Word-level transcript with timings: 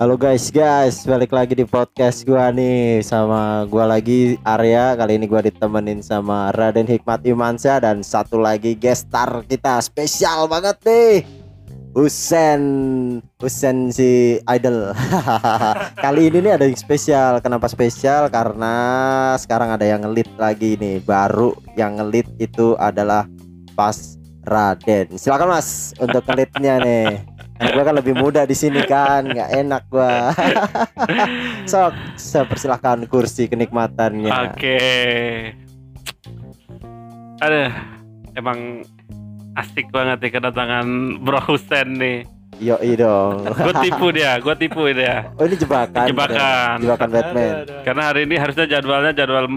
Halo 0.00 0.16
guys, 0.16 0.48
guys, 0.48 1.04
balik 1.04 1.28
lagi 1.28 1.52
di 1.52 1.68
podcast 1.68 2.24
gua 2.24 2.48
nih 2.48 3.04
sama 3.04 3.68
gua 3.68 3.84
lagi 3.84 4.40
Arya. 4.48 4.96
Kali 4.96 5.20
ini 5.20 5.28
gua 5.28 5.44
ditemenin 5.44 6.00
sama 6.00 6.48
Raden 6.56 6.88
Hikmat 6.88 7.20
Imansyah 7.20 7.84
dan 7.84 8.00
satu 8.00 8.40
lagi 8.40 8.72
guest 8.72 9.12
star 9.12 9.44
kita 9.44 9.76
spesial 9.84 10.48
banget 10.48 10.80
nih. 10.88 11.28
Husen, 11.92 12.62
Husen 13.44 13.92
si 13.92 14.40
idol. 14.40 14.96
Kali 16.08 16.32
ini 16.32 16.48
nih 16.48 16.56
ada 16.56 16.64
yang 16.64 16.80
spesial. 16.80 17.44
Kenapa 17.44 17.68
spesial? 17.68 18.32
Karena 18.32 18.72
sekarang 19.36 19.68
ada 19.68 19.84
yang 19.84 20.00
ngelit 20.00 20.32
lagi 20.40 20.80
nih. 20.80 21.04
Baru 21.04 21.52
yang 21.76 22.00
ngelit 22.00 22.24
itu 22.40 22.72
adalah 22.80 23.28
Pas 23.76 24.16
Raden. 24.48 25.20
Silakan 25.20 25.60
Mas 25.60 25.92
untuk 26.00 26.24
ngelitnya 26.24 26.80
nih. 26.80 27.20
Nah, 27.60 27.76
gue 27.76 27.84
kan 27.84 27.92
lebih 27.92 28.16
muda 28.16 28.48
di 28.48 28.56
sini 28.56 28.80
kan, 28.88 29.28
nggak 29.28 29.50
enak 29.52 29.82
gua. 29.92 30.32
Sok, 31.70 31.92
saya 32.16 32.48
persilahkan 32.48 33.04
kursi 33.04 33.52
kenikmatannya. 33.52 34.32
Oke. 34.48 34.80
Aduh, 37.44 37.68
emang 38.32 38.80
asik 39.60 39.92
banget 39.92 40.24
nih 40.24 40.32
kedatangan 40.40 40.86
Bro 41.20 41.40
Husen 41.52 42.00
nih. 42.00 42.24
Yo 42.60 42.76
dong. 42.96 43.44
Gue 43.44 43.74
tipu 43.84 44.06
dia, 44.12 44.36
gue 44.40 44.54
tipu 44.56 44.88
dia. 44.92 45.28
Oh 45.36 45.44
ini 45.44 45.56
jebakan. 45.56 46.08
Jebakan. 46.08 46.76
Jebakan 46.80 47.08
Batman. 47.08 47.52
Karena 47.84 48.02
hari 48.12 48.28
ini 48.28 48.36
harusnya 48.36 48.68
jadwalnya 48.68 49.12
jadwal 49.16 49.48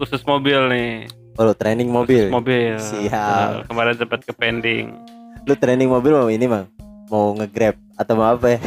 khusus 0.00 0.24
mobil 0.24 0.68
nih. 0.72 1.08
Oh 1.36 1.44
lu 1.44 1.52
training 1.52 1.92
mobil. 1.92 2.28
Khusus 2.28 2.36
mobil. 2.36 2.76
Siap. 2.80 3.68
Kemarin 3.68 3.94
sempat 4.00 4.20
ke 4.24 4.32
pending. 4.32 4.96
Lu 5.44 5.52
training 5.56 5.92
mobil 5.92 6.12
mau 6.16 6.32
ini 6.32 6.48
bang? 6.48 6.64
Mau 7.10 7.34
nge-grab 7.34 7.74
atau 7.98 8.14
mau 8.14 8.30
apa 8.30 8.54
ya? 8.54 8.58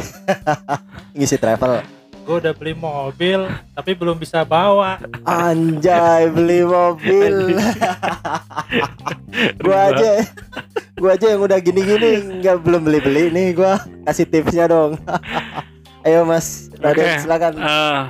Ngisi 1.16 1.36
travel. 1.36 1.80
gue 2.24 2.40
udah 2.40 2.56
beli 2.56 2.72
mobil 2.72 3.44
tapi 3.76 3.92
belum 3.92 4.16
bisa 4.16 4.48
bawa 4.48 4.96
Anjay 5.28 6.32
beli 6.32 6.64
mobil. 6.64 7.52
gua 9.60 9.92
aja 9.92 10.24
gua 10.96 11.20
aja 11.20 11.36
yang 11.36 11.44
udah 11.44 11.60
gini-gini 11.60 12.40
nggak 12.40 12.64
belum 12.64 12.88
beli-beli 12.88 13.28
nih 13.28 13.52
gua 13.52 13.76
kasih 14.08 14.24
tipsnya 14.24 14.72
dong. 14.72 14.96
Ayo 16.08 16.24
Mas, 16.24 16.72
Raden 16.80 17.04
Oke. 17.04 17.20
silakan. 17.20 17.52
Eh, 17.60 18.00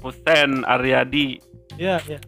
Husen 0.00 0.64
Aryadi. 0.64 1.36
ya 1.76 1.96
ya 2.04 2.20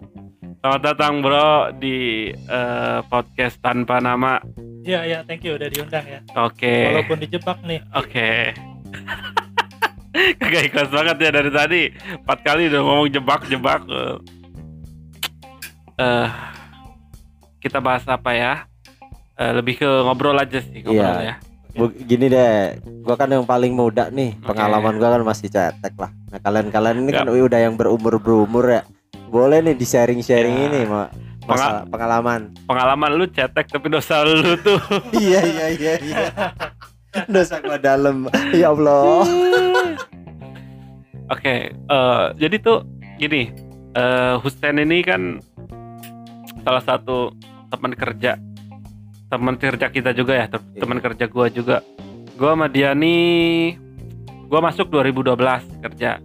Selamat 0.64 0.96
datang 0.96 1.20
bro 1.20 1.76
di 1.76 2.32
eh, 2.32 2.98
podcast 3.12 3.60
tanpa 3.60 4.00
nama. 4.00 4.40
ya 4.80 5.04
ya 5.04 5.20
thank 5.28 5.44
you 5.44 5.60
udah 5.60 5.68
diundang 5.68 6.08
ya 6.08 6.24
Oke. 6.40 6.88
walaupun 6.88 7.20
dijebak 7.20 7.60
nih 7.68 7.84
Oke. 7.92 8.56
Kagak 10.40 10.72
ikhlas 10.72 10.88
banget 10.88 11.16
ya 11.20 11.30
dari 11.36 11.50
tadi. 11.52 11.82
Empat 12.16 12.38
kali 12.40 12.72
udah 12.72 12.80
ngomong 12.80 13.12
jebak-jebak. 13.12 13.84
Eh, 13.92 14.16
eh, 16.00 16.28
kita 17.60 17.84
bahas 17.84 18.08
apa 18.08 18.32
ya? 18.32 18.64
Eh, 19.36 19.52
lebih 19.52 19.84
ke 19.84 19.90
ngobrol 20.00 20.40
aja 20.40 20.64
sih 20.64 20.80
ngobrol 20.80 20.96
Iya. 21.20 21.28
ya. 21.28 21.34
Bu- 21.76 21.92
gini 21.92 22.32
deh, 22.32 22.80
gua 23.04 23.20
kan 23.20 23.28
yang 23.28 23.44
paling 23.44 23.76
muda 23.76 24.08
nih, 24.08 24.32
Oke. 24.40 24.56
pengalaman 24.56 24.96
gua 24.96 25.12
kan 25.12 25.28
masih 25.28 25.52
cetek 25.52 25.92
lah. 26.00 26.08
Nah 26.32 26.40
kalian-kalian 26.40 27.04
ini 27.04 27.12
kan 27.12 27.28
udah 27.28 27.60
yang 27.60 27.76
berumur 27.76 28.16
berumur 28.16 28.64
ya, 28.64 28.80
boleh 29.34 29.58
nih 29.58 29.74
di 29.74 29.82
sharing 29.82 30.22
sharing 30.22 30.54
Ya. 30.54 30.64
ini 30.70 30.80
ma 30.86 31.10
masalah 31.44 31.82
pengalaman. 31.90 32.54
Pengalaman 32.70 33.10
lu 33.18 33.26
cetek 33.26 33.66
tapi 33.66 33.90
dosa 33.90 34.22
lu 34.22 34.54
tuh. 34.62 34.78
iya 35.18 35.42
iya 35.42 35.66
iya 35.74 35.94
iya. 35.98 36.26
Dosa 37.26 37.58
gua 37.58 37.74
dalam, 37.76 38.30
ya 38.54 38.70
Allah. 38.70 39.26
Oke, 41.34 41.74
eh, 41.74 42.24
jadi 42.38 42.56
tuh 42.58 42.86
gini, 43.18 43.50
eh 43.92 44.34
Husen 44.38 44.78
ini 44.78 45.02
kan 45.02 45.42
salah 46.62 46.82
satu 46.82 47.34
teman 47.70 47.92
kerja, 47.92 48.38
teman 49.28 49.58
kerja 49.58 49.90
kita 49.90 50.14
juga 50.14 50.38
ya, 50.38 50.46
Iya. 50.46 50.78
teman 50.78 50.98
kerja 51.02 51.24
gua 51.26 51.46
juga. 51.50 51.82
Gua 52.34 52.54
sama 52.54 52.66
dia 52.66 52.94
nih, 52.94 53.78
gua 54.46 54.62
masuk 54.62 54.90
2012 54.90 55.62
kerja. 55.82 56.18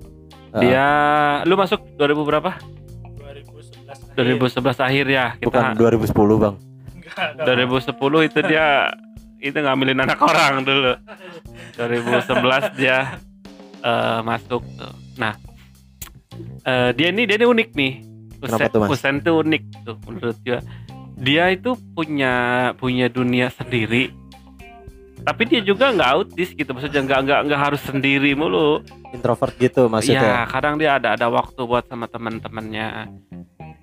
Ah. 0.50 0.62
Dia, 0.62 0.88
lu 1.45 1.53
masuk 1.53 1.85
2000 1.97 2.25
berapa? 2.25 2.53
2011 4.19 4.75
2011 4.75 4.88
akhir 4.88 5.06
ya. 5.07 5.25
Bukan 5.40 5.63
Kita 5.74 5.80
2010 5.80 6.44
bang. 6.44 6.56
Enggak, 6.96 7.28
enggak. 7.40 7.56
2010 7.96 8.28
itu 8.30 8.40
dia 8.47 8.66
itu 9.40 9.56
ngambilin 9.56 10.00
anak 10.03 10.19
orang 10.19 10.53
dulu. 10.68 10.94
2011 11.80 12.80
dia 12.80 12.97
eh, 13.80 14.19
masuk 14.22 14.62
tuh. 14.75 14.94
Nah, 15.16 15.34
eh, 16.68 16.90
dia 16.96 17.07
ini 17.12 17.24
dia 17.24 17.40
ini 17.40 17.47
unik 17.47 17.69
nih. 17.75 17.94
Kenapa 18.40 18.72
Husen, 18.72 18.72
tuh, 18.72 18.80
Mas? 18.80 19.24
Tuh 19.24 19.35
unik 19.44 19.63
tuh 19.84 19.96
menurut 20.07 20.38
dia. 20.44 20.59
Dia 21.19 21.51
itu 21.51 21.75
punya 21.91 22.34
punya 22.80 23.12
dunia 23.12 23.51
sendiri. 23.51 24.16
Tapi 25.19 25.44
dia 25.51 25.59
juga 25.59 25.91
nggak 25.91 26.12
autis 26.16 26.56
gitu, 26.56 26.72
maksudnya 26.72 27.03
nggak 27.03 27.19
nggak 27.28 27.40
nggak 27.51 27.59
harus 27.59 27.81
sendiri 27.84 28.31
mulu. 28.40 28.80
Introvert 29.12 29.51
gitu 29.59 29.86
Ya, 29.86 29.91
maksudnya. 29.91 30.34
kadang 30.47 30.80
dia 30.80 30.96
ada 30.96 31.19
ada 31.19 31.28
waktu 31.28 31.59
buat 31.68 31.84
sama 31.91 32.07
teman-temannya 32.07 33.12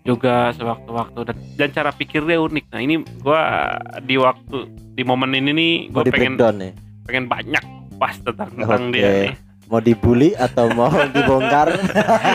juga 0.07 0.55
sewaktu-waktu 0.55 1.21
dan 1.25 1.37
dan 1.57 1.69
cara 1.71 1.91
pikirnya 1.91 2.39
unik. 2.39 2.65
Nah 2.69 2.81
ini 2.81 2.95
gua 3.19 3.41
di 4.01 4.15
waktu 4.15 4.57
di 4.95 5.03
momen 5.03 5.35
ini 5.35 5.51
nih 5.51 5.73
Mau 5.91 6.01
gue 6.01 6.09
pengen 6.09 6.39
breakdown 6.39 6.55
nih. 6.57 6.73
pengen 7.05 7.25
banyak 7.27 7.65
pas 7.97 8.15
tentang 8.17 8.51
tentang 8.51 8.83
Oke. 8.85 8.95
dia 8.95 9.09
nih. 9.25 9.35
Mau 9.67 9.81
dibully 9.81 10.31
atau 10.33 10.71
mau 10.71 10.87
dibongkar? 11.11 11.75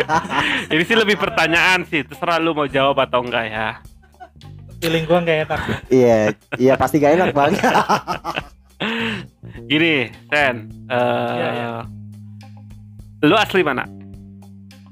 Ini 0.68 0.84
sih 0.84 0.94
lebih 0.94 1.16
pertanyaan 1.16 1.84
sih, 1.84 2.04
terserah 2.04 2.36
lu 2.38 2.52
mau 2.52 2.68
jawab 2.68 3.00
atau 3.00 3.24
enggak 3.24 3.48
ya. 3.48 3.70
feeling 4.78 5.06
gua 5.06 5.22
nggak 5.22 5.38
enak 5.46 5.62
Iya, 5.88 6.18
iya 6.58 6.74
pasti 6.74 6.98
gak 6.98 7.14
enak 7.14 7.32
bang. 7.32 7.54
Gini, 9.70 10.10
Sen, 10.28 10.56
eh 10.90 11.32
Iya, 11.32 11.50
iya. 11.54 11.70
lu 13.22 13.36
asli 13.36 13.62
mana? 13.62 13.86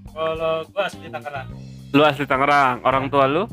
kalau 0.09 0.61
gua 0.69 0.83
asli 0.85 1.07
Tangerang 1.07 1.47
Lu 1.89 2.01
asli 2.01 2.25
Tangerang. 2.25 2.81
Orang 2.83 3.09
tua 3.09 3.25
lu? 3.25 3.43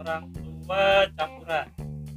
orang 0.00 0.24
tua 0.32 0.80
campuran 1.12 1.66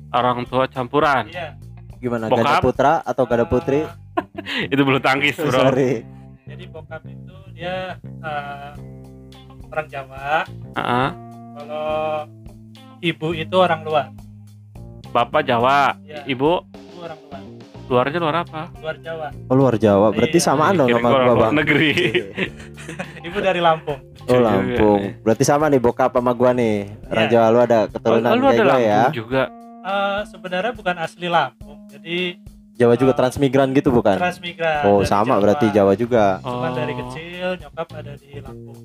Orang 0.10 0.38
tua 0.46 0.66
campuran. 0.66 1.24
iya 1.28 1.60
Gimana? 2.00 2.28
Bokap? 2.28 2.40
Ganda 2.40 2.60
putra 2.62 2.94
atau 3.02 3.24
ganda 3.26 3.44
putri? 3.44 3.84
Itu 4.72 4.82
bulu 4.82 5.00
tangkis, 5.00 5.36
bro. 5.36 5.52
Sorry. 5.52 6.04
jadi 6.44 6.68
bokap 6.68 7.02
itu 7.04 7.34
dia 7.52 7.96
eh, 8.04 8.72
orang 9.66 9.88
Jawa 9.88 10.44
Heeh. 10.76 11.10
kalau 11.56 11.88
ibu 13.00 13.28
itu 13.32 13.56
orang 13.56 13.82
luar 13.82 14.12
Bapak 15.10 15.44
Jawa, 15.44 15.96
Iya. 16.00 16.28
ibu 16.28 16.68
itu 16.68 17.00
orang 17.00 17.20
luar 17.24 17.42
luarnya 17.86 18.20
luar 18.20 18.36
apa? 18.44 18.62
luar 18.76 18.96
Jawa 19.00 19.28
Oh, 19.48 19.56
luar 19.56 19.76
Jawa. 19.78 20.08
Berarti 20.10 20.36
Iya. 20.36 20.46
samaan 20.46 20.76
dong 20.78 20.92
sama 20.92 21.10
bang. 21.34 21.52
negeri. 21.56 21.90
ibu 23.28 23.38
dari 23.40 23.60
Lampung 23.60 24.00
Oh 24.26 24.40
Lampung. 24.40 25.02
Berarti 25.20 25.44
sama 25.44 25.68
nih 25.68 25.78
bokap 25.78 26.12
sama 26.12 26.32
gua 26.32 26.52
nih. 26.52 26.88
Orang 27.06 27.26
Iya. 27.26 27.32
Jawa 27.34 27.48
lu 27.50 27.60
ada 27.60 27.80
keturunan 27.88 28.30
Oh, 28.30 28.36
lu 28.36 28.46
kayak 28.46 28.56
ada 28.58 28.76
ya. 28.78 29.02
Lampung 29.04 29.16
juga. 29.16 29.44
Eh, 29.84 30.20
sebenarnya 30.26 30.72
bukan 30.72 30.96
asli 30.98 31.28
Lampung 31.28 31.80
jadi 31.88 32.18
Jawa 32.74 32.96
juga 32.96 33.12
Ah. 33.12 33.18
transmigran 33.20 33.70
gitu 33.72 33.92
bukan? 33.92 34.16
transmigran 34.16 34.82
Oh 34.84 34.98
dari 34.98 35.12
sama 35.12 35.28
Jawa. 35.30 35.42
berarti 35.44 35.66
Jawa 35.70 35.94
juga. 35.94 36.26
Oh, 36.42 36.64
dari 36.66 36.94
kecil 36.96 37.48
nyokap 37.58 37.88
ada 37.94 38.14
di 38.14 38.30
Lampung. 38.38 38.80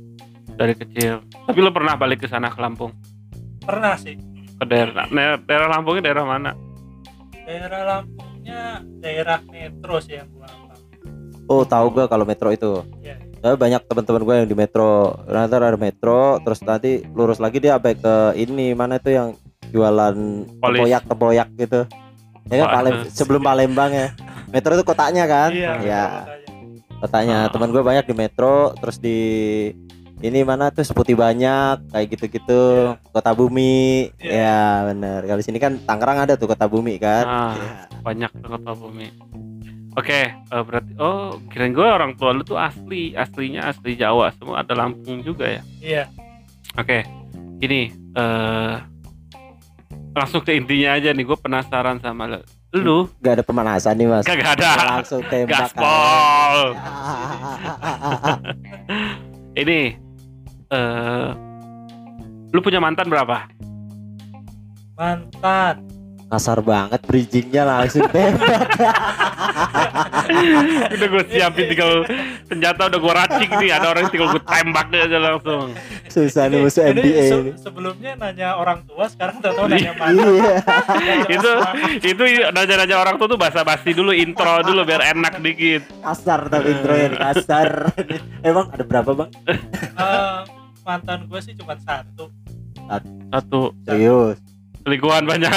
dari 0.51 0.75
kecil. 0.75 1.23
Tapi 1.47 1.59
lu 1.59 1.71
pernah 1.71 1.95
balik 1.95 2.19
ke 2.19 2.27
sana 2.27 2.51
ke 2.51 2.59
Lampung? 2.59 2.91
Pernah 3.61 3.95
sih. 3.95 4.19
Ke 4.59 4.67
daerah 4.67 5.07
daerah, 5.07 5.39
daerah 5.39 5.69
Lampungnya 5.71 6.03
daerah 6.03 6.25
mana? 6.27 6.51
Daerah 7.41 7.81
Lampungnya 7.87 8.63
daerah 8.99 9.39
metro 9.47 10.03
sih 10.03 10.19
yang 10.19 10.27
gua 10.29 10.51
apa. 10.51 10.75
Oh 11.47 11.63
tahu 11.63 11.95
gua 11.95 12.05
kalau 12.05 12.27
metro 12.27 12.51
itu. 12.51 12.83
Iya. 12.99 13.23
Eh, 13.39 13.55
banyak 13.55 13.87
teman-teman 13.87 14.23
gue 14.27 14.35
yang 14.43 14.49
di 14.51 14.57
metro. 14.59 15.15
Nanti 15.31 15.55
ada 15.55 15.79
metro, 15.79 16.43
terus 16.43 16.59
nanti 16.67 17.07
lurus 17.15 17.39
lagi 17.39 17.63
dia 17.63 17.79
sampai 17.79 17.95
ke 17.95 18.15
ini 18.35 18.75
mana 18.75 18.99
itu 18.99 19.15
yang 19.15 19.39
jualan 19.71 20.17
Polis. 20.59 20.79
tempoyak 20.83 21.03
tempoyak 21.07 21.49
gitu. 21.55 21.81
Ya 22.49 22.65
kan 22.65 22.69
Palem, 22.81 22.95
sebelum 23.13 23.43
Palembang 23.45 23.93
ya. 23.95 24.09
Metro 24.51 24.75
itu 24.75 24.83
kotanya 24.83 25.29
kan? 25.29 25.53
Iya. 25.55 25.73
Ya, 25.85 26.05
kotanya. 26.99 27.47
Ah. 27.47 27.51
Teman 27.53 27.71
gue 27.71 27.83
banyak 27.85 28.09
di 28.09 28.15
metro, 28.17 28.75
terus 28.81 28.97
di 28.99 29.19
ini 30.19 30.43
mana 30.43 30.75
tuh 30.75 30.83
Seputi 30.83 31.15
banyak 31.15 31.95
kayak 31.95 32.07
gitu-gitu. 32.11 32.97
Kota 33.15 33.31
Bumi. 33.37 34.11
Iya. 34.19 34.35
Ya, 34.35 34.63
bener. 34.91 35.21
Kalau 35.31 35.43
sini 35.45 35.63
kan 35.63 35.79
Tangerang 35.87 36.27
ada 36.27 36.35
tuh 36.35 36.51
Kota 36.51 36.67
Bumi 36.67 36.99
kan. 36.99 37.23
Ah, 37.23 37.53
Iya. 37.55 37.71
banyak 38.03 38.31
Pak 38.35 38.75
Bumi. 38.75 39.07
Oke, 39.99 40.31
eh, 40.31 40.63
berarti 40.63 40.95
oh 41.03 41.43
kirain 41.51 41.75
gue 41.75 41.83
orang 41.83 42.15
tua 42.15 42.31
lu 42.31 42.47
tuh 42.47 42.55
asli, 42.55 43.19
aslinya 43.19 43.67
asli 43.67 43.99
Jawa, 43.99 44.31
semua 44.39 44.63
ada 44.63 44.71
Lampung 44.79 45.27
juga 45.27 45.51
ya. 45.51 45.63
Iya. 45.83 46.05
Oke, 46.79 47.03
ini 47.59 47.91
eh 48.15 48.75
langsung 50.15 50.47
ke 50.47 50.55
intinya 50.55 50.95
aja 50.95 51.11
nih, 51.11 51.27
gue 51.27 51.39
penasaran 51.39 51.99
sama 51.99 52.39
Lu 52.77 53.09
Gak 53.25 53.41
ada 53.41 53.45
pemanasan 53.45 53.97
nih 53.97 54.07
mas 54.07 54.25
kagak 54.29 54.61
ada. 54.61 55.01
Langsung 55.01 55.25
tembak 55.27 55.73
Gaspol. 55.73 56.57
Ini 59.65 59.81
eh 60.69 61.29
lu 62.53 62.61
punya 62.61 62.79
mantan 62.79 63.09
berapa? 63.09 63.49
mantan 64.99 65.87
Kasar 66.29 66.61
banget 66.61 67.01
bridgingnya 67.09 67.65
langsung 67.65 68.05
tembak 68.13 68.69
udah 70.95 71.07
gue 71.09 71.23
siapin 71.29 71.65
tinggal 71.69 71.93
senjata 72.45 72.83
udah 72.89 73.01
gue 73.01 73.13
racik 73.15 73.49
nih. 73.57 73.71
Ada 73.71 73.87
orang 73.89 74.01
yang 74.05 74.13
tinggal 74.13 74.29
gue 74.33 74.43
tembak 74.43 74.87
aja 74.91 75.19
langsung. 75.19 75.67
Susah 76.09 76.45
nih 76.47 76.59
musuh 76.59 76.83
Ini 76.85 76.93
NBA 76.97 77.23
se- 77.23 77.39
ini 77.39 77.53
sebelumnya 77.57 78.13
nanya 78.17 78.49
orang 78.55 78.83
tua 78.85 79.05
sekarang 79.07 79.39
udah 79.39 79.53
tahu 79.53 79.67
nanya 79.69 79.93
mantan 79.95 80.27
Iya. 80.29 80.57
Itu 81.37 81.51
itu 82.01 82.23
nanya-nanya 82.51 82.97
orang 82.97 83.15
tuh 83.17 83.27
tuh 83.27 83.39
basa-basi 83.39 83.93
dulu 83.93 84.11
intro 84.11 84.61
dulu 84.63 84.83
biar 84.83 85.05
enak 85.15 85.39
dikit. 85.39 85.83
Kasar 86.01 86.49
tapi 86.49 86.73
intronya 86.73 87.07
nih, 87.09 87.19
kasar. 87.21 87.71
Emang 88.41 88.69
ada 88.69 88.83
berapa 88.83 89.11
bang? 89.15 89.31
Eh, 89.49 90.39
mantan 90.83 91.27
gue 91.27 91.41
sih 91.41 91.55
cuma 91.55 91.77
satu. 91.79 92.33
Satu. 93.29 93.61
Serius? 93.85 94.41
Selingkuhan 94.81 95.25
banyak 95.25 95.53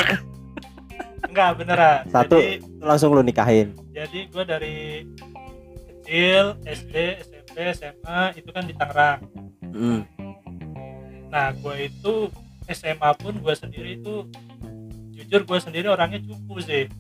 enggak 1.24 1.50
beneran 1.56 2.02
Satu. 2.08 2.36
jadi 2.36 2.60
Langsung 2.80 3.10
lu 3.12 3.22
nikahin 3.22 3.74
jadi 3.90 4.20
gue 4.26 4.44
dari 4.44 4.78
kecil 6.02 6.58
SD 6.62 6.96
SMP 7.22 7.56
SMA 7.74 8.20
itu 8.36 8.50
kan 8.50 8.64
di 8.64 8.74
Tangerang 8.74 9.20
Hmm. 9.64 10.04
nah 11.28 11.54
gue 11.54 11.88
itu 11.88 12.28
SMA 12.68 13.10
pun 13.16 13.34
gue 13.34 13.54
sendiri 13.54 13.96
itu 13.96 14.28
jujur 15.14 15.42
gue 15.42 15.60
sendiri 15.60 15.88
orangnya 15.88 16.20
cupu 16.20 16.60
sih 16.60 16.92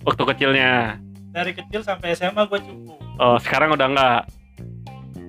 waktu 0.00 0.22
kecilnya 0.26 0.96
dari 1.28 1.52
kecil 1.52 1.80
sampai 1.80 2.12
SMA 2.12 2.42
gue 2.46 2.60
cupu 2.62 2.96
oh 3.18 3.36
sekarang 3.38 3.72
udah 3.72 3.86
enggak 3.86 4.20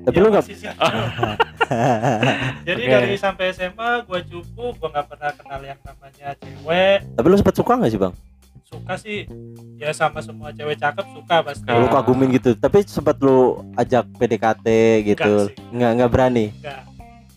Tapi 0.06 0.16
Ya, 0.16 0.22
lu 0.22 0.30
gak 0.30 0.46
masih 0.46 0.56
sih. 0.56 0.70
jadi 2.68 2.78
Oke. 2.80 2.94
dari 2.94 3.16
sampai 3.18 3.46
SMA 3.52 3.90
gue 4.04 4.20
cupu 4.24 4.64
gue 4.72 4.88
nggak 4.88 5.08
pernah 5.08 5.32
kenal 5.34 5.62
yang 5.62 5.80
namanya 5.82 6.28
cewek 6.38 6.98
Tapi 7.12 7.26
lu 7.26 7.36
sempet 7.36 7.56
suka 7.56 7.74
gak 7.76 7.90
sih 7.90 7.98
bang? 7.98 8.14
Suka 8.66 8.94
sih. 8.98 9.24
Ya 9.76 9.92
sama 9.92 10.20
semua 10.20 10.50
cewek 10.50 10.76
cakep 10.76 11.06
suka 11.14 11.36
pasti. 11.42 11.68
Lu 11.68 11.88
kagumin 11.88 12.32
gitu. 12.32 12.52
Tapi 12.54 12.84
sempet 12.84 13.16
lu 13.20 13.60
ajak 13.76 14.04
PDKT 14.18 14.66
gitu. 15.06 15.48
Enggak. 15.48 15.72
Nggak, 15.72 15.90
nggak 15.96 16.10
berani? 16.10 16.46
Enggak. 16.52 16.80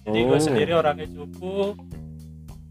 Jadi 0.02 0.18
gue 0.24 0.32
Oh. 0.32 0.40
sendiri 0.40 0.72
orangnya 0.72 1.06
cupu 1.06 1.76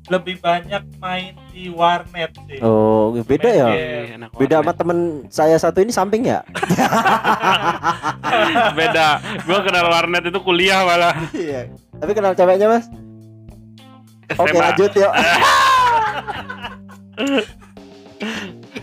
lebih 0.07 0.39
banyak 0.39 0.83
main 0.97 1.35
di 1.51 1.67
warnet 1.67 2.31
sih. 2.47 2.57
Oh 2.63 3.11
beda 3.21 3.45
Main 3.45 3.59
ya 3.59 3.67
game. 3.67 4.25
Beda 4.33 4.55
sama 4.63 4.71
temen 4.71 4.97
saya 5.27 5.55
satu 5.59 5.83
ini 5.83 5.91
samping 5.91 6.23
ya? 6.25 6.41
beda. 8.79 9.19
Gue 9.43 9.59
kenal 9.61 9.85
warnet 9.85 10.23
itu 10.25 10.39
kuliah 10.39 10.81
malah. 10.81 11.13
Iya. 11.29 11.69
Tapi 11.99 12.11
kenal 12.15 12.33
ceweknya 12.33 12.71
mas? 12.71 12.87
Oke 14.33 14.55
lanjut 14.55 14.91
yuk 14.91 15.07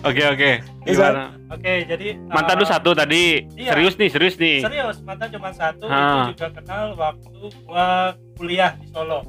oke 0.04 0.22
oke 0.30 0.50
Bisa. 0.84 1.06
gimana 1.10 1.24
oke 1.50 1.72
jadi 1.86 2.06
mantan 2.26 2.54
lu 2.54 2.64
eh, 2.64 2.70
satu 2.70 2.90
tadi 2.92 3.24
iya. 3.54 3.72
serius 3.72 3.94
nih 3.96 4.08
serius 4.08 4.34
nih 4.36 4.58
serius 4.60 4.96
mantan 5.00 5.28
cuma 5.30 5.50
satu 5.50 5.84
Ah. 5.86 6.28
itu 6.28 6.36
juga 6.36 6.46
kenal 6.52 6.92
waktu 6.94 7.32
gua 7.64 7.88
kuliah 8.34 8.72
di 8.74 8.86
Solo 8.86 9.20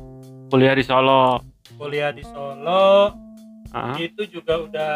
kuliah 0.48 0.74
di 0.74 0.83
Solo 0.83 1.39
kuliah 1.75 2.12
di 2.12 2.24
Solo 2.24 3.16
Ah, 3.69 3.92
itu 3.98 4.24
juga 4.25 4.56
udah 4.62 4.95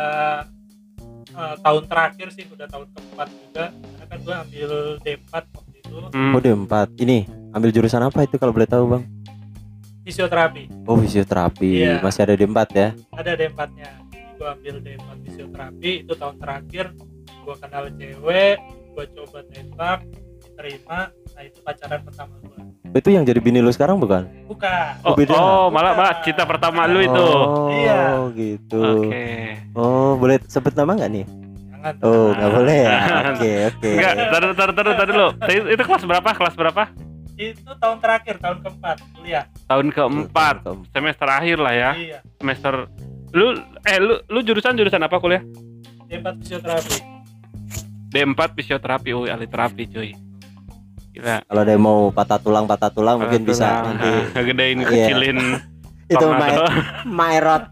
eh, 1.30 1.56
tahun 1.60 1.84
terakhir 1.86 2.32
sih 2.32 2.48
udah 2.48 2.64
tahun 2.66 2.88
keempat 2.90 3.28
juga 3.28 3.66
karena 3.75 4.06
kan 4.08 4.18
gua 4.24 4.36
ambil 4.42 4.72
D4 5.00 5.34
waktu 5.36 5.75
itu 5.78 5.96
hmm. 6.08 6.32
Oh 6.32 6.40
D4 6.40 6.74
Ini 6.98 7.18
ambil 7.52 7.70
jurusan 7.70 8.00
apa 8.00 8.24
itu 8.24 8.36
kalau 8.36 8.56
boleh 8.56 8.64
tahu 8.66 8.88
bang? 8.90 9.04
fisioterapi 10.02 10.88
Oh 10.88 10.96
fisioterapi 10.96 11.70
Iya. 11.75 12.00
Masih 12.00 12.24
ada 12.24 12.34
D4 12.34 12.60
ya? 12.72 12.90
ada 13.12 13.32
D4 13.36 13.60
nya 13.75 13.90
gua 14.39 14.56
ambil 14.56 14.75
D4 14.80 15.03
fisioterapi 15.21 15.91
itu 16.01 16.13
tahun 16.15 16.36
terakhir 16.39 16.86
gua 17.44 17.56
kenal 17.59 17.83
cewek 17.91 18.57
gua 18.89 19.06
coba 19.12 19.39
tembak 19.45 20.00
diterima 20.39 21.00
nah 21.12 21.41
itu 21.44 21.59
pacaran 21.59 22.00
pertama 22.01 22.33
gua. 22.41 22.57
Itu 22.89 23.13
yang 23.13 23.21
jadi 23.21 23.38
bini 23.38 23.59
lu 23.59 23.69
sekarang 23.69 24.01
bukan? 24.01 24.25
bukan. 24.50 24.91
Oh, 25.06 25.12
Oh, 25.12 25.13
beda. 25.13 25.36
oh, 25.36 25.68
malah 25.69 25.94
malah 25.94 26.25
cita 26.25 26.41
pertama 26.41 26.89
lu 26.89 27.03
itu? 27.03 27.21
Oh 27.21 27.69
Iya. 27.69 28.25
gitu. 28.33 28.81
Oke. 29.06 29.27
Oh 29.77 30.18
boleh 30.18 30.41
sebut 30.47 30.74
nama 30.74 30.95
nggak 30.95 31.12
nih? 31.12 31.25
jangan. 31.69 31.94
Oh 32.01 32.33
nggak 32.33 32.50
boleh 32.50 32.77
ya? 32.81 32.97
Oke 33.31 33.51
oke. 33.69 33.89
Enggak 33.94 34.13
taruh 34.33 34.53
taruh 34.53 34.74
taruh 34.74 34.94
taruh 34.95 35.12
dulu. 35.12 35.27
Itu, 35.69 35.83
kelas 35.86 36.03
berapa? 36.03 36.30
Kelas 36.33 36.56
berapa? 36.57 36.83
Itu 37.38 37.71
tahun 37.71 37.97
terakhir 38.01 38.36
tahun 38.41 38.57
keempat 38.59 38.95
kuliah. 39.13 39.45
Tahun 39.63 39.88
keempat. 39.94 40.56
Keempat. 40.65 40.89
semester 40.91 41.27
akhir 41.30 41.57
lah 41.62 41.74
ya. 41.74 41.91
Iya. 41.95 42.18
Semester 42.36 42.74
lu 43.31 43.56
eh 43.84 43.98
lu 43.98 44.14
lu 44.26 44.40
jurusan 44.42 44.74
jurusan 44.74 45.00
apa 45.00 45.16
kuliah 45.18 45.42
D4 46.06 46.26
fisioterapi 46.42 46.96
D4 48.10 48.40
fisioterapi 48.56 49.10
oh 49.14 49.24
ahli 49.24 49.46
terapi 49.46 49.84
cuy 49.88 50.12
Gila. 51.10 51.42
Kalau 51.42 51.62
yang 51.66 51.81
mau 51.81 51.98
patah 52.10 52.38
tulang 52.38 52.64
patah 52.64 52.90
tulang 52.90 53.18
mungkin 53.18 53.42
bisa 53.42 53.66
Tulang. 53.66 53.84
nanti 53.92 54.10
ngegedein 54.34 54.78
Iya. 54.78 54.88
kecilin 54.88 55.38
itu 56.10 56.18
Tornado. 56.18 56.64
my 57.06 57.10
Mayrot 57.34 57.64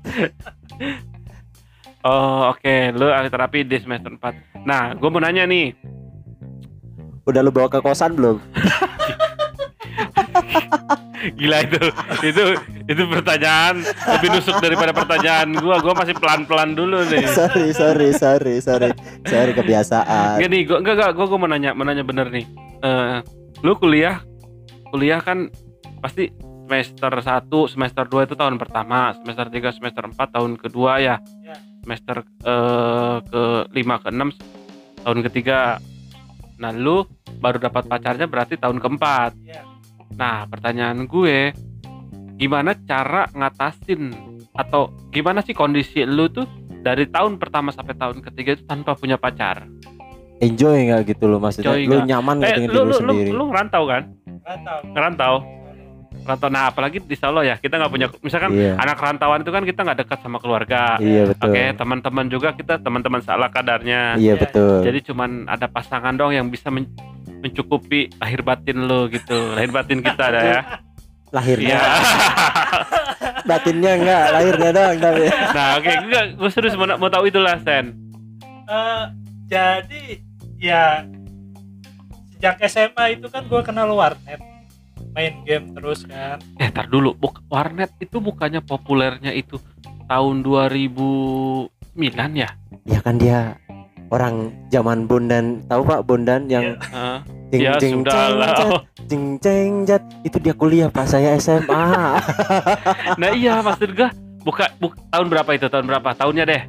oh 2.01 2.50
oke 2.50 2.75
lu 2.94 3.07
ahli 3.07 3.27
terapi 3.27 3.62
di 3.62 3.77
semester 3.77 4.12
4 4.12 4.62
nah 4.62 4.94
gue 4.94 5.07
mau 5.07 5.18
nanya 5.18 5.45
nih 5.45 5.74
udah 7.24 7.42
lu 7.42 7.51
bawa 7.51 7.68
ke 7.68 7.77
kosan 7.77 8.13
belum? 8.13 8.38
gila 11.38 11.57
itu 11.60 11.81
itu 12.24 12.44
itu 12.88 13.04
pertanyaan 13.04 13.84
lebih 13.84 14.28
nusuk 14.31 14.63
daripada 14.63 14.95
pertanyaan 14.95 15.51
gua 15.60 15.84
gua 15.84 15.92
masih 15.92 16.16
pelan 16.16 16.48
pelan 16.48 16.72
dulu 16.72 17.04
nih 17.12 17.28
sorry 17.36 17.75
sorry 17.75 18.10
sorry 18.16 18.56
sorry 18.63 18.89
sorry 19.28 19.51
kebiasaan. 19.51 20.39
Enggak 20.39 20.50
nih, 20.51 20.62
gua 20.63 20.78
enggak 20.80 20.95
enggak 20.95 21.12
gua, 21.19 21.25
gua 21.28 21.39
mau 21.39 21.50
nanya, 21.51 21.72
mau 21.75 21.84
nanya 21.84 22.07
bener 22.07 22.31
nih. 22.31 22.48
Eh, 22.80 23.19
lu 23.62 23.75
kuliah 23.75 24.24
kuliah 24.92 25.19
kan 25.19 25.51
pasti 26.00 26.31
semester 26.68 27.12
1, 27.12 27.48
semester 27.72 28.04
2 28.07 28.28
itu 28.28 28.36
tahun 28.36 28.60
pertama, 28.60 29.16
semester 29.19 29.48
3, 29.48 29.72
semester 29.75 30.04
4 30.04 30.36
tahun 30.36 30.51
kedua 30.60 31.00
ya. 31.00 31.16
Ya. 31.44 31.56
Semester 31.84 32.24
eh, 32.24 33.18
ke 33.24 33.44
5 33.72 34.03
ke 34.03 34.10
6 34.12 35.03
tahun 35.03 35.20
ketiga. 35.32 35.60
Nah, 36.58 36.72
lu 36.74 37.06
baru 37.38 37.62
dapat 37.62 37.86
pacarnya 37.88 38.27
berarti 38.27 38.60
tahun 38.60 38.79
keempat. 38.79 39.32
Iya. 39.44 39.62
Nah, 40.17 40.50
pertanyaan 40.50 41.06
gue 41.06 41.53
gimana 42.38 42.77
cara 42.79 43.25
ngatasin 43.29 44.13
atau 44.53 44.94
gimana 45.10 45.41
sih 45.41 45.51
kondisi 45.51 46.06
lu 46.06 46.29
tuh 46.29 46.46
dari 46.79 47.06
tahun 47.06 47.36
pertama 47.36 47.70
sampai 47.70 47.94
tahun 47.94 48.22
ketiga 48.24 48.53
itu 48.53 48.63
tanpa 48.63 48.94
punya 48.94 49.17
pacar? 49.17 49.65
Enjoy 50.38 50.86
nggak 50.88 51.01
gitu 51.08 51.25
lo 51.25 51.41
maksudnya? 51.41 51.74
Enjoy 51.74 51.82
lu 51.84 51.94
nggak? 51.98 52.08
nyaman 52.08 52.36
Eh, 52.38 52.46
dengan 52.46 52.60
lu, 52.62 52.63
diri 52.63 52.77
lu 52.77 52.77
lu, 52.77 52.86
lu, 52.86 52.94
sendiri? 52.96 53.29
lu 53.34 53.44
ngerantau 53.50 53.84
kan? 53.84 54.03
Rantau. 54.46 54.77
Ngerantau. 54.88 55.36
Rantau. 56.24 56.50
Nah, 56.50 56.63
apalagi 56.67 56.98
di 57.00 57.15
Solo 57.15 57.39
ya, 57.39 57.56
kita 57.56 57.79
nggak 57.79 57.88
punya, 57.89 58.08
misalkan 58.20 58.51
Iya. 58.51 58.75
anak 58.75 59.00
rantauan 59.00 59.41
itu 59.41 59.50
kan 59.50 59.63
kita 59.63 59.79
nggak 59.82 60.00
dekat 60.03 60.20
sama 60.20 60.38
keluarga. 60.38 61.00
Iya 61.00 61.24
betul. 61.25 61.50
Oke, 61.50 61.63
teman-teman 61.74 62.25
juga 62.27 62.50
kita 62.51 62.74
teman-teman 62.77 63.22
salah 63.24 63.48
kadarnya. 63.48 64.15
Iya 64.15 64.34
Iya, 64.34 64.34
betul. 64.38 64.84
Jadi 64.84 65.00
cuman 65.08 65.48
ada 65.48 65.65
pasangan 65.65 66.13
dong 66.13 66.32
yang 66.32 66.48
bisa 66.48 66.67
men- 66.67 66.91
mencukupi 67.38 68.12
lahir 68.17 68.41
batin 68.41 68.86
lo 68.86 69.08
gitu, 69.08 69.56
lahir 69.56 69.72
batin 69.72 70.00
kita 70.00 70.24
ada 70.27 70.41
ya. 70.41 70.62
lahirnya, 71.29 71.75
Iya. 71.75 71.81
batinnya 73.50 73.91
enggak, 73.96 74.24
lahirnya 74.31 74.69
doang 74.72 74.98
tapi. 74.98 75.25
nah, 75.27 75.69
oke, 75.75 75.91
gue 76.03 76.22
gue 76.36 76.50
serius 76.50 76.74
mau, 76.74 76.88
mau 76.96 77.07
tahu 77.07 77.27
itulah 77.27 77.55
Sen. 77.57 77.96
Eh, 78.65 79.03
jadi 79.46 80.03
ya 80.55 81.03
sejak 82.31 82.60
SMA 82.65 83.05
itu 83.13 83.27
kan 83.27 83.43
gue 83.43 83.62
kenal 83.62 83.89
warnet 83.89 84.39
main 85.10 85.34
game 85.41 85.74
terus 85.74 86.03
kan 86.03 86.38
Eh, 86.55 86.69
tar 86.69 86.86
dulu. 86.86 87.12
Buk 87.12 87.41
warnet 87.48 87.89
itu 87.98 88.19
bukannya 88.19 88.62
populernya 88.62 89.31
itu 89.31 89.57
tahun 90.05 90.41
2009 90.41 91.67
ya? 92.34 92.50
Ya 92.84 93.00
kan 93.00 93.17
dia 93.17 93.55
orang 94.07 94.49
zaman 94.71 95.03
Bondan, 95.03 95.59
tahu 95.67 95.83
Pak 95.83 96.07
Bondan 96.07 96.47
yang 96.47 96.79
Heeh. 96.79 97.17
jeng 97.51 97.61
ya 97.63 97.73
jeng 97.79 97.95
sudah 98.03 98.11
jeng 98.11 98.33
lah. 98.35 98.47
jat, 98.55 98.69
jeng 99.07 99.25
jeng 99.39 99.71
jat. 99.83 100.03
itu 100.23 100.37
dia 100.39 100.53
kuliah 100.55 100.87
pas 100.87 101.07
saya 101.07 101.35
SMA. 101.35 101.85
Nah 103.19 103.31
iya 103.35 103.59
maksud 103.59 103.91
gua 103.95 104.11
buka 104.43 104.71
buk, 104.79 104.95
tahun 105.11 105.27
berapa 105.27 105.51
itu 105.55 105.67
tahun 105.67 105.85
berapa 105.87 106.09
tahunnya 106.15 106.43
deh 106.47 106.63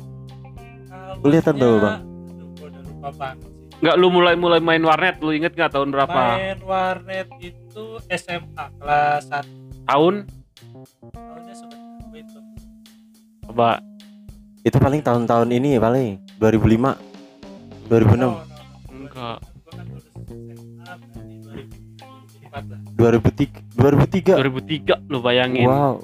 Kuliah 1.19 1.43
tahun 1.43 1.57
berapa, 1.59 1.79
Bang? 1.79 1.99
Aduh, 1.99 2.47
gua 2.55 2.67
udah 2.71 2.83
lupa 2.83 3.09
banget 3.15 3.47
sih. 3.47 3.57
nggak 3.79 3.95
lu 3.95 4.09
mulai 4.11 4.35
mulai 4.35 4.59
main 4.59 4.83
warnet 4.83 5.23
lu 5.23 5.31
inget 5.31 5.55
nggak 5.55 5.71
tahun 5.71 5.95
berapa 5.95 6.11
Main 6.35 6.59
warnet 6.67 7.29
itu 7.39 7.85
SMA 8.11 8.65
kelas 8.79 9.31
1 9.31 9.47
tahun 9.87 10.15
tahunnya 11.15 11.55
sebenarnya 11.55 12.19
itu. 12.19 12.39
coba 13.47 13.79
itu 14.67 14.77
paling 14.77 15.01
tahun-tahun 15.01 15.49
ini 15.55 15.79
ya 15.79 15.81
paling. 15.81 16.19
2005 16.43 17.08
2006 17.89 18.15
No, 18.15 18.29
no, 18.29 18.29
no. 18.29 18.31
Enggak. 18.91 19.37
Gua 19.41 19.73
kan 19.75 19.85
lulus 19.87 20.05
SMA 20.09 20.85
berarti 20.87 21.35
2004 21.39 22.65
lah. 22.65 22.81
2003 22.95 23.77
2003 23.77 24.41
2003 24.97 25.07
lu 25.07 25.19
bayangin. 25.21 25.65
wow 25.65 26.01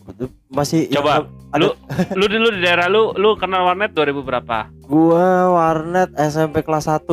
masih 0.49 0.87
Coba, 0.89 1.11
yang- 1.19 1.29
lu 1.57 1.69
lu 2.15 2.25
dulu 2.27 2.49
di 2.55 2.61
daerah 2.61 2.87
lu 2.87 3.11
lu 3.13 3.35
kenal 3.35 3.65
warnet 3.65 3.91
2000 3.91 4.15
berapa? 4.21 4.69
gua 4.83 5.27
warnet 5.51 6.13
SMP 6.15 6.61
kelas 6.61 6.87
1 6.87 7.09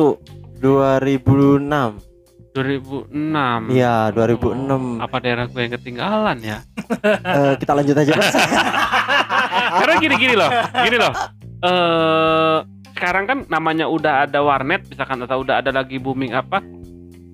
2006 0.60 1.98
2006. 2.52 3.72
iya 3.72 4.12
2006 4.12 4.70
Oh, 4.70 5.00
apa 5.00 5.16
daerah 5.18 5.46
gue 5.46 5.56
yang 5.58 5.72
ketinggalan 5.72 6.38
ya? 6.38 6.58
Eh, 7.32 7.54
kita 7.56 7.72
lanjut 7.72 7.96
aja. 7.96 8.12
Karena 9.74 9.94
gini-gini 9.96 10.34
loh, 10.34 10.50
gini 10.78 10.96
loh. 10.96 11.12
Eh 11.62 12.58
sekarang 13.02 13.26
kan 13.26 13.38
namanya 13.50 13.90
udah 13.90 14.30
ada 14.30 14.38
warnet, 14.46 14.86
misalkan 14.86 15.18
atau 15.26 15.42
udah 15.42 15.58
ada 15.58 15.74
lagi 15.74 15.98
booming 15.98 16.38
apa, 16.38 16.62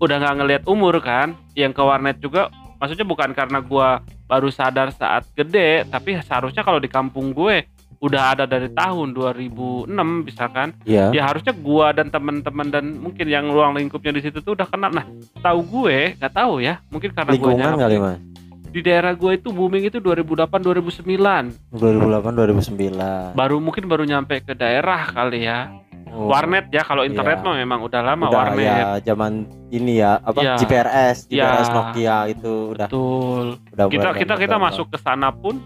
udah 0.01 0.17
nggak 0.17 0.37
ngelihat 0.41 0.65
umur 0.65 0.97
kan. 1.05 1.37
Yang 1.53 1.77
ke 1.77 1.83
warnet 1.85 2.17
juga, 2.25 2.49
maksudnya 2.81 3.05
bukan 3.05 3.37
karena 3.37 3.61
gua 3.61 4.01
baru 4.25 4.49
sadar 4.49 4.89
saat 4.97 5.29
gede, 5.37 5.85
tapi 5.93 6.17
seharusnya 6.25 6.65
kalau 6.65 6.81
di 6.81 6.89
kampung 6.89 7.37
gue 7.37 7.69
udah 8.01 8.33
ada 8.33 8.45
dari 8.47 8.71
tahun 8.73 9.11
2006 9.11 9.91
misalkan 10.23 10.71
Iya. 10.87 11.11
ya 11.11 11.23
harusnya 11.27 11.51
gua 11.51 11.91
dan 11.91 12.15
teman-teman 12.15 12.71
dan 12.71 12.95
mungkin 12.95 13.27
yang 13.27 13.51
ruang 13.51 13.75
lingkupnya 13.75 14.15
di 14.15 14.23
situ 14.23 14.39
tuh 14.39 14.55
udah 14.55 14.71
kenal 14.71 14.95
nah 14.95 15.03
tahu 15.43 15.67
gue 15.67 16.15
nggak 16.15 16.31
tahu 16.31 16.63
ya 16.63 16.79
mungkin 16.95 17.11
karena 17.11 17.35
gue 17.35 17.43
Lingkungan 17.43 17.75
kali 17.75 17.97
Mas. 17.99 18.23
Di 18.69 18.81
daerah 18.81 19.13
gue 19.13 19.33
itu 19.35 19.49
booming 19.49 19.85
itu 19.87 19.99
2008 19.99 20.45
2009 20.61 21.73
2008 21.73 22.31
2009. 22.31 23.33
baru 23.33 23.57
mungkin 23.59 23.85
baru 23.85 24.05
nyampe 24.05 24.41
ke 24.41 24.53
daerah 24.53 25.09
kali 25.09 25.45
ya 25.45 25.73
Oh, 26.09 26.25
warnet 26.25 26.73
ya 26.73 26.81
kalau 26.81 27.05
internet 27.05 27.37
Iya. 27.37 27.45
mah 27.45 27.57
memang 27.59 27.81
udah 27.85 28.01
lama 28.01 28.25
udah 28.27 28.39
warnet 28.49 28.65
ya 28.65 28.87
zaman 29.05 29.45
ini 29.69 30.01
ya 30.01 30.17
apa 30.17 30.41
Iya. 30.41 30.55
GPRS, 30.57 31.29
GPRS 31.29 31.37
Iya. 31.63 31.75
Nokia 31.75 32.19
itu 32.27 32.53
udah 32.73 32.87
betul 32.89 33.47
udah 33.69 33.85
kita 33.87 34.09
kita 34.09 34.09
kita 34.17 34.35
berkembang. 34.49 34.63
masuk 34.65 34.87
ke 34.89 34.97
sana 34.97 35.29
pun 35.29 35.61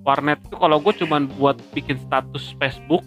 warnet 0.00 0.40
itu 0.40 0.56
kalau 0.56 0.80
gue 0.80 0.96
cuman 0.96 1.28
buat 1.30 1.60
bikin 1.70 2.00
status 2.00 2.56
Facebook 2.56 3.04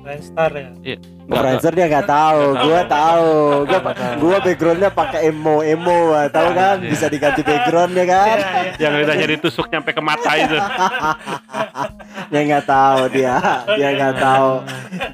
Friendster 0.00 0.50
ya. 0.52 0.70
nggak- 0.72 1.02
Friendster 1.30 1.72
dia 1.78 1.86
nggak 1.86 2.10
tahu, 2.10 2.42
gua 2.58 2.80
tahu. 2.90 3.30
Gua 3.70 3.80
gua 4.18 4.36
backgroundnya 4.42 4.90
pakai 4.90 5.30
emo 5.30 5.62
emo, 5.62 6.10
ah, 6.10 6.26
tahu 6.26 6.50
kan? 6.50 6.82
Iya. 6.82 6.90
Bisa 6.90 7.06
diganti 7.06 7.46
background 7.46 7.94
ya 7.94 8.06
kan? 8.06 8.36
Iya, 8.76 8.88
iya. 8.90 9.06
yang 9.06 9.18
jadi 9.22 9.34
tusuk 9.38 9.70
nyampe 9.70 9.94
ke 9.94 10.02
mata 10.02 10.34
itu 10.34 10.58
Dia 12.30 12.40
nggak 12.46 12.64
tahu 12.66 13.00
dia, 13.14 13.34
dia 13.74 13.88
nggak 13.94 14.14
tahu 14.18 14.50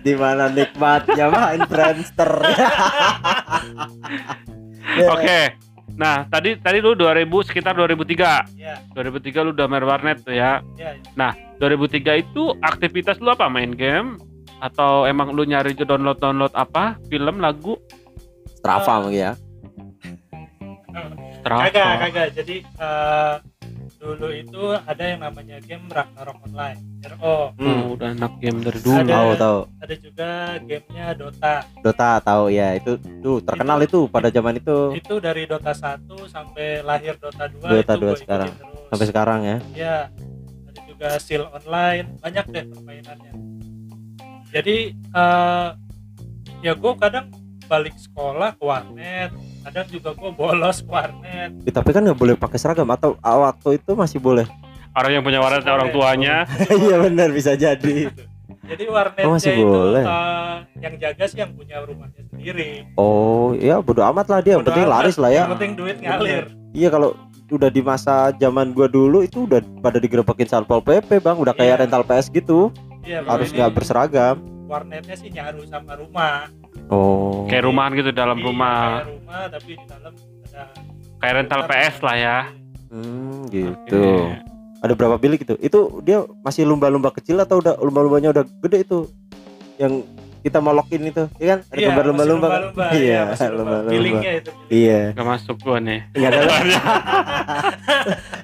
di 0.00 0.12
mana 0.16 0.48
nikmatnya 0.48 1.26
main 1.28 1.60
Friendster. 1.68 2.32
Ya. 4.96 5.08
oke 5.14 5.40
nah 5.96 6.28
tadi 6.28 6.60
tadi 6.60 6.84
lu 6.84 6.92
2000 6.92 7.24
sekitar 7.48 7.72
2003 7.72 8.52
Iya, 8.52 8.74
2003 8.92 9.46
lu 9.48 9.50
udah 9.56 9.66
main 9.66 9.84
warnet 9.88 10.20
tuh 10.20 10.36
ya 10.36 10.60
iya. 10.76 10.92
iya. 11.00 11.30
2003 11.56 12.20
itu 12.20 12.52
aktivitas 12.60 13.16
lu 13.16 13.32
apa 13.32 13.48
main 13.48 13.72
game 13.72 14.20
atau 14.60 15.04
emang 15.04 15.32
lu 15.32 15.44
nyari 15.44 15.76
download 15.76 16.18
download 16.18 16.52
apa 16.56 16.96
film 17.08 17.38
lagu 17.40 17.76
Strava 18.56 18.98
mungkin 18.98 19.20
ya. 19.20 19.32
Strava 21.38 21.70
Kagak, 21.70 21.92
kagak. 22.02 22.28
Jadi 22.34 22.56
eh, 22.66 23.34
dulu 23.96 24.28
itu 24.34 24.62
ada 24.74 25.04
yang 25.06 25.20
namanya 25.22 25.56
game 25.62 25.86
Ragnarok 25.86 26.38
Online, 26.50 26.78
RO. 27.14 27.54
Oh, 27.54 27.94
udah 27.94 28.10
anak 28.14 28.32
game 28.42 28.58
dari 28.62 28.78
dulu 28.82 29.02
Ada. 29.02 29.14
Tahu 29.14 29.30
tahu. 29.38 29.58
Ada 29.82 29.94
juga 30.02 30.30
gamenya 30.62 31.06
Dota. 31.14 31.54
Dota 31.82 32.10
tahu 32.22 32.44
ya 32.50 32.68
itu 32.74 32.98
tuh 33.22 33.38
terkenal 33.42 33.78
itu 33.82 34.10
pada 34.10 34.28
zaman 34.34 34.58
itu 34.58 34.98
Itu 34.98 35.22
dari 35.22 35.46
Dota 35.46 35.70
1 35.70 36.06
sampai 36.26 36.82
lahir 36.82 37.14
Dota 37.22 37.46
2 37.46 37.62
Dota 37.62 37.92
itu 37.94 38.02
2 38.02 38.06
gua 38.06 38.14
sekarang. 38.18 38.50
terus. 38.50 38.74
sampai 38.86 39.06
sekarang 39.10 39.40
ya. 39.42 39.56
Ya, 39.74 39.96
ada 40.66 40.80
juga 40.86 41.08
Seal 41.18 41.44
Online, 41.46 42.06
banyak 42.18 42.44
deh 42.50 42.64
permainannya. 42.70 43.32
Jadi 44.48 44.76
eh 44.92 45.68
ya 46.60 46.72
gue 46.72 46.92
kadang 46.96 47.26
balik 47.66 47.94
sekolah 47.96 48.54
ke 48.54 48.62
warnet, 48.62 49.30
kadang 49.62 49.86
juga 49.88 50.10
gue 50.12 50.30
bolos 50.32 50.78
ke 50.80 50.88
warnet. 50.88 51.50
Eh, 51.62 51.72
tapi 51.72 51.90
kan 51.90 52.00
nggak 52.00 52.14
boleh 52.14 52.34
pakai 52.34 52.56
seragam 52.56 52.86
atau 52.88 53.18
ah, 53.20 53.42
waktu 53.44 53.76
itu 53.76 53.92
masih 53.92 54.18
boleh. 54.18 54.46
orang 54.92 55.12
yang 55.12 55.20
punya 55.20 55.38
warnet 55.38 55.60
orang 55.62 55.92
tuanya 55.92 56.48
Iya 56.72 56.96
benar 56.98 57.28
bisa 57.28 57.52
jadi. 57.52 58.08
Jadi 58.64 58.84
warnetnya 58.88 59.24
Oh, 59.24 59.36
masih 59.36 59.52
itu 59.52 59.62
boleh. 59.62 60.02
eh, 60.02 60.54
yang 60.80 60.94
jaga 60.96 61.24
sih 61.26 61.38
yang 61.38 61.52
punya 61.52 61.76
rumahnya 61.78 62.22
sendiri. 62.26 62.88
Oh 62.96 63.52
ya 63.52 63.78
bodo 63.78 64.00
amat 64.06 64.26
lah 64.26 64.40
dia. 64.40 64.56
Yang 64.56 64.66
penting 64.66 64.86
amat. 64.86 64.94
laris 64.96 65.16
lah 65.16 65.30
ya. 65.30 65.36
Yang 65.38 65.52
penting 65.52 65.72
duit 65.74 65.96
ngalir. 66.00 66.44
Iya 66.72 66.88
kalau 66.88 67.12
udah 67.46 67.68
di 67.68 67.78
masa 67.78 68.14
zaman 68.34 68.72
gua 68.72 68.88
dulu 68.88 69.20
itu 69.20 69.44
udah 69.44 69.60
pada 69.78 69.98
digerebekin 69.98 70.48
satpol 70.48 70.80
pp 70.80 71.06
bang 71.16 71.36
udah 71.36 71.52
kayak 71.52 71.76
Iya. 71.76 71.80
rental 71.84 72.02
ps 72.02 72.26
gitu 72.28 72.72
Iya, 73.06 73.22
harus 73.22 73.54
nggak 73.54 73.70
berseragam. 73.70 74.36
Warnetnya 74.66 75.14
sih 75.14 75.30
nyaru 75.30 75.62
sama 75.70 75.94
rumah. 75.94 76.50
oh. 76.90 77.46
Kayak 77.46 77.70
rumahan 77.70 77.94
gitu 77.94 78.10
dalam 78.10 78.34
Iya, 78.34 78.44
rumah. 78.44 78.74
Kayak 78.76 79.08
rumah 79.14 79.42
tapi 79.46 79.70
di 79.72 79.86
dalam 79.86 80.12
ada 80.46 80.62
kayak 81.16 81.34
rental 81.34 81.60
PS 81.64 81.96
lah 82.02 82.16
ya. 82.18 82.38
Hmm, 82.90 83.46
gitu. 83.48 84.02
Oke. 84.02 84.42
ada 84.76 84.92
berapa 84.92 85.16
bilik 85.16 85.42
itu? 85.42 85.54
Itu 85.58 86.02
dia 86.02 86.22
masih 86.42 86.62
lumba-lumba 86.62 87.10
kecil 87.10 87.38
atau 87.38 87.58
udah 87.58 87.78
lumba-lumbanya 87.78 88.30
udah 88.30 88.44
gede 88.60 88.82
itu? 88.82 89.06
Yang 89.78 90.02
kita 90.46 90.58
molokin 90.58 91.02
itu 91.04 91.24
ya 91.36 91.46
kan? 91.48 91.58
Ada 91.64 91.74
Iya, 91.74 91.86
gambar 91.90 92.04
lumba-lumba 92.06 92.46
kan? 92.46 92.60
lumba-lumba, 92.62 92.84
iya 92.96 93.20
lumba-lumba. 93.52 93.90
Billingnya 93.90 94.30
itu. 94.36 94.50
iya. 94.68 95.00
Gak 95.10 95.26
masuk 95.26 95.56
gua 95.58 95.76
nih. 95.78 96.00
Nggak 96.12 96.30
ada. 96.30 96.40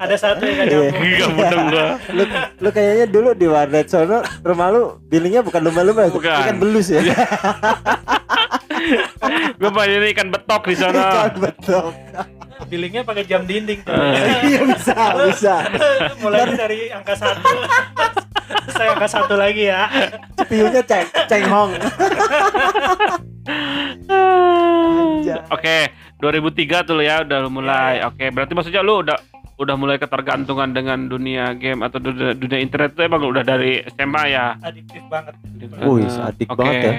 Ada 0.02 0.14
satu 0.18 0.40
yang 0.42 0.56
gak 0.56 0.66
Iya. 0.66 0.78
nyambung. 0.82 1.10
Gak 1.14 1.30
mudeng 1.32 1.62
gua. 1.68 1.86
Lu, 2.10 2.22
lu 2.58 2.68
kayaknya 2.68 3.06
dulu 3.06 3.28
di 3.32 3.46
warnet 3.46 3.86
sono 3.86 4.18
rumah 4.42 4.66
lu 4.68 4.80
billingnya 5.04 5.40
bukan 5.40 5.60
lumba-lumba 5.62 6.10
Bukan. 6.10 6.36
ikan 6.42 6.56
belus 6.58 6.90
ya. 6.90 7.00
Gua 9.54 9.70
banyak 9.70 10.10
ikan 10.10 10.28
betok 10.28 10.62
di 10.66 10.74
sana 10.74 10.98
ikan 11.00 11.32
betul 11.38 11.84
Billingnya 12.68 13.02
pakai 13.02 13.24
jam 13.26 13.42
dinding. 13.46 13.82
tuh. 13.82 13.92
iya 14.48 14.60
bisa 14.66 14.94
bisa 15.28 15.56
Mulai 16.20 16.54
dari 16.54 16.90
angka 16.92 17.14
satu. 17.16 17.48
Saya 18.74 18.94
angka 18.94 19.08
satu 19.08 19.34
lagi 19.34 19.68
ya. 19.68 19.88
Piunya 20.46 20.82
ceng 20.84 21.08
ceng 21.26 21.44
hong 21.48 21.70
Oke 25.50 25.76
2003 26.20 26.88
tuh 26.88 27.00
ya 27.02 27.24
udah 27.24 27.40
mulai 27.48 28.04
Oke 28.06 28.30
berarti 28.30 28.52
maksudnya 28.52 28.84
lu 28.84 29.02
udah 29.02 29.18
udah 29.62 29.76
mulai 29.78 29.96
ketergantungan 30.00 30.74
dengan 30.74 31.06
dunia 31.06 31.54
game 31.54 31.86
atau 31.86 32.02
dunia, 32.02 32.34
dunia 32.34 32.58
internet 32.58 32.98
itu 32.98 33.06
emang 33.06 33.22
udah 33.22 33.44
dari 33.46 33.84
SMA 33.94 34.22
ya 34.34 34.58
Adiktif 34.58 35.02
banget. 35.06 35.34
Wih, 35.86 36.02
adik 36.02 36.48
Oke. 36.50 36.58
banget 36.58 36.82
ya. 36.82 36.92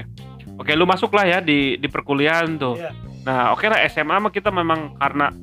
Oke, 0.54 0.72
lu 0.78 0.86
masuk 0.86 1.12
lah 1.18 1.26
ya 1.26 1.40
di 1.42 1.82
di 1.82 1.88
perkuliahan 1.90 2.62
tuh. 2.62 2.78
Iya. 2.78 2.92
Nah, 3.26 3.56
oke 3.56 3.66
lah 3.66 3.82
SMA 3.90 4.16
mah 4.22 4.32
kita 4.32 4.54
memang 4.54 4.94
karena 5.02 5.34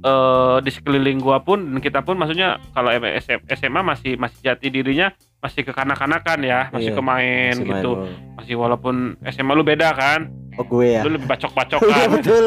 eh 0.00 0.56
di 0.64 0.70
sekeliling 0.72 1.20
gua 1.20 1.44
pun 1.44 1.60
dan 1.60 1.78
kita 1.78 2.00
pun 2.00 2.16
maksudnya 2.16 2.56
kalau 2.72 2.88
SM 2.92 3.44
SMA 3.52 3.80
masih 3.84 4.16
masih 4.16 4.38
jati 4.40 4.72
dirinya 4.72 5.12
masih 5.40 5.64
kekanak-kanakan 5.64 6.38
ya, 6.44 6.68
masih 6.68 6.92
Iya, 6.92 6.98
kemain 7.00 7.52
Masih 7.56 7.64
main 7.64 7.80
gitu. 7.80 7.90
bola. 7.96 8.08
Masih 8.36 8.54
walaupun 8.60 8.94
SMA 9.24 9.52
lu 9.56 9.64
beda 9.64 9.88
kan. 9.96 10.28
Oh 10.60 10.64
gue 10.68 10.92
ya. 10.92 11.00
Lu 11.00 11.16
lebih 11.16 11.24
bacok-bacok 11.24 11.80
Iya 11.80 11.96
kan. 11.96 12.08
betul. 12.12 12.44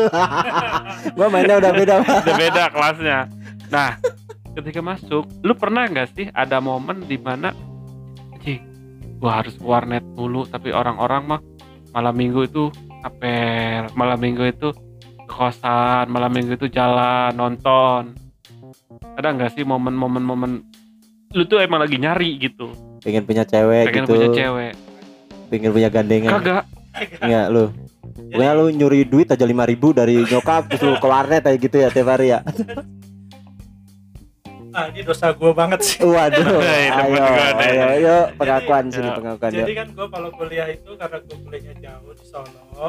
gua 1.18 1.28
mainnya 1.34 1.58
udah 1.58 1.72
beda. 1.74 1.96
Udah 2.06 2.36
beda 2.38 2.64
kelasnya. 2.70 3.20
Nah, 3.74 3.98
ketika 4.54 4.86
masuk, 4.86 5.26
lu 5.42 5.54
pernah 5.58 5.90
nggak 5.90 6.10
sih 6.14 6.30
ada 6.38 6.62
momen 6.62 7.02
di 7.10 7.18
mana 7.18 7.50
anjing, 8.38 8.62
gua 9.18 9.42
harus 9.42 9.58
warnet 9.58 10.06
mulu 10.14 10.46
tapi 10.46 10.70
orang-orang 10.70 11.26
mah 11.26 11.42
malam 11.98 12.14
minggu 12.14 12.46
itu 12.46 12.70
apel, 13.02 13.90
malam 13.98 14.22
minggu 14.22 14.54
itu 14.54 14.70
kosan, 15.34 16.06
malam 16.08 16.30
minggu 16.30 16.54
itu 16.54 16.70
jalan 16.70 17.34
nonton. 17.34 18.14
Ada 19.18 19.34
nggak 19.34 19.52
sih 19.54 19.66
momen-momen 19.66 20.24
momen 20.24 20.52
lu 21.34 21.44
tuh 21.44 21.58
emang 21.60 21.82
lagi 21.82 21.98
nyari 21.98 22.38
gitu, 22.38 22.70
Pengen 23.02 23.26
punya 23.26 23.42
cewek 23.42 23.90
pengen 23.90 24.06
gitu. 24.06 24.14
punya 24.14 24.30
cewek. 24.32 24.74
Pengen 25.50 25.70
punya 25.74 25.90
gandengan. 25.90 26.32
Kagak. 26.38 26.64
Enggak 27.20 27.48
lu. 27.50 27.66
Pokoknya 28.30 28.54
lu 28.54 28.66
nyuri 28.70 29.02
duit 29.04 29.26
aja 29.28 29.42
5000 29.42 29.98
dari 29.98 30.22
nyokap 30.22 30.70
terus 30.70 30.82
lu 30.82 30.94
ke 30.96 31.08
warnet 31.10 31.42
kayak 31.42 31.58
gitu 31.58 31.76
ya 31.82 31.90
tiap 31.90 32.08
hari 32.08 32.38
ya. 32.38 32.46
Ah, 34.74 34.90
ini 34.90 35.06
dosa 35.06 35.30
gue 35.30 35.54
banget 35.54 35.86
sih. 35.86 36.02
Waduh. 36.02 36.42
Ayo, 36.98 37.26
ayo, 37.62 37.84
ayo, 37.94 38.16
pengakuan 38.34 38.90
Jadi, 38.90 38.96
sini 38.98 39.06
ya. 39.06 39.14
pengakuan 39.14 39.52
ya. 39.54 39.58
Jadi 39.62 39.74
kan 39.78 39.88
gue 39.94 40.08
kalau 40.10 40.30
kuliah 40.34 40.66
itu 40.66 40.92
karena 40.98 41.18
gue 41.22 41.38
kuliahnya 41.46 41.74
jauh 41.78 42.14
di 42.18 42.26
Solo, 42.26 42.86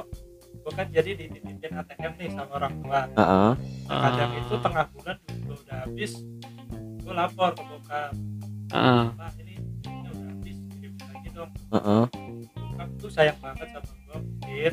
gue 0.64 0.72
kan 0.72 0.86
jadi 0.88 1.10
dititipin 1.14 1.70
ATM 1.74 2.12
nih 2.16 2.28
sama 2.30 2.52
orang 2.54 2.72
tua. 2.80 3.00
Heeh. 3.06 3.50
Nah, 3.84 3.98
kadang 4.02 4.30
Ah. 4.30 4.40
itu 4.40 4.54
tengah 4.58 4.84
bulan 4.90 5.16
gue 5.20 5.56
udah 5.58 5.76
habis, 5.78 6.12
gue 6.98 7.12
lapor 7.12 7.50
ke 7.50 7.62
bokap, 7.62 8.12
Heeh. 8.70 9.04
pak 9.12 9.32
ini 9.38 9.54
duitnya 9.60 10.10
udah 10.10 10.24
habis, 10.26 10.56
kirim 10.72 10.92
lagi 10.98 11.28
dong. 11.30 11.50
Heeh. 11.70 12.04
Bokap 12.48 12.88
tuh 12.96 13.10
sayang 13.12 13.38
banget 13.38 13.68
sama 13.70 13.92
gue 13.92 14.16
mungkin 14.18 14.72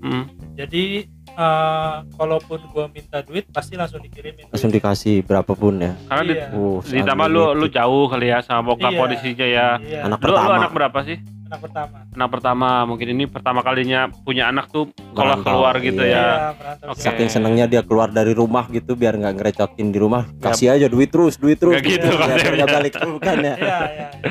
Hmm. 0.00 0.24
jadi 0.56 0.84
eh, 1.30 1.96
kalaupun 2.10 2.60
gue 2.66 2.84
minta 2.90 3.20
duit 3.20 3.44
pasti 3.46 3.76
langsung 3.76 4.00
dikirimin 4.00 4.48
langsung 4.48 4.66
duit. 4.66 4.80
dikasih 4.80 5.22
berapapun 5.22 5.78
ya 5.78 5.92
Karena 6.02 6.22
di- 6.24 6.34
Iya. 6.34 6.46
oh, 6.52 6.80
ditambah 6.80 7.28
lu 7.28 7.42
lu 7.54 7.66
jauh 7.68 8.08
kali 8.08 8.26
ya 8.26 8.40
sama 8.40 8.66
bokap 8.66 8.90
Iya. 8.90 8.98
kondisinya 8.98 9.46
ya. 9.46 9.68
iya, 9.78 9.98
anak 10.02 10.18
Lu, 10.18 10.24
lu 10.24 10.34
pertama 10.34 10.52
anak 10.58 10.72
berapa 10.72 10.98
sih? 11.02 11.20
Anak 11.50 11.60
pertama 11.60 11.96
Anak 12.10 12.28
pertama. 12.30 12.68
Mungkin 12.86 13.08
ini 13.10 13.24
pertama 13.26 13.60
kalinya 13.60 14.06
punya 14.22 14.46
anak 14.46 14.70
tuh 14.70 14.86
kalau 15.12 15.34
keluar 15.42 15.74
gitu 15.78 15.98
iya. 16.00 16.14
ya. 16.14 16.26
merantau 16.54 16.94
Oke. 16.94 17.02
saking 17.02 17.26
senengnya 17.28 17.66
dia 17.66 17.82
keluar 17.82 18.06
dari 18.08 18.30
rumah 18.30 18.70
gitu 18.70 18.94
biar 18.94 19.18
nggak 19.18 19.34
ngerecokin 19.34 19.90
di 19.90 19.98
rumah 19.98 20.30
kasih 20.38 20.78
aja 20.78 20.86
duit 20.86 21.10
terus 21.10 21.34
duit 21.34 21.58
terus 21.58 21.74
Nggak 21.74 21.90
gitu 21.90 22.06
Biar- 22.06 22.14
biar 22.14 22.30
konsepnya. 22.30 22.54
nggak 22.54 22.70
balik 22.70 22.92
bukan 23.02 23.36
ya 23.36 23.42
iya 23.42 23.54
iya 23.58 23.78
iya. 24.14 24.30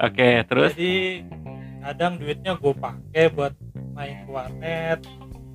Oke, 0.00 0.30
terus 0.46 0.70
jadi 0.78 0.94
kadang 1.80 2.12
duitnya 2.16 2.52
gue 2.54 2.72
pakai 2.72 3.24
buat 3.28 3.52
main 3.90 4.16
ke 4.22 4.30
warnet 4.30 5.00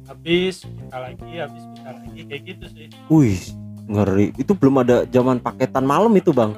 habis 0.05 0.61
minta 0.67 0.97
lagi 0.99 1.31
habis 1.33 1.63
minta 1.65 1.89
lagi 1.93 2.21
kayak 2.27 2.41
gitu 2.45 2.65
sih 2.69 2.87
wih 3.09 3.41
ngeri 3.85 4.33
itu 4.35 4.53
belum 4.53 4.81
ada 4.81 5.05
zaman 5.07 5.37
paketan 5.37 5.81
malam 5.81 6.13
itu 6.13 6.29
bang 6.29 6.53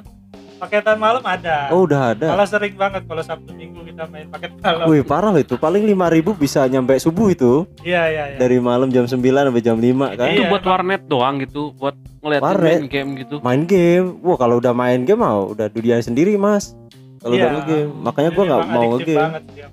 paketan 0.58 0.96
malam 0.96 1.22
ada. 1.22 1.70
Oh 1.70 1.82
udah 1.82 2.12
ada? 2.12 2.26
Malah 2.28 2.44
sering 2.44 2.74
banget 2.74 3.02
kalau 3.02 3.20
sabtu 3.20 3.50
minggu 3.50 3.80
kita 3.84 4.04
main 4.06 4.26
paket 4.26 4.50
malam. 4.58 4.84
Wih 4.84 5.00
parah 5.00 5.30
loh 5.30 5.38
itu. 5.38 5.54
Paling 5.54 5.82
5000 5.84 5.96
bisa 6.34 6.60
nyampe 6.64 6.94
subuh 6.96 7.28
itu. 7.28 7.64
Iya 7.80 8.02
iya 8.06 8.24
iya. 8.28 8.36
Dari 8.36 8.58
malam 8.58 8.88
jam 8.88 9.04
9 9.04 9.16
sampai 9.16 9.60
jam 9.60 9.76
5 9.76 9.86
kan 10.12 10.26
itu 10.28 10.36
Iya, 10.36 10.48
buat 10.48 10.60
emang. 10.60 10.72
warnet 10.74 11.02
doang 11.06 11.34
gitu, 11.38 11.62
buat 11.72 11.94
ngeliatin 12.18 12.44
Warnet. 12.44 12.70
main 12.74 12.86
game 12.86 13.10
gitu. 13.16 13.34
main 13.40 13.62
game. 13.64 14.06
Wah 14.20 14.36
kalau 14.36 14.58
udah 14.58 14.72
main 14.72 15.00
game 15.02 15.18
mah 15.18 15.34
udah 15.46 15.66
dunia 15.66 15.96
sendiri 15.98 16.34
mas. 16.34 16.74
Kalau 17.18 17.32
Iya. 17.32 17.40
udah 17.40 17.50
ngegame. 17.56 17.86
Makanya 18.00 18.30
gua 18.30 18.36
Jadi 18.36 18.48
nggak 18.48 18.62
mau 18.68 18.82
ngegame. 18.92 19.16
banget 19.16 19.42
dia. 19.48 19.66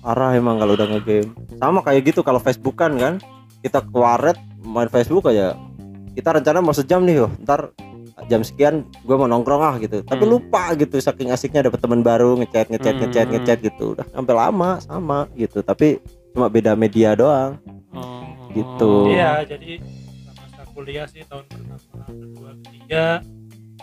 parah 0.00 0.30
emang 0.32 0.58
kalau 0.58 0.72
udah 0.72 0.88
ngegame. 0.88 1.30
Sama 1.56 1.78
kayak 1.80 2.02
gitu 2.04 2.20
kalau 2.20 2.38
Facebookan 2.38 2.92
kan? 2.96 3.14
Kita 3.58 3.78
ke 3.78 3.92
warnet 3.92 4.34
main 4.60 4.86
Facebook 4.86 5.22
aja. 5.24 5.54
Kita 6.12 6.28
rencana 6.32 6.58
mau 6.58 6.70
sejam 6.70 7.00
nih 7.00 7.16
yo 7.16 7.30
ntar 7.40 7.70
jam 8.26 8.40
sekian 8.40 8.74
gua 9.02 9.16
mau 9.16 9.28
nongkrong 9.28 9.62
ah 9.62 9.74
gitu 9.78 10.02
tapi 10.02 10.22
Hmm. 10.22 10.32
lupa 10.36 10.74
gitu 10.74 10.96
saking 10.98 11.30
asiknya 11.30 11.66
dapet 11.66 11.78
teman 11.78 12.00
baru 12.00 12.36
ngechat 12.36 12.68
ngechat 12.68 12.94
Hmm. 12.94 13.00
ngechat 13.06 13.26
ngechat 13.28 13.58
gitu 13.60 13.94
udah 13.94 14.06
sampai 14.08 14.34
lama 14.34 14.70
sama 14.78 15.18
gitu 15.34 15.60
tapi 15.60 15.98
cuma 16.30 16.46
beda 16.46 16.72
media 16.72 17.12
doang 17.12 17.60
Oh. 17.92 18.24
Gitu. 18.52 19.12
Iya, 19.12 19.44
jadi 19.44 19.80
masa 20.24 20.64
kuliah 20.72 21.04
sih 21.04 21.20
tahun 21.24 21.44
pertama, 21.44 21.76
kedua, 22.08 22.50
ketiga, 22.64 23.20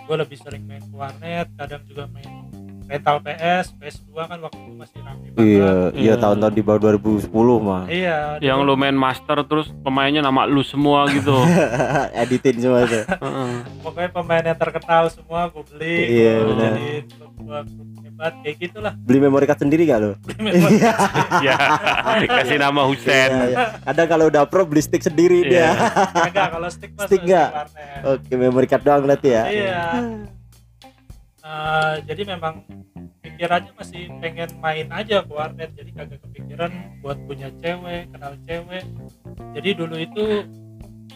gue 0.01 0.15
lebih 0.17 0.38
sering 0.38 0.65
main 0.65 0.81
warnet, 0.89 1.46
kadang 1.53 1.86
juga 1.86 2.10
main 2.10 2.49
rental 2.89 3.22
PS, 3.22 3.65
PS2 3.75 4.10
kan 4.19 4.38
waktu 4.41 4.58
itu 4.60 4.74
masih 4.74 5.00
rame 5.00 5.27
banget. 5.27 5.38
iya 5.38 5.72
iya 5.91 6.01
Iya. 6.01 6.13
tahun-tahun 6.17 6.51
di 6.51 6.62
bawah 6.62 6.79
2010 6.89 7.29
mah 7.60 7.84
Iya. 7.86 8.17
Yang 8.39 8.58
lu 8.60 8.74
main 8.75 8.98
master 8.98 9.38
terus 9.43 9.69
pemainnya 9.79 10.19
nama 10.19 10.43
lu 10.43 10.60
semua 10.62 11.05
gitu. 11.08 11.38
editin 12.22 12.55
semua 12.60 12.84
tuh 12.84 13.05
Heeh. 13.24 13.51
Pokoknya 13.79 14.10
pemain 14.12 14.43
yang 14.43 14.58
terkenal 14.58 15.03
semua 15.08 15.48
gue 15.48 15.63
beli, 15.67 15.98
Iya, 16.12 16.34
gue 16.36 16.48
benar. 16.50 16.72
klub 17.08 17.31
gua 17.39 17.60
hebat 18.01 18.34
kayak 18.41 18.58
gitulah. 18.60 18.93
beli 19.00 19.19
memory 19.19 19.46
card 19.46 19.60
sendiri 19.60 19.86
gak 19.86 20.00
lo 20.00 20.12
ya, 21.39 21.55
kasih 22.27 22.58
nama 22.58 22.81
Husen. 22.84 23.29
Iya, 23.29 23.46
iya. 23.48 23.58
Kadang 23.81 24.08
kalau 24.08 24.25
udah 24.27 24.43
pro 24.43 24.65
beli 24.65 24.81
stick 24.81 25.00
sendiri 25.00 25.39
Iya. 25.41 25.48
dia. 25.48 25.69
Enggak, 26.25 26.48
kalau 26.50 26.67
stick 26.67 26.91
mas 26.93 27.05
Stick 27.05 27.22
nggak? 27.22 27.50
warnet. 27.50 28.01
Oke, 28.03 28.34
memory 28.34 28.65
card 28.65 28.81
doang 28.81 29.01
berarti 29.01 29.29
ya. 29.29 29.43
Iya. 29.46 29.84
Eh, 31.39 31.96
jadi 32.03 32.36
memang 32.36 32.67
pikirannya 33.24 33.72
masih 33.72 34.12
pengen 34.19 34.51
main 34.60 34.88
aja 34.91 35.24
ke 35.24 35.31
warnet 35.31 35.72
jadi 35.72 35.91
kagak 35.96 36.19
kepikiran 36.27 37.00
buat 37.00 37.15
punya 37.24 37.48
cewek 37.63 38.12
kenal 38.12 38.36
cewek. 38.43 38.84
Jadi 39.56 39.69
dulu 39.71 39.95
itu 39.95 40.23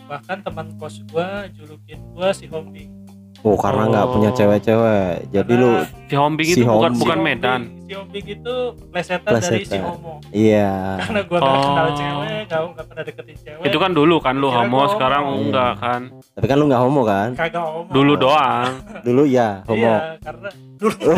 bahkan 0.08 0.40
teman 0.40 0.80
kos 0.80 1.04
gua 1.12 1.48
julukin 1.52 2.00
gua 2.16 2.32
si 2.32 2.48
hombing 2.48 3.03
Oh, 3.44 3.56
karena 3.56 3.84
nggak 3.86 4.06
Oh. 4.06 4.12
punya 4.14 4.30
cewek-cewek. 4.32 5.28
Jadi 5.30 5.54
lu 5.54 5.76
Karena 5.76 6.02
Si 6.04 6.16
Hombing 6.16 6.46
Si 6.46 6.54
itu 6.54 6.64
bukan 6.64 6.80
Hombing. 6.88 6.96
bukan 6.98 7.20
Medan. 7.20 7.62
Si 7.84 7.94
hombing 7.94 8.26
itu 8.26 8.56
plesetan 8.88 9.32
dari 9.34 9.44
si 9.44 9.50
Plesetan. 9.68 9.84
homo 9.84 10.14
iya. 10.32 10.72
karena 10.98 11.20
gua 11.22 11.38
nggak 11.38 11.60
kenal 11.60 11.84
Oh. 11.84 11.94
cewek 11.94 12.30
nggak 12.44 12.62
nggak 12.66 12.86
pernah 12.86 13.04
deketin 13.04 13.38
cewek 13.38 13.64
Itu 13.64 13.78
kan 13.78 13.92
dulu 13.92 14.16
kan 14.18 14.36
lu 14.36 14.48
Kira 14.48 14.58
homo, 14.62 14.78
gua 14.78 14.88
sekarang 14.90 15.22
homo. 15.26 15.38
enggak 15.44 15.72
kan. 15.78 16.02
Tapi 16.32 16.46
kan 16.46 16.56
lu 16.56 16.66
nggak 16.66 16.82
homo 16.82 17.02
kan? 17.04 17.30
kagak 17.34 17.62
homo 17.62 17.90
Dulu 17.90 18.14
doang. 18.16 18.70
Dulu 19.06 19.24
ya 19.26 19.50
homo. 19.64 19.76
iya 19.78 19.96
karena 20.18 20.50
dulu 20.74 20.96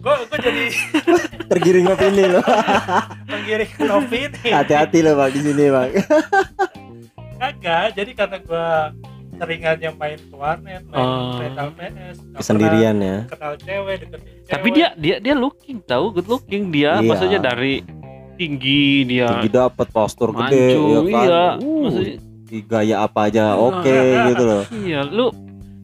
gua 0.00 0.14
gua 0.22 0.38
jadi 0.38 0.64
Tergiring 1.50 1.86
opini 1.86 2.24
lo. 2.26 2.40
penggiring 3.26 3.70
opini 3.90 4.48
Hati-hati 4.48 4.98
lo 5.00 5.12
Bang 5.14 5.28
di 5.28 5.40
sini, 5.42 5.64
Bang. 5.68 5.90
Kagak 7.34 7.86
jadi 7.92 8.10
karena 8.12 8.38
gua 8.40 8.66
seringannya 9.34 9.90
main 9.92 10.18
ke 10.20 10.30
warnet 10.32 10.82
main 10.86 11.02
Oh. 11.02 11.36
rental 11.36 11.68
PS 11.72 12.16
nggak 12.22 12.38
Kesendirian 12.38 12.96
ya. 12.96 13.16
kenal 13.26 13.52
cewek 13.56 13.94
deketin 14.00 14.22
cewek 14.38 14.48
Tapi 14.48 14.68
dia 14.70 14.88
dia 14.94 15.16
dia 15.18 15.34
looking 15.34 15.78
tahu, 15.80 16.04
good 16.12 16.28
looking 16.28 16.70
dia. 16.70 16.96
Iya. 16.96 17.02
Maksudnya 17.04 17.40
dari 17.40 17.82
tinggi 18.34 18.84
dia. 19.04 19.26
Tinggi 19.28 19.50
dapat 19.52 19.86
postur 19.88 20.30
gede 20.32 20.54
ya 20.54 20.78
Mancung, 20.78 20.86
kan. 21.04 21.04
iya. 21.20 21.42
Uh, 21.56 21.82
Maksudnya 21.82 22.14
di 22.44 22.58
gaya 22.62 22.96
apa 23.00 23.20
aja 23.24 23.44
oke 23.56 23.96
gitu 24.28 24.42
loh. 24.44 24.62
iya, 24.76 25.00
lu 25.02 25.26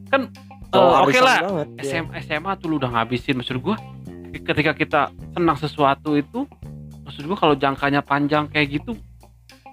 kan 0.07 0.31
Cowok 0.71 0.87
oke 0.87 1.03
arisan 1.09 1.25
lah. 1.25 1.39
banget. 1.43 1.67
SMA 1.81 2.11
SMA 2.21 2.51
tuh 2.55 2.67
lu 2.67 2.75
udah 2.77 2.91
ngabisin 2.93 3.35
maksud 3.35 3.59
gua 3.59 3.75
ketika 4.31 4.71
kita 4.71 5.01
senang 5.29 5.57
sesuatu 5.57 6.15
itu 6.15 6.47
maksud 7.03 7.23
gua 7.25 7.35
kalau 7.35 7.51
jangkanya 7.53 7.99
panjang 7.99 8.47
kayak 8.47 8.79
gitu 8.79 8.95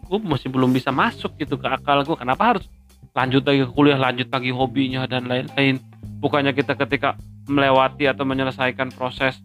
gua 0.08 0.18
masih 0.18 0.48
belum 0.48 0.70
bisa 0.70 0.88
masuk 0.90 1.36
gitu 1.36 1.54
ke 1.54 1.66
akal 1.66 2.00
gua 2.02 2.16
kenapa 2.16 2.42
harus 2.50 2.64
lanjut 3.12 3.42
lagi 3.42 3.60
ke 3.62 3.70
kuliah 3.70 3.96
lanjut 3.96 4.26
lagi 4.26 4.50
hobinya 4.50 5.04
dan 5.04 5.24
lain-lain 5.24 5.76
bukannya 6.18 6.50
kita 6.50 6.74
ketika 6.76 7.14
melewati 7.44 8.04
atau 8.04 8.22
menyelesaikan 8.22 8.90
proses 8.90 9.36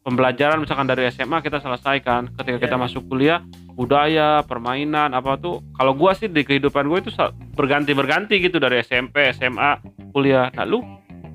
pembelajaran 0.00 0.58
misalkan 0.58 0.84
dari 0.84 1.08
SMA 1.08 1.40
kita 1.40 1.58
selesaikan 1.58 2.28
ketika 2.34 2.58
kita 2.60 2.76
Iya. 2.76 2.82
masuk 2.82 3.02
kuliah 3.06 3.40
budaya 3.70 4.42
permainan 4.42 5.10
apa 5.10 5.34
tuh 5.34 5.64
kalau 5.72 5.92
gua 5.92 6.12
sih 6.12 6.26
di 6.26 6.40
kehidupan 6.40 6.84
gue 6.84 6.98
itu 7.00 7.10
sa- 7.10 7.32
berganti-berganti 7.54 8.38
gitu 8.38 8.56
dari 8.56 8.80
SMP 8.80 9.32
SMA 9.32 9.80
kuliah 10.10 10.52
nah 10.52 10.62
lu 10.62 10.84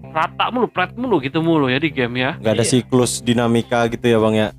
rata 0.07 0.49
mulu 0.49 0.67
pret 0.67 0.93
mulu 0.93 1.17
gitu 1.17 1.39
mulu 1.39 1.67
ya 1.67 1.77
di 1.77 1.89
game 1.89 2.15
ya 2.19 2.31
Gak 2.37 2.53
ada 2.53 2.63
Iya. 2.63 2.71
siklus 2.75 3.19
dinamika 3.19 3.85
gitu 3.87 4.05
ya 4.05 4.17
Bang 4.17 4.33
ya. 4.33 4.49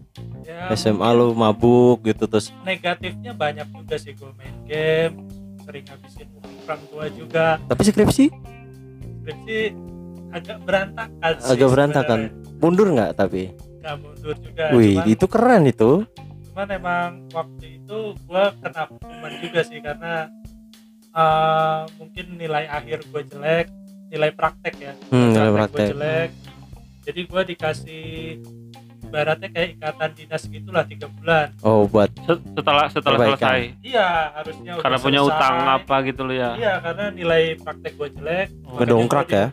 Ya, 0.60 0.74
SMA 0.74 1.08
lu 1.10 1.32
mabuk 1.32 2.04
gitu 2.04 2.24
terus 2.24 2.52
negatifnya 2.60 3.32
banyak 3.32 3.64
juga 3.66 3.96
sih 3.96 4.12
gue 4.12 4.28
main 4.34 4.56
game 4.62 5.14
sering 5.60 5.84
habisin 5.84 6.28
uang 6.30 6.54
orang 6.60 6.82
tua 6.86 7.04
juga 7.08 7.46
tapi 7.64 7.80
skripsi 7.82 8.24
skripsi 9.18 9.58
agak 10.30 10.58
berantakan 10.60 11.32
sih 11.36 11.50
agak 11.50 11.68
berantakan. 11.68 12.18
sebenarnya. 12.28 12.58
Mundur 12.60 12.86
nggak 12.90 13.10
tapi? 13.14 13.42
nggak 13.80 13.96
mundur 13.96 14.36
juga 14.36 14.64
Wih, 14.70 14.92
cuman, 14.94 15.08
itu 15.08 15.24
keren 15.26 15.62
itu. 15.64 15.90
cuman 16.44 16.68
emang 16.68 17.10
waktu 17.30 17.66
itu 17.80 17.98
gue 18.12 18.44
kena 18.60 18.82
hukuman 18.86 19.32
juga 19.40 19.60
sih 19.62 19.80
karena 19.80 20.28
eh, 21.10 21.80
mungkin 21.96 22.24
nilai 22.36 22.64
akhir 22.66 23.02
gue 23.02 23.22
jelek 23.26 23.66
nilai 24.08 24.30
praktek 24.30 24.74
ya 24.76 24.92
Hmm, 25.08 25.32
nilai 25.32 25.48
gue 25.48 25.56
praktek. 25.56 25.88
jelek 25.88 26.30
jadi 27.00 27.20
gue 27.24 27.42
dikasih 27.48 28.04
ibaratnya 29.10 29.48
kayak 29.48 29.68
ikatan 29.74 30.10
dinas 30.14 30.42
gitulah 30.44 30.84
tiga 30.84 31.06
bulan 31.10 31.46
Oh, 31.60 31.82
buat 31.84 32.06
Se- 32.16 32.38
setelah 32.52 32.86
setelah 32.86 33.18
Perbaikan. 33.18 33.42
selesai 33.42 33.60
iya 33.82 34.06
harusnya 34.32 34.70
udah 34.72 34.82
karena 34.82 34.98
punya 34.98 35.20
selesai. 35.20 35.34
utang 35.34 35.54
apa 35.68 35.96
gitu 36.06 36.20
lo 36.22 36.32
ya 36.32 36.50
Iya, 36.54 36.72
karena 36.80 37.04
nilai 37.10 37.42
praktek 37.56 37.92
gue 37.92 38.08
jelek. 38.12 38.46
Oh. 38.62 38.78
Ngedongkrak 38.78 39.28
ya? 39.28 39.46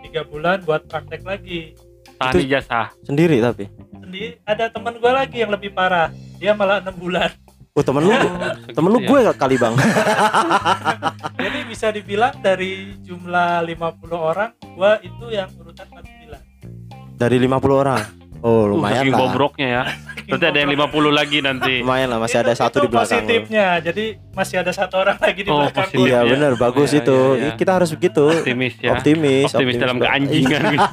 Tiga 0.00 0.22
bulan 0.24 0.56
buat 0.60 0.86
praktek 0.86 1.22
lagi. 1.22 1.74
tahan 2.16 2.32
Itu- 2.32 2.40
ijazah 2.44 2.86
sendiri 3.02 3.36
tapi. 3.38 3.64
Sendiri 3.96 4.38
ada 4.44 4.64
teman 4.66 4.94
gue 4.94 5.10
lagi 5.10 5.36
yang 5.36 5.50
lebih 5.50 5.70
parah. 5.70 6.08
Dia 6.36 6.52
malah 6.52 6.78
enam 6.78 6.94
bulan. 6.94 7.30
Oh, 7.70 7.80
temen 7.80 8.02
lu 8.02 8.10
temen 8.76 8.88
lu 8.88 8.98
ya. 8.98 9.08
gue 9.08 9.20
kali, 9.32 9.56
Bang. 9.56 9.74
Jadi 11.40 11.58
bisa 11.64 11.88
dibilang 11.88 12.34
dari 12.38 12.98
jumlah 12.98 13.62
50 13.62 13.78
orang, 14.12 14.50
gue 14.60 14.92
itu 15.02 15.24
yang 15.28 15.48
urutan 15.54 15.86
49. 15.86 17.16
Dari 17.16 17.36
50 17.38 17.48
orang. 17.72 18.02
Oh, 18.40 18.64
Uh, 18.64 18.68
lumayan 18.72 19.02
saking 19.02 19.12
lah. 19.12 19.18
bobroknya 19.20 19.68
ya 19.68 19.82
berarti 20.30 20.46
ada 20.46 20.58
yang 20.58 20.70
50 20.70 21.10
lagi 21.10 21.40
nanti 21.40 21.80
Lumayan 21.80 22.08
lah, 22.08 22.18
masih 22.18 22.38
ada 22.38 22.48
Itu- 22.48 22.56
satu 22.56 22.72
itu 22.72 22.80
di 22.80 22.88
belakang. 22.88 23.20
Positifnya, 23.20 23.80
jadi 23.80 24.04
masih 24.30 24.58
ada 24.58 24.70
satu 24.70 24.94
orang 24.96 25.18
lagi 25.18 25.40
di 25.42 25.48
Oh, 25.48 25.60
belakang 25.60 25.84
positif. 25.84 25.98
gue. 25.98 26.06
Iya, 26.06 26.16
ya. 26.16 26.30
bener, 26.30 26.52
bagus 26.56 26.88
Iya, 26.88 26.98
itu. 27.00 27.18
iya, 27.34 27.42
iya. 27.42 27.50
Kita 27.54 27.70
harus 27.74 27.90
begitu. 27.90 28.24
optimis 28.30 28.72
ya 28.78 28.90
Optimis, 28.92 29.50
optimis 29.50 29.74
dalam 29.76 29.96
Bang. 29.96 30.02
keanjingan 30.06 30.60
gitu. 30.70 30.80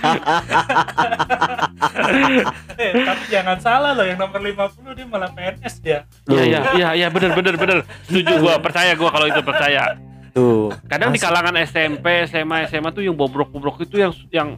Eh, 2.76 2.90
tapi 2.96 3.22
jangan 3.28 3.56
salah 3.58 3.92
loh, 3.92 4.02
yang 4.02 4.16
nomor 4.16 4.38
50 4.38 4.94
dia 4.94 5.04
malah 5.04 5.28
PNS 5.30 5.74
dia. 5.80 5.98
Iya 6.26 6.42
iya 6.42 6.58
iya 6.72 6.88
iya 6.96 7.06
bener 7.08 7.30
bener 7.32 7.54
bener 7.54 7.78
setuju 8.02 8.38
gua 8.38 8.54
percaya 8.58 8.92
gua 8.94 9.08
kalau 9.10 9.26
itu 9.26 9.40
percaya 9.40 9.94
Tuh. 10.30 10.70
Kadang 10.86 11.10
di 11.10 11.18
Mas- 11.18 11.26
kalangan 11.26 11.54
SMP, 11.66 12.06
SMA, 12.30 12.70
SMA 12.70 12.90
tuh 12.94 13.02
yang 13.02 13.18
bobrok-bobrok 13.18 13.82
itu 13.82 13.98
yang 13.98 14.12
yang 14.30 14.48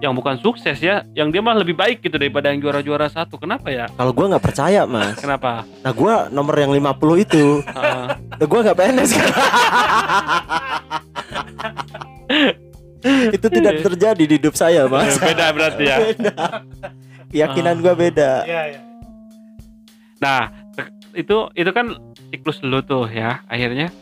yang 0.00 0.12
bukan 0.16 0.40
sukses 0.40 0.80
ya, 0.80 1.04
yang 1.12 1.28
dia 1.28 1.44
mah 1.44 1.52
lebih 1.52 1.76
baik 1.76 2.00
gitu 2.00 2.16
daripada 2.16 2.48
yang 2.48 2.60
juara-juara 2.64 3.04
satu. 3.12 3.36
Kenapa 3.36 3.68
ya? 3.68 3.84
Kalau 3.92 4.16
gua 4.16 4.32
nggak 4.32 4.44
percaya, 4.44 4.88
Mas. 4.88 5.20
Kenapa? 5.20 5.68
Nah, 5.84 5.92
gua 5.92 6.32
nomor 6.32 6.56
yang 6.56 6.72
50 6.72 7.20
itu, 7.20 7.60
Heeh. 7.60 8.06
nah, 8.16 8.46
gua 8.48 8.60
nggak 8.64 8.76
PNS 8.80 9.10
kan. 9.12 9.28
itu 13.36 13.46
tidak 13.48 13.74
terjadi 13.84 14.22
di 14.24 14.34
hidup 14.40 14.54
saya, 14.56 14.88
Mas. 14.88 15.20
beda 15.20 15.52
berarti 15.52 15.82
ya. 15.84 15.96
Beda. 16.00 16.34
Keyakinan 17.30 17.76
gua 17.84 17.94
beda. 17.94 18.30
Iya, 18.48 18.62
iya. 18.72 18.80
Nah, 20.20 20.52
itu 21.12 21.36
itu 21.56 21.70
kan 21.72 21.96
siklus 22.32 22.60
lu 22.64 22.80
tuh 22.80 23.04
ya. 23.08 23.44
Akhirnya 23.48 23.92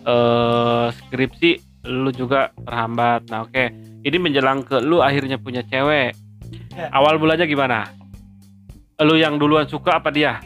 eh 0.00 0.86
skripsi 0.94 1.50
lu 1.84 2.10
juga 2.10 2.52
terhambat. 2.56 3.28
Nah, 3.28 3.42
oke. 3.42 3.64
Ini 4.00 4.16
menjelang 4.16 4.62
ke 4.62 4.78
lu 4.78 5.00
akhirnya 5.00 5.36
punya 5.36 5.60
cewek. 5.62 6.16
Ya. 6.70 6.88
Awal 6.90 7.16
mulanya 7.16 7.44
gimana? 7.44 7.88
Lu 8.98 9.14
yang 9.14 9.36
duluan 9.36 9.64
suka 9.64 9.96
apa 9.96 10.08
dia? 10.08 10.40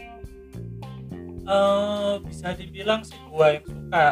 Eh, 1.44 2.14
bisa 2.22 2.50
dibilang 2.52 3.02
sih 3.02 3.18
gua 3.26 3.52
yang 3.52 3.64
suka. 3.64 4.04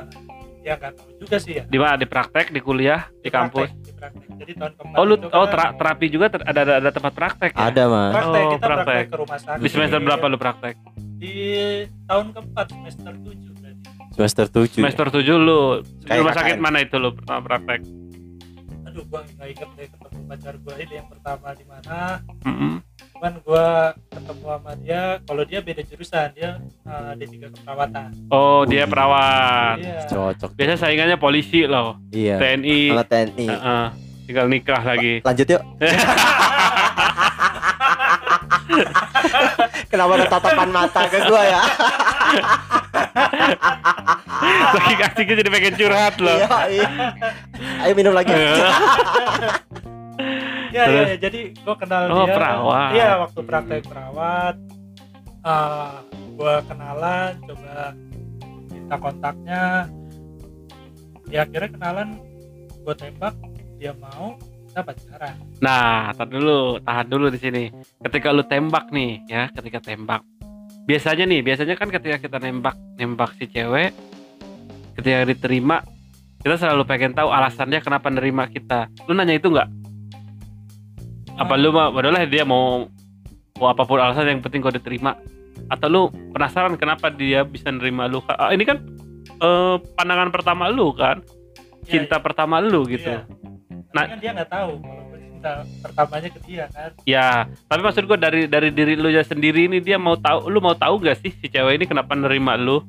Ya 0.62 0.78
nggak 0.78 0.94
tahu 0.94 1.11
juga 1.18 1.37
sih 1.38 1.59
ya. 1.59 1.64
Di 1.64 1.74
mana? 1.74 1.96
Di 1.96 2.07
praktek, 2.07 2.50
di 2.50 2.61
kuliah, 2.61 3.11
di 3.18 3.26
kampus? 3.28 3.66
praktek, 3.66 3.83
di 3.83 3.92
praktek. 3.92 4.28
Jadi 4.37 4.52
tahun 4.55 4.72
kemarin 4.76 4.94
Oh, 4.94 5.05
lu 5.05 5.14
oh 5.16 5.26
kan 5.26 5.46
tera- 5.48 5.74
terapi 5.74 6.07
juga 6.07 6.26
ter- 6.28 6.44
ada, 6.44 6.61
ada 6.61 6.74
ada 6.78 6.90
tempat 6.92 7.12
praktek 7.12 7.50
ya? 7.50 7.66
Ada, 7.66 7.83
Mas. 7.85 8.12
praktek, 8.12 8.31
Oh, 8.38 8.50
kita 8.52 8.62
praktek. 8.62 8.87
praktek. 8.87 9.05
ke 9.05 9.16
rumah 9.18 9.38
sakit. 9.40 9.59
Di 9.59 9.68
semester 9.68 9.98
berapa 9.98 10.24
lu 10.24 10.38
praktek? 10.38 10.74
Di 11.18 11.35
tahun 12.05 12.26
keempat 12.31 12.66
semester 12.68 13.12
7 13.16 13.26
berarti. 13.26 13.51
Semester 14.12 14.44
7. 14.46 14.77
Semester 14.77 15.07
7 15.09 15.25
lu. 15.35 15.61
Di 15.81 16.12
rumah 16.12 16.35
sakit 16.35 16.57
mana 16.57 16.79
itu 16.81 16.96
lu 16.96 17.12
pertama 17.12 17.40
praktek? 17.42 17.81
Aduh, 18.85 19.05
gua 19.09 19.25
nggak 19.25 19.48
inget 19.48 19.70
deh 19.72 19.87
ketemu 19.88 20.20
pacar 20.27 20.55
gua 20.61 20.75
ini 20.77 20.94
yang 20.94 21.09
pertama 21.09 21.46
di 21.53 21.64
mana. 21.64 21.96
Mm-mm. 22.44 22.72
Cuman 23.11 23.33
gua 23.40 23.66
ketemu 24.07 24.44
sama 24.44 24.72
dia, 24.77 25.01
kalau 25.25 25.42
dia 25.42 25.59
beda 25.59 25.83
jurusan, 25.83 26.29
dia 26.35 26.51
eh, 26.85 27.12
D3 27.16 27.33
keperawatan. 27.48 28.09
Oh, 28.29 28.68
dia 28.68 28.85
perawat. 28.85 29.81
Iya. 29.81 30.05
Cocok. 30.07 30.51
Biasa 30.53 30.75
saingannya 30.79 31.16
polisi 31.16 31.64
loh, 31.64 31.96
Iya. 32.11 32.37
TNI. 32.37 32.81
Sama 32.92 33.05
TNI. 33.07 33.46
Heeh. 33.48 33.87
tinggal 34.22 34.46
nikah 34.46 34.79
lagi. 34.81 35.18
Lanjut 35.20 35.46
yuk. 35.51 35.62
Kenapa 39.90 40.12
ada 40.14 40.26
tatapan 40.28 40.68
mata 40.68 41.00
ke 41.06 41.18
gua 41.24 41.42
ya? 41.42 41.62
Lagi 44.72 44.94
kasihnya 44.96 45.35
jadi 45.38 45.50
pengen 45.50 45.74
curhat 45.76 46.14
loh. 46.18 46.35
Iya, 46.35 46.58
iya. 46.68 46.88
Ayo 47.82 47.92
minum 47.94 48.12
lagi. 48.12 48.32
Ya, 50.72 50.88
Terus? 50.88 50.96
ya, 50.96 51.04
ya, 51.04 51.16
jadi 51.20 51.40
gua 51.61 51.76
kenal 51.76 52.08
Oh, 52.08 52.24
dia. 52.24 52.32
perawat. 52.32 52.90
Iya, 52.96 53.11
waktu 53.20 53.40
praktek 53.44 53.85
perawat. 53.85 54.56
eh, 55.44 55.92
gua 56.32 56.64
kenalan, 56.64 57.32
coba 57.44 57.92
minta 58.72 58.96
kontaknya. 58.96 59.64
Ya 61.28 61.44
akhirnya 61.44 61.76
kenalan, 61.76 62.08
gua 62.80 62.94
tembak, 62.96 63.37
dia 63.76 63.92
mau, 63.92 64.40
kita 64.72 64.80
pacaran. 64.88 65.37
Nah, 65.61 66.16
tahan 66.16 66.30
dulu, 66.32 66.80
tahan 66.80 67.06
dulu 67.12 67.26
di 67.28 67.37
sini. 67.37 67.64
Ketika 68.00 68.32
lu 68.32 68.40
tembak 68.48 68.88
nih, 68.88 69.20
ya, 69.28 69.52
ketika 69.52 69.85
tembak. 69.85 70.24
Biasanya 70.88 71.28
nih, 71.28 71.44
biasanya 71.44 71.76
kan 71.76 71.92
ketika 71.92 72.16
kita 72.16 72.40
nembak, 72.40 72.74
nembak 72.96 73.37
si 73.37 73.52
cewek, 73.52 73.92
ketika 74.96 75.28
diterima, 75.28 75.85
kita 76.40 76.56
selalu 76.56 76.88
pengen 76.88 77.12
tahu 77.12 77.28
alasannya 77.28 77.85
kenapa 77.85 78.08
nerima 78.08 78.48
kita. 78.48 78.88
Lu 79.04 79.12
nanya 79.12 79.37
itu 79.37 79.52
nggak? 79.52 79.68
Apa 81.37 81.54
lu 81.61 81.68
mah, 81.70 81.92
padahal 81.92 82.24
dia 82.24 82.48
mau 82.48 82.88
mau 83.61 83.68
apa 83.68 83.85
pun 83.85 84.00
alasan 84.00 84.26
yang 84.26 84.40
penting 84.40 84.64
kau 84.64 84.72
diterima. 84.72 85.20
Atau 85.68 85.87
lu 85.92 86.02
penasaran 86.32 86.80
kenapa 86.80 87.12
dia 87.12 87.44
bisa 87.44 87.68
nerima 87.68 88.08
lu? 88.08 88.24
Ah, 88.26 88.56
ini 88.56 88.64
kan 88.64 88.80
eh, 89.20 89.76
pandangan 90.00 90.32
pertama 90.32 90.72
lu 90.72 90.96
kan, 90.96 91.20
Iya, 91.87 92.08
cinta 92.08 92.16
pertama 92.18 92.58
lu 92.58 92.88
gitu. 92.88 93.06
Iya. 93.06 93.28
Nah- 93.92 94.02
Nah, 94.02 94.07
kan 94.09 94.18
dia 94.18 94.31
nggak 94.33 94.50
tahu 94.50 94.72
cinta 95.12 95.52
pertamanya 95.81 96.28
ke 96.28 96.40
dia 96.42 96.64
kan. 96.68 96.90
Ya, 97.02 97.28
tapi 97.66 97.81
maksud 97.83 98.05
gue 98.05 98.14
dari 98.16 98.42
dari 98.46 98.70
diri 98.70 98.94
lu 98.94 99.09
ya 99.09 99.20
sendiri 99.22 99.66
ini 99.66 99.78
dia 99.78 99.96
mau 99.96 100.14
tahu, 100.14 100.46
lu 100.46 100.59
mau 100.59 100.72
tahu 100.72 100.96
gak 100.98 101.18
sih 101.18 101.35
si 101.35 101.46
cewek 101.46 101.76
ini 101.76 101.85
kenapa 101.85 102.14
nerima 102.14 102.55
lu? 102.55 102.81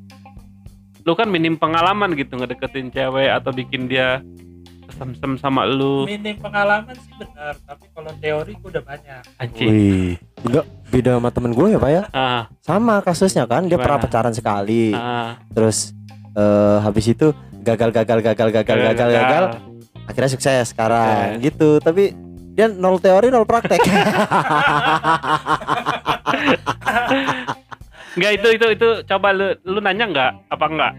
Lu 1.02 1.14
kan 1.14 1.28
minim 1.28 1.56
pengalaman 1.56 2.14
gitu 2.14 2.34
ngedeketin 2.34 2.88
cewek 2.88 3.28
atau 3.28 3.52
bikin 3.52 3.86
dia 3.86 4.24
kesem-sem 4.86 5.36
sama 5.36 5.66
lu. 5.66 6.06
Minim 6.06 6.38
pengalaman 6.38 6.94
sih 6.94 7.12
benar, 7.14 7.58
tapi 7.60 7.90
kalau 7.90 8.12
teori 8.16 8.54
gua 8.56 8.70
udah 8.70 8.84
banyak. 8.86 9.22
Anjing. 9.36 9.68
Wih, 9.68 10.12
enggak 10.44 10.66
beda 10.88 11.12
sama 11.18 11.30
temen 11.30 11.52
gue 11.52 11.68
ya 11.68 11.80
pak 11.80 11.92
ya? 11.92 12.04
Ah, 12.14 12.42
Sama 12.62 13.02
kasusnya 13.02 13.44
kan, 13.44 13.66
dia 13.66 13.76
Gimana? 13.76 13.84
pernah 13.84 14.00
pacaran 14.00 14.32
sekali, 14.32 14.94
ah, 14.94 15.42
terus 15.50 15.92
eh 16.32 16.78
habis 16.80 17.06
itu 17.08 17.34
gagal 17.60 17.90
gagal 17.90 18.20
gagal 18.22 18.50
gagal 18.54 18.78
gagal 18.84 19.10
gagal, 19.10 19.44
akhirnya 20.06 20.32
sukses 20.32 20.72
sekarang 20.72 21.40
gitu. 21.40 21.80
Tapi 21.80 22.14
dia 22.54 22.70
nol 22.70 23.02
teori 23.02 23.34
nol 23.34 23.48
praktek. 23.48 23.82
Enggak 28.14 28.32
itu 28.38 28.48
itu 28.54 28.68
itu 28.78 28.90
coba 29.10 29.34
lu 29.34 29.58
lu 29.66 29.80
nanya 29.82 30.06
nggak 30.06 30.32
apa 30.54 30.66
enggak? 30.70 30.94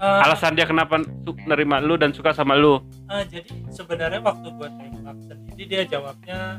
Eh, 0.00 0.24
Alasan 0.26 0.56
dia 0.58 0.66
kenapa 0.66 0.98
nerima 1.46 1.78
lu 1.78 1.94
dan 1.94 2.10
suka 2.10 2.32
sama 2.32 2.56
lu? 2.56 2.80
eh, 3.12 3.22
jadi 3.30 3.52
sebenarnya 3.70 4.18
waktu 4.24 4.48
gua 4.56 4.68
tembak 4.72 5.16
sendiri 5.28 5.64
dia 5.68 5.82
jawabnya 5.86 6.58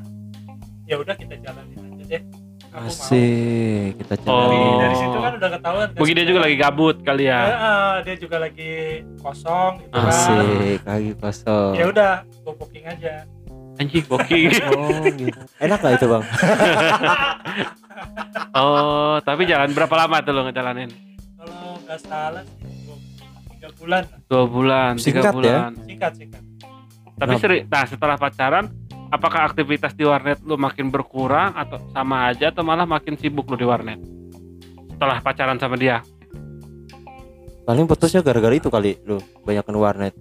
ya 0.85 0.95
udah 0.95 1.15
kita 1.17 1.35
jalanin 1.41 1.99
aja 1.99 2.03
deh. 2.07 2.23
Asik, 2.71 3.99
kita 3.99 4.13
mau. 4.23 4.47
Dari, 4.47 4.55
Oh. 4.55 4.79
dari 4.79 4.95
situ 4.95 5.17
kan 5.17 5.31
udah 5.35 5.49
ketahuan. 5.51 5.85
kan 5.85 5.97
Mungkin 5.99 6.13
dia 6.15 6.25
juga 6.25 6.39
lagi 6.41 6.55
gabut 6.55 6.95
kali 7.01 7.23
ya. 7.25 7.41
eh, 7.43 7.93
dia 8.01 8.15
juga 8.15 8.35
lagi 8.39 8.71
kosong 9.19 9.71
gitu 9.77 9.91
kan. 9.91 10.07
Asik, 10.07 10.79
lagi 10.81 11.11
kosong. 11.13 11.73
Ya 11.75 11.85
udah, 11.85 12.11
gua 12.41 12.53
booking 12.55 12.85
aja. 12.85 13.13
Anjing 13.75 14.05
booking. 14.05 14.49
Oh, 14.71 15.03
gitu. 15.03 15.37
Enak 15.57 15.79
gak 15.79 15.93
itu 15.93 16.05
bang? 16.07 16.23
oh, 18.55 19.15
tapi 19.21 19.43
jalan 19.43 19.69
berapa 19.69 19.95
lama 19.97 20.21
tuh 20.21 20.31
lo 20.31 20.41
ngejalanin? 20.43 20.89
Kalau 21.33 21.77
nggak 21.77 21.99
salah 22.01 22.43
sih 22.45 22.57
dua, 22.81 22.95
tiga 23.51 23.69
bulan 23.75 24.03
lah. 24.05 24.19
Dua 24.25 24.43
bulan, 24.45 24.91
tiga 24.95 25.03
Singkat 25.03 25.23
ya? 25.23 25.33
bulan. 25.33 25.71
Singkat 25.81 26.11
singkat. 26.15 26.43
Tapi 27.13 27.33
seri, 27.37 27.57
nah 27.63 27.85
setelah 27.85 28.15
pacaran, 28.15 28.65
apakah 29.11 29.51
aktivitas 29.51 29.93
di 29.93 30.07
warnet 30.07 30.39
lu 30.41 30.55
makin 30.55 30.87
berkurang 30.87 31.53
atau 31.53 31.77
sama 31.91 32.31
aja 32.31 32.49
atau 32.49 32.63
malah 32.63 32.87
makin 32.87 33.19
sibuk 33.19 33.45
lu 33.45 33.59
di 33.59 33.67
warnet? 33.67 33.99
Setelah 34.95 35.19
pacaran 35.19 35.59
sama 35.59 35.75
dia. 35.75 35.99
Paling 37.61 37.85
putusnya 37.85 38.25
gara-gara 38.25 38.55
itu 38.55 38.71
kali 38.71 38.97
lu 39.05 39.19
banyakan 39.43 39.75
warnet. 39.77 40.13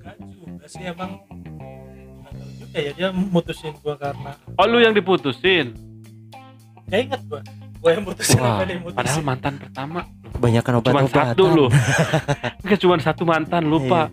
Enggak 0.00 0.16
juga 0.18 0.66
sih 0.66 0.82
emang 0.82 1.20
tahu 2.34 2.50
juga 2.58 2.78
ya 2.80 2.90
dia 2.92 3.08
mutusin 3.12 3.72
gua 3.78 3.94
karena 3.94 4.32
Oh 4.56 4.66
lu 4.66 4.80
yang 4.80 4.90
diputusin. 4.90 5.76
nggak 6.84 7.00
inget 7.00 7.20
gua. 7.30 7.40
Gua 7.78 7.90
yang 7.92 8.04
mutusin 8.04 8.40
Wah, 8.40 8.58
apa 8.58 8.62
dia 8.64 8.76
mutusin. 8.80 8.98
Padahal 8.98 9.22
mantan 9.22 9.54
pertama 9.60 10.00
Kebanyakan 10.34 10.72
cuma 10.74 10.80
obat-obatan. 10.82 11.26
satu 11.30 11.44
lu. 11.46 11.66
Enggak 12.66 12.78
cuma 12.82 12.94
satu 12.98 13.22
mantan, 13.22 13.62
lupa. 13.70 14.10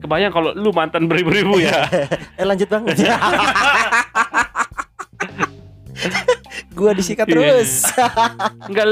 Kebayang 0.00 0.32
kalau 0.32 0.50
lu 0.52 0.72
mantan 0.72 1.04
beribu-ribu 1.04 1.60
ya. 1.60 1.84
Eh 2.40 2.44
lanjut 2.44 2.66
bang. 2.66 2.84
gua 6.72 6.90
disikat 6.92 7.28
Iya. 7.28 7.34
terus. 7.34 7.72
Enggak 8.68 8.86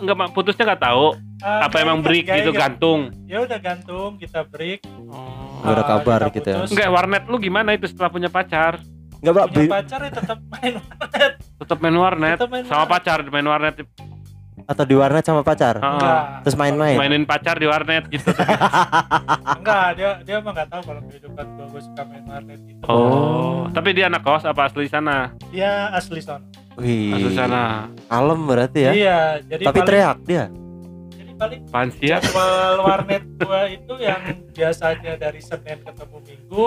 enggak 0.00 0.16
putusnya 0.32 0.64
nggak 0.66 0.82
tahu 0.82 1.12
Ah, 1.40 1.64
apa 1.64 1.80
emang 1.80 2.04
break 2.04 2.28
gitu 2.28 2.52
gantung. 2.52 3.08
Ya 3.24 3.40
udah 3.40 3.56
gantung, 3.56 4.20
kita 4.20 4.44
break. 4.44 4.84
Oh. 5.08 5.64
Nggak 5.64 5.72
ada 5.72 5.80
Ah, 5.80 5.88
kabar 5.90 6.20
kita 6.20 6.32
gitu 6.34 6.48
ya. 6.48 6.56
Enggak 6.68 6.88
warnet 6.90 7.24
lu 7.28 7.36
gimana 7.36 7.72
itu 7.72 7.88
setelah 7.88 8.12
punya 8.12 8.28
pacar? 8.28 8.76
Enggak 9.20 9.32
bang. 9.34 9.48
Punya 9.48 9.70
pacar 9.72 10.00
ya 10.04 10.10
tetap 10.12 10.38
main 10.46 10.74
warnet. 10.76 11.32
Tetap 11.40 11.78
main 11.80 11.96
warnet 11.96 12.36
Tetap 12.36 12.48
main 12.48 12.64
sama 12.64 12.76
warnet. 12.78 12.92
pacar 12.92 13.18
main 13.24 13.46
warnet. 13.46 13.74
Atau 14.68 14.84
di 14.86 14.94
warnet 14.94 15.24
sama 15.24 15.42
pacar. 15.42 15.80
Enggak. 15.80 16.44
Terus 16.46 16.56
main-main. 16.58 16.96
mainin 16.98 17.24
pacar 17.26 17.56
di 17.58 17.66
warnet 17.66 18.06
gitu. 18.12 18.30
Enggak, 19.58 19.86
dia 19.96 20.10
dia 20.22 20.34
emang 20.38 20.52
nggak 20.54 20.68
tahu 20.68 20.82
kalau 20.84 21.00
kehidupan 21.08 21.44
gua 21.56 21.66
gua 21.70 21.82
suka 21.82 22.02
main 22.06 22.24
warnet 22.28 22.60
gitu. 22.68 22.82
Oh, 22.86 23.66
tapi 23.72 23.96
dia 23.96 24.06
anak 24.12 24.22
kos 24.22 24.44
apa 24.44 24.68
asli 24.68 24.86
sana? 24.86 25.32
Dia 25.50 25.90
asli 25.94 26.20
sono. 26.22 26.44
Wih. 26.78 27.16
Asli 27.18 27.32
sana. 27.34 27.88
Kalem 28.06 28.40
berarti 28.46 28.80
ya. 28.84 28.92
Iya, 28.92 29.18
jadi 29.48 29.62
Tapi 29.64 29.78
paling, 29.80 29.88
teriak 29.88 30.18
dia. 30.28 30.44
jadi 31.10 31.56
paling 31.72 31.92
ya? 32.04 32.18
jadwal 32.20 32.74
warnet 32.84 33.24
gua 33.40 33.60
itu 33.66 33.94
yang 33.96 34.22
biasanya 34.52 35.12
dari 35.16 35.40
Senin 35.40 35.80
ketemu 35.80 36.18
Minggu 36.20 36.66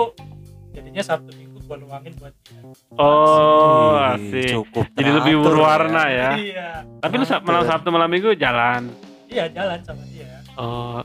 jadinya 0.74 1.02
Sabtu 1.06 1.30
Minggu 1.38 1.53
gua 1.64 1.76
luangin 1.76 2.12
buat 2.16 2.34
dia. 2.40 2.60
Oh, 2.94 3.96
asik. 4.10 4.52
Cukup. 4.54 4.84
Jadi 4.92 5.10
lebih 5.10 5.34
teratur 5.34 5.44
berwarna 5.50 6.02
ya. 6.06 6.30
Iya. 6.34 6.68
Tapi 7.00 7.14
lu 7.14 7.24
malam 7.42 7.64
Sabtu 7.64 7.88
malam 7.88 8.08
Minggu 8.08 8.32
jalan. 8.34 8.92
Iya, 9.26 9.44
jalan 9.48 9.78
sama 9.80 10.04
dia. 10.08 10.44
Oh, 10.54 11.00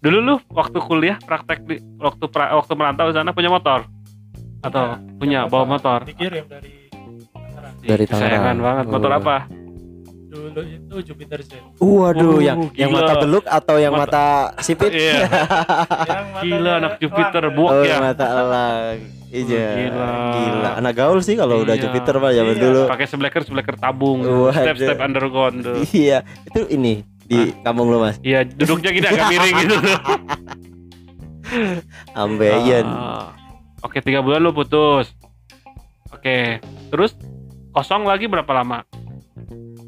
Dulu 0.00 0.18
lu 0.18 0.34
waktu 0.50 0.80
kuliah 0.80 1.20
praktek 1.20 1.60
di 1.62 1.76
waktu 1.96 2.24
pra- 2.26 2.56
waktu 2.56 2.72
merantau 2.72 3.08
di 3.08 3.14
sana 3.14 3.30
punya 3.30 3.52
motor 3.52 3.84
atau 4.60 4.96
punya 5.16 5.44
bawa 5.44 5.76
motor? 5.76 6.08
dikirim 6.08 6.44
dari 6.44 6.88
Tangerang 7.28 7.74
Dari 7.84 8.04
Tangerang. 8.08 8.58
banget. 8.58 8.84
Motor 8.88 9.12
apa? 9.14 9.36
dulu 10.30 10.62
itu 10.62 11.10
Jupiter 11.10 11.42
Z 11.42 11.58
Waduh, 11.76 12.38
Oh, 12.38 12.40
yang 12.40 12.70
yang 12.72 12.94
gila. 12.94 13.02
mata 13.02 13.14
beluk 13.18 13.44
atau 13.44 13.76
yang 13.76 13.92
mata, 13.92 14.54
sipit? 14.62 14.88
Iya. 14.88 15.26
yang 16.08 16.26
matanya 16.30 16.40
Gila 16.40 16.72
anak 16.78 16.92
Jupiter 16.96 17.44
buak 17.50 17.72
Oh, 17.74 17.82
ya. 17.82 17.96
mata 18.00 18.26
elang. 18.30 18.98
Iya. 19.30 19.66
gila. 19.86 20.10
Gila. 20.34 20.70
Anak 20.76 20.92
gaul 20.92 21.18
sih 21.20 21.34
kalau 21.34 21.62
udah 21.62 21.74
Iya. 21.74 21.82
Jupiter 21.86 22.14
mah 22.18 22.30
zaman 22.30 22.54
Iya. 22.54 22.62
dulu. 22.62 22.80
Pakai 22.86 23.06
sebleker 23.06 23.42
sebleker 23.42 23.74
tabung. 23.76 24.18
Waduh. 24.20 24.50
Step 24.50 24.76
step 24.76 24.98
underground 24.98 25.56
tuh. 25.62 25.78
Iya, 25.90 26.26
itu 26.44 26.66
ini 26.68 27.06
di 27.24 27.54
kampung 27.62 27.88
lu 27.88 27.98
Mas. 27.98 28.18
Iya 28.20 28.42
duduknya 28.42 28.90
gini 28.90 29.06
agak 29.06 29.26
miring 29.28 29.56
gitu. 29.60 29.76
Ambeien. 32.12 32.86
Ah. 32.86 33.34
Oke 33.80 33.98
tiga 34.00 34.20
bulan 34.20 34.40
lu 34.40 34.50
putus. 34.50 35.14
Oke 36.10 36.58
terus 36.90 37.14
kosong 37.70 38.02
lagi 38.02 38.26
berapa 38.26 38.50
lama? 38.50 38.82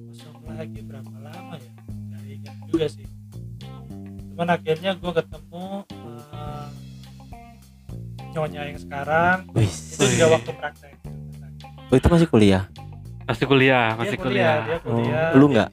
kosong 0.06 0.38
lagi 0.48 0.80
berapa 0.80 1.16
lama 1.18 1.58
ya 1.58 1.70
nggak 1.90 2.22
ingat 2.30 2.56
juga 2.70 2.86
sih 2.86 3.06
cuman 4.32 4.48
akhirnya 4.48 4.94
gue 4.94 5.12
ketemu 5.12 5.64
nyonya 8.32 8.62
yang 8.66 8.78
sekarang 8.78 9.36
Wih. 9.52 9.68
itu 9.68 10.04
juga 10.08 10.26
waktu 10.32 10.50
praktek 10.52 10.94
Oh, 11.84 11.94
itu 11.94 12.08
masih 12.08 12.24
kuliah. 12.26 12.64
Masih 13.22 13.44
kuliah, 13.44 13.86
dia 13.86 13.98
masih 13.98 14.16
kuliah, 14.16 14.56
kuliah. 14.56 14.56
dia 14.64 14.78
kuliah 14.80 15.28
Oh, 15.28 15.36
lu 15.36 15.46
nggak? 15.48 15.68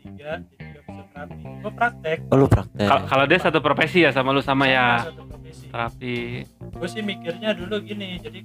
gue 1.59 1.71
praktek 1.71 2.17
Oh, 2.27 2.35
lu 2.35 2.45
praktek. 2.45 2.83
Kal- 2.85 3.05
Kalau 3.05 3.25
dia 3.25 3.35
satu 3.37 3.59
profesi 3.59 3.99
ya 3.99 4.11
sama 4.11 4.29
lu 4.29 4.39
sama 4.39 4.65
ya 4.65 5.03
satu 5.05 5.23
profesi 5.25 5.65
terapi. 5.67 6.17
gue 6.59 6.87
sih 6.87 7.01
mikirnya 7.01 7.51
dulu 7.53 7.79
gini 7.79 8.15
jadi 8.17 8.39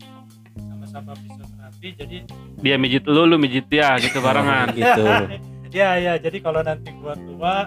sama-sama 0.57 1.15
fisioterapi 1.17 1.89
jadi 1.95 2.17
Dia 2.57 2.77
mijit 2.77 3.05
lu, 3.05 3.23
lu 3.25 3.37
mijit 3.37 3.67
dia 3.67 3.99
gitu 3.99 4.19
barengan. 4.19 4.71
gitu. 4.73 5.05
ya 5.75 5.91
ya 5.97 6.15
jadi 6.17 6.39
kalau 6.39 6.61
nanti 6.61 6.95
gua 6.95 7.15
tua 7.17 7.67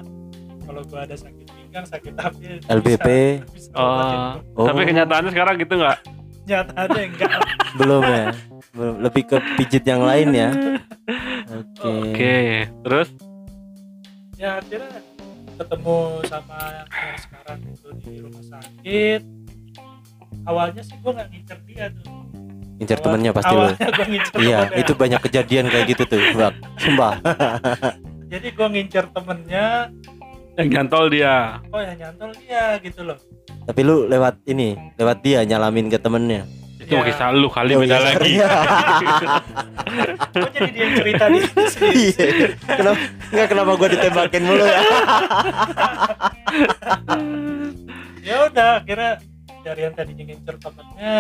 kalau 0.63 0.81
gua 0.83 0.99
ada 1.03 1.15
sakit 1.15 1.45
pinggang 1.45 1.83
sakit 1.85 2.13
apa 2.15 2.31
LBP. 2.71 3.07
bisa, 3.43 3.51
bisa 3.51 3.69
Oh. 3.75 4.39
Oh. 4.55 4.65
Tapi 4.65 4.83
kenyataannya 4.85 5.29
sekarang 5.29 5.55
gitu 5.57 5.75
nggak? 5.75 5.97
Nyatanya 6.47 7.01
enggak 7.03 7.31
Belum 7.79 8.01
ya. 8.01 8.27
Belum 8.71 8.95
lebih 9.03 9.23
ke 9.27 9.37
pijit 9.59 9.83
yang 9.83 10.01
lain 10.01 10.31
ya. 10.31 10.49
Oke. 11.47 11.83
Oke, 11.83 12.37
terus 12.83 13.09
ya 14.37 14.61
akhirnya 14.61 15.01
ketemu 15.57 15.97
sama 16.29 16.57
yang 16.69 16.89
sekarang 17.17 17.59
itu 17.65 17.89
di 18.05 18.13
rumah 18.21 18.43
sakit 18.45 19.21
awalnya 20.45 20.81
sih 20.85 20.93
gua 21.01 21.11
nggak 21.17 21.27
ngincer 21.33 21.59
dia 21.65 21.85
tuh 21.89 22.05
Incer 22.77 22.93
Awal- 22.93 23.05
temennya 23.09 23.31
pasti 23.33 23.53
gua 23.57 23.73
ngincer 24.05 24.33
Iya, 24.37 24.59
itu 24.77 24.91
banyak 24.93 25.19
kejadian 25.25 25.65
kayak 25.65 25.85
gitu 25.89 26.03
tuh, 26.05 26.21
Bang. 26.37 26.53
Sumpah. 26.77 27.13
jadi 28.31 28.47
gua 28.53 28.67
ngincer 28.69 29.05
temennya 29.09 29.89
yang 30.57 30.67
nyantol 30.69 31.05
dia. 31.07 31.61
oh 31.67 31.77
ya 31.77 31.93
nyantol 31.95 32.31
dia 32.35 32.63
gitu 32.79 33.01
loh 33.03 33.17
Tapi 33.63 33.81
lu 33.81 34.07
lewat 34.07 34.41
ini, 34.45 34.73
lewat 34.95 35.19
dia 35.19 35.43
nyalamin 35.43 35.87
ke 35.87 35.97
temennya. 35.97 36.47
Itu 36.77 36.93
Ya. 36.93 37.03
kisah 37.03 37.29
lu 37.31 37.45
kali 37.47 37.75
Oh, 37.75 37.83
beda 37.83 37.93
iya, 37.93 38.05
lagi. 38.07 38.31
iya. 38.31 38.47
kok 40.31 40.49
jadi 40.55 40.69
dia 40.71 40.81
yang 40.81 40.93
cerita 40.95 41.25
di 41.27 41.39
sini 41.43 41.91
Iya. 41.91 42.27
kenapa 42.65 42.99
enggak 43.27 43.47
kenapa 43.49 43.71
gua 43.75 43.89
ditembakin 43.89 44.41
mulu 44.41 44.63
ya? 44.63 44.79
ya 48.23 48.35
udah 48.45 48.69
akhirnya 48.79 49.13
dari 49.61 49.81
yang 49.83 49.93
tadinya 49.93 50.23
ngincer 50.25 50.55
temennya 50.57 51.17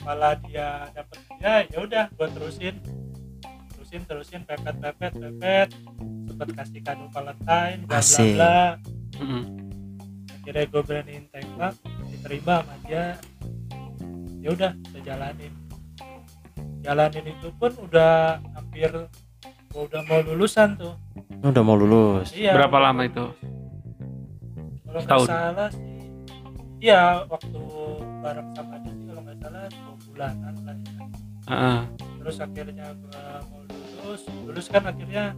malah 0.00 0.34
dia 0.40 0.68
dapet 0.90 1.18
dia 1.32 1.54
ya 1.66 1.78
udah 1.80 2.04
gua 2.14 2.28
terusin 2.30 2.74
terusin 3.74 4.02
terusin 4.06 4.40
pepet 4.46 4.76
pepet 4.78 5.12
pepet 5.12 5.68
sempet 6.40 6.56
kasih 6.56 6.80
kado 6.80 7.04
Valentine 7.12 7.84
bla 7.84 8.00
bla 8.00 8.24
bla. 8.32 8.60
Akhirnya 10.40 10.64
gue 10.72 10.82
beraniin 10.88 11.24
tembak 11.28 11.76
diterima 12.08 12.64
sama 12.64 12.74
dia. 12.88 13.04
Ya 14.40 14.48
udah 14.56 14.72
kita 14.72 14.98
jalanin. 15.04 15.52
Jalanin 16.80 17.24
itu 17.28 17.48
pun 17.60 17.72
udah 17.76 18.40
hampir 18.56 18.88
gua 19.68 19.82
udah 19.84 20.00
mau 20.08 20.20
lulusan 20.24 20.80
tuh. 20.80 20.96
Udah 21.44 21.60
mau 21.60 21.76
lulus. 21.76 22.32
iya. 22.32 22.56
Berapa 22.56 22.80
udah 22.80 22.84
lama 22.88 23.04
mau 23.04 23.04
itu? 23.04 23.26
kalau 24.88 25.04
nggak 25.04 25.28
salah 25.28 25.68
sih. 25.68 26.00
Iya 26.80 27.28
waktu 27.28 27.60
bareng 28.24 28.48
sama 28.56 28.76
dia 28.80 28.92
sih 28.96 29.04
kalau 29.12 29.20
nggak 29.28 29.36
salah 29.44 29.62
dua 29.68 29.94
bulanan 30.08 30.54
lah 30.64 30.76
ya. 30.80 30.92
Heeh. 31.52 31.80
terus 32.24 32.36
akhirnya 32.40 32.86
gua 32.96 33.24
mau 33.44 33.60
lulus. 33.68 34.22
Lulus 34.48 34.66
kan 34.72 34.88
akhirnya 34.88 35.36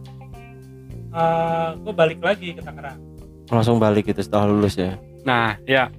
gue 1.75 1.93
balik 1.93 2.19
lagi 2.19 2.51
ke 2.51 2.61
Tangerang 2.61 2.97
Langsung 3.45 3.77
balik 3.77 4.07
gitu 4.07 4.19
setelah 4.19 4.47
lulus 4.47 4.73
ya. 4.73 4.97
Nah, 5.21 5.59
ya 5.63 5.91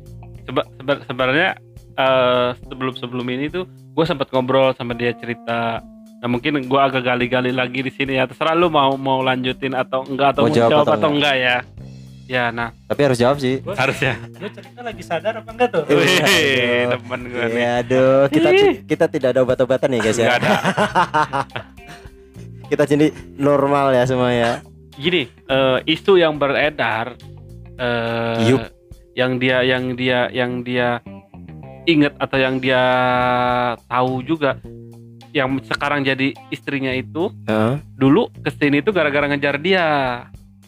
seba- 0.42 0.66
seba- 0.74 1.04
sebenarnya 1.04 1.50
eh, 1.94 2.48
sebelum 2.64 2.94
sebelum 2.94 3.26
ini 3.28 3.46
tuh 3.46 3.64
gue 3.68 4.04
sempat 4.04 4.28
ngobrol 4.28 4.72
sama 4.72 4.92
dia 4.92 5.14
cerita. 5.14 5.78
Nah 6.18 6.26
mungkin 6.26 6.56
gue 6.58 6.80
agak 6.80 7.04
gali-gali 7.04 7.52
lagi 7.52 7.80
di 7.80 7.88
sini 7.88 8.16
ya. 8.16 8.24
Terserah 8.24 8.52
lu 8.52 8.66
mau 8.68 8.96
mau 8.96 9.20
lanjutin 9.20 9.70
atau 9.72 10.02
enggak 10.02 10.34
atau 10.34 10.42
Mau 10.44 10.50
jawab 10.50 10.70
jawab, 10.72 10.84
atau 10.84 10.94
atau 10.98 11.08
enggak 11.12 11.36
ya. 11.36 11.56
Ya, 12.24 12.48
nah 12.48 12.72
Tapi 12.88 13.00
harus 13.04 13.20
jawab 13.20 13.36
sih. 13.36 13.60
Gua- 13.60 13.76
harusnya. 13.76 14.16
gue 14.16 14.48
cerita 14.48 14.80
lagi 14.80 15.02
sadar 15.04 15.34
apa 15.38 15.50
enggak 15.52 15.68
tuh 15.70 15.84
Iya. 15.84 16.24
Wih, 16.24 16.82
temen 16.90 17.20
gue 17.28 17.44
nih. 17.44 17.54
Iya, 17.54 17.72
aduh, 17.78 18.20
kita 18.32 18.48
kita 18.82 19.04
tidak 19.06 19.28
ada 19.30 19.40
obat-obatan 19.44 19.92
ya 19.92 20.00
guys 20.00 20.16
ya. 20.16 20.26
Nggak 20.26 20.38
ada. 20.40 20.50
Kita 22.64 22.88
jadi 22.88 23.06
normal 23.36 23.92
ya 23.92 24.08
semua 24.08 24.32
ya. 24.32 24.64
Gini, 24.94 25.26
eh, 25.26 25.78
isu 25.84 26.14
yang 26.14 26.38
beredar, 26.38 27.18
eh, 27.74 28.46
Yup. 28.46 28.62
yang 29.14 29.36
dia 29.36 29.58
yang 29.62 29.84
dia 29.94 30.30
yang 30.30 30.62
dia 30.62 31.02
inget 31.84 32.14
atau 32.16 32.38
yang 32.38 32.56
dia 32.58 32.82
tahu 33.84 34.22
juga, 34.22 34.56
yang 35.34 35.58
sekarang 35.60 36.00
jadi 36.00 36.30
istrinya 36.48 36.94
itu 36.94 37.28
Heeh. 37.44 37.82
dulu 37.92 38.30
ke 38.38 38.50
sini 38.50 38.80
itu 38.80 38.94
gara-gara 38.94 39.26
ngejar 39.26 39.58
dia. 39.58 39.86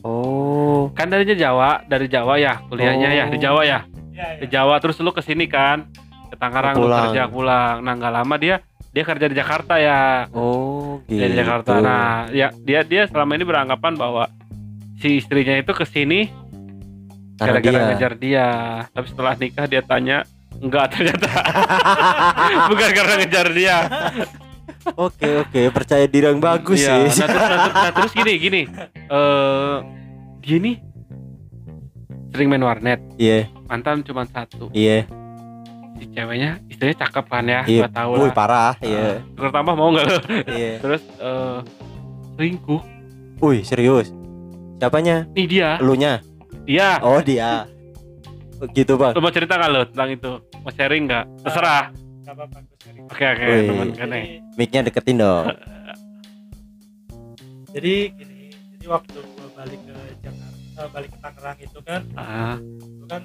Oh. 0.03 0.91
Kan 0.93 1.11
darinya 1.11 1.35
Jawa, 1.35 1.83
dari 1.87 2.07
Jawa 2.07 2.39
ya 2.39 2.63
kuliahnya 2.67 3.11
ya 3.11 3.25
di 3.27 3.39
Oh. 3.39 3.43
Jawa 3.43 3.61
ya, 3.63 3.81
ya, 4.11 4.27
di 4.39 4.47
ya. 4.47 4.63
Jawa 4.63 4.79
terus 4.79 4.99
lu 4.99 5.11
ke 5.11 5.23
sini 5.23 5.47
kan 5.47 5.87
ke 6.27 6.35
Tangerang 6.35 6.75
lu 6.77 6.87
Pulang. 6.87 7.03
kerja 7.11 7.23
pulang. 7.27 7.77
Nah 7.83 7.93
nggak 7.95 8.13
lama 8.13 8.35
dia 8.37 8.57
dia 8.97 9.05
kerja 9.05 9.29
di 9.29 9.37
Jakarta 9.37 9.77
ya. 9.77 10.25
Oh, 10.33 11.05
gitu. 11.05 11.21
Dia 11.21 11.29
di 11.29 11.37
Jakarta. 11.37 11.77
Nah, 11.77 12.33
ya 12.33 12.49
dia 12.57 12.81
dia 12.81 13.05
selama 13.05 13.37
ini 13.37 13.45
beranggapan 13.45 13.93
bahwa 13.93 14.25
si 14.97 15.21
istrinya 15.21 15.53
itu 15.53 15.69
ke 15.71 15.85
sini 15.85 16.33
Karena 17.37 17.61
gara-gara 17.61 17.77
dia. 17.77 17.87
ngejar 17.93 18.13
dia. 18.17 18.47
Tapi 18.89 19.07
setelah 19.07 19.37
nikah 19.37 19.69
dia 19.69 19.85
tanya, 19.85 20.25
enggak 20.57 20.97
ternyata. 20.97 21.29
Bukan 22.73 22.91
karena 22.91 23.15
ngejar 23.19 23.47
dia. 23.53 23.77
Oke, 24.97 25.45
oke, 25.45 25.61
percaya 25.69 26.09
diri 26.09 26.25
yang 26.27 26.41
bagus 26.41 26.81
Iya, 26.81 27.05
sih. 27.07 27.21
Nah, 27.21 27.29
terus, 27.29 27.43
nah, 27.43 27.59
terus- 27.61 27.77
nah, 27.77 27.93
terus 27.93 28.13
gini, 28.15 28.33
gini. 28.39 28.61
Eh 28.89 29.77
dia 30.41 30.57
nih 30.57 30.77
sering 32.31 32.49
main 32.49 32.65
warnet. 32.65 33.05
Iya, 33.17 33.53
Mantan 33.67 34.01
cuma 34.01 34.25
satu. 34.25 34.73
iya. 34.73 35.05
Si 35.97 36.05
ceweknya, 36.11 36.51
istrinya 36.67 36.97
cakep 37.01 37.25
kan 37.25 37.45
ya, 37.45 37.61
Iya. 37.65 37.81
nggak 37.83 37.95
tahu 37.95 38.11
lah. 38.15 38.33
parah, 38.33 38.73
iya. 38.81 39.25
Tukar 39.33 39.51
tambah 39.51 39.75
mau 39.75 39.89
nggak 39.91 40.05
lo? 40.05 40.19
Iya. 40.47 40.73
Terus 40.85 41.03
eh 41.17 41.59
selingkuh. 42.35 42.81
Wih, 43.39 43.61
serius. 43.63 44.13
Siapanya? 44.77 45.25
Nih 45.33 45.47
dia, 45.47 45.77
Elunya. 45.77 46.21
dia. 46.63 47.01
Oh, 47.01 47.21
dia. 47.21 47.65
Gitu, 48.73 48.97
Bang. 48.97 49.13
Lo 49.13 49.21
mau 49.21 49.31
cerita 49.31 49.57
nggak 49.57 49.71
lo 49.71 49.83
tentang 49.87 50.11
itu? 50.11 50.33
Mau 50.59 50.71
sharing 50.71 51.05
nggak? 51.05 51.25
Terserah. 51.43 51.85
Gak 52.23 52.33
apa-apa 52.33 52.59
gue 52.61 52.77
sharing. 52.79 53.05
Oke 53.07 53.25
oke 53.25 53.45
teman 53.63 53.89
kan 53.91 54.09
jadi, 54.09 54.13
nih. 54.13 54.25
Mic-nya 54.55 54.81
deketin 54.83 55.17
dong. 55.17 55.45
jadi 57.71 57.95
gini 58.11 58.37
jadi 58.75 58.87
waktu 58.89 59.19
gue 59.21 59.49
balik 59.53 59.81
ke 59.83 59.95
Jakarta 60.23 60.83
balik 60.91 61.11
ke 61.11 61.19
Tangerang 61.21 61.59
itu 61.59 61.79
kan 61.83 62.01
Ah, 62.15 62.57
gue 62.59 63.07
kan 63.07 63.23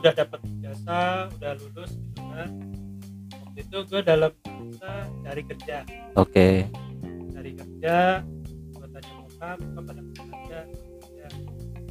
udah 0.00 0.12
dapet 0.14 0.40
ijazah 0.50 1.12
udah 1.30 1.52
lulus 1.56 1.92
gitu 1.92 2.22
kan 2.26 2.48
waktu 3.30 3.58
itu 3.60 3.76
gue 3.84 4.00
dalam 4.02 4.32
masa 4.42 4.92
cari 5.20 5.42
kerja 5.44 5.76
Oke. 6.14 6.48
cari 7.30 7.50
kerja 7.52 7.96
gue 8.70 8.86
tanya 8.88 9.12
bokap 9.18 9.56
bokap 9.58 9.82
pada 9.86 10.02
kerja 10.10 10.58
ya 11.12 11.28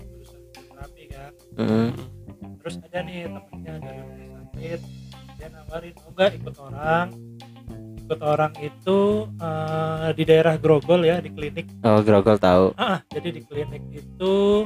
lulusan 0.10 0.42
terapi 0.66 1.04
kan 1.08 1.32
Mm. 1.52 1.92
terus 2.58 2.76
ada 2.82 3.00
nih 3.02 3.28
temennya 3.28 3.74
dari 3.78 4.00
rumah 4.00 4.44
sakit 4.48 4.80
dia 5.36 5.48
nawarin 5.50 5.94
mau 5.94 6.10
nggak 6.10 6.32
ikut 6.36 6.56
orang 6.58 7.08
ikut 8.00 8.20
orang 8.22 8.54
itu 8.58 9.00
eh, 9.38 10.10
di 10.14 10.24
daerah 10.24 10.56
Grogol 10.56 11.02
ya 11.04 11.20
di 11.20 11.30
klinik 11.30 11.68
Oh, 11.82 12.00
Grogol 12.00 12.38
tahu. 12.38 12.72
ah 12.76 13.04
jadi 13.06 13.30
di 13.30 13.42
klinik 13.44 13.84
itu 13.92 14.64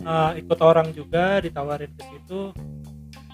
eh, 0.00 0.30
ikut 0.38 0.58
orang 0.60 0.90
juga 0.90 1.38
ditawarin 1.38 1.90
ke 1.90 2.02
situ 2.04 2.52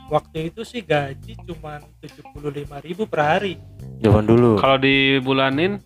waktu 0.07 0.51
itu 0.51 0.63
sih 0.63 0.81
gaji 0.81 1.35
cuman 1.43 1.83
75.000 1.99 2.79
per 3.05 3.21
hari 3.21 3.55
Zaman 3.97 4.23
dulu. 4.23 4.61
Kalau 4.61 4.77
dibulanin 4.77 5.81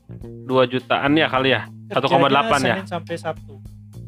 2 0.44 0.50
jutaan 0.66 1.14
ya 1.14 1.24
kali 1.24 1.54
ya. 1.54 1.70
1,8 1.88 2.26
ya. 2.60 2.74
Senin 2.74 2.86
sampai 2.86 3.14
Sabtu 3.14 3.54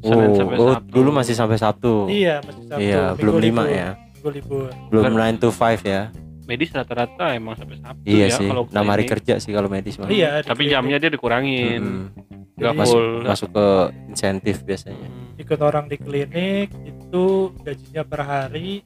Senin 0.01 0.29
Oh, 0.29 0.35
sampai 0.35 0.57
oh, 0.59 0.75
Sabtu. 0.75 0.91
dulu 0.91 1.11
masih 1.13 1.35
sampai 1.35 1.55
Sabtu. 1.57 1.95
iya 2.07 2.43
masih 2.43 2.63
Sabtu 2.67 2.83
Iya, 2.83 3.03
Minggu 3.09 3.19
belum 3.19 3.37
lima 3.39 3.63
ya. 3.65 3.89
minggu 4.13 4.31
libur 4.33 4.69
Belum 4.91 5.03
Kan- 5.07 5.39
9 5.39 5.39
to 5.39 5.49
5 5.49 5.81
ya. 5.83 6.03
Medis 6.43 6.71
rata-rata 6.71 7.25
emang 7.33 7.55
sampai 7.55 7.79
Sabtu 7.79 8.03
Iya 8.05 8.27
ya 8.27 8.35
sih. 8.35 8.49
kalau 8.49 8.63
Enam 8.67 8.87
hari 8.91 9.05
kerja 9.07 9.35
sih 9.39 9.51
kalau 9.51 9.71
medis 9.71 9.95
mah. 9.97 10.11
iya 10.11 10.43
di 10.43 10.51
Tapi 10.51 10.63
jamnya 10.67 10.99
dia 10.99 11.09
dikurangin. 11.09 12.11
Nggak 12.53 12.69
Jadi- 12.69 12.81
masuk 12.83 13.03
masuk 13.25 13.49
ke 13.49 13.67
insentif 14.09 14.57
biasanya. 14.63 14.99
Hmm. 15.01 15.22
Ikut 15.43 15.59
orang 15.59 15.87
di 15.87 15.97
klinik 15.97 16.71
itu 16.83 17.25
gajinya 17.61 18.03
per 18.03 18.21
hari 18.23 18.81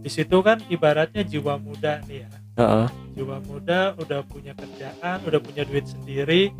di 0.00 0.08
situ 0.08 0.40
kan 0.40 0.58
ibaratnya 0.66 1.22
jiwa 1.22 1.54
muda 1.56 2.02
nih 2.04 2.24
ya 2.24 2.28
Heeh. 2.56 2.86
jiwa 3.14 3.36
muda 3.40 3.94
udah 3.96 4.20
punya 4.22 4.52
kerjaan 4.52 5.22
udah 5.22 5.38
punya 5.38 5.62
duit 5.62 5.86
sendiri 5.86 6.50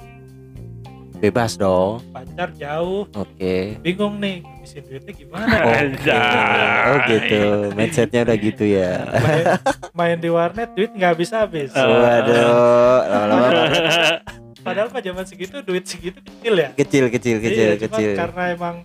Bebas 1.21 1.53
dong. 1.55 2.01
pacar 2.17 2.49
jauh 2.57 3.05
Oke. 3.13 3.77
bingung 3.85 4.17
nih 4.17 4.41
ngabisin 4.41 4.89
duitnya 4.89 5.13
gimana 5.13 5.53
Oh, 5.61 5.75
Anjay. 5.75 6.81
oh 6.81 6.99
gitu. 7.05 7.41
Mindsetnya 7.77 8.21
udah 8.25 8.37
gitu 8.39 8.65
ya. 8.65 9.05
main, 9.13 9.45
main 9.93 10.17
di 10.17 10.33
warnet 10.33 10.73
duit 10.73 10.89
nggak 10.89 11.13
habis 11.13 11.29
habis. 11.29 11.71
Waduh, 11.77 13.05
lama-lama 13.05 13.63
padahal 14.67 14.89
mah 14.89 15.01
zaman 15.01 15.25
segitu 15.25 15.61
duit 15.61 15.85
segitu 15.85 16.19
kecil 16.19 16.55
ya 16.55 16.69
kecil 16.75 17.05
kecil 17.09 17.37
kecil 17.39 17.69
Iya, 17.71 17.81
kecil. 17.81 18.11
karena 18.15 18.43
emang 18.53 18.77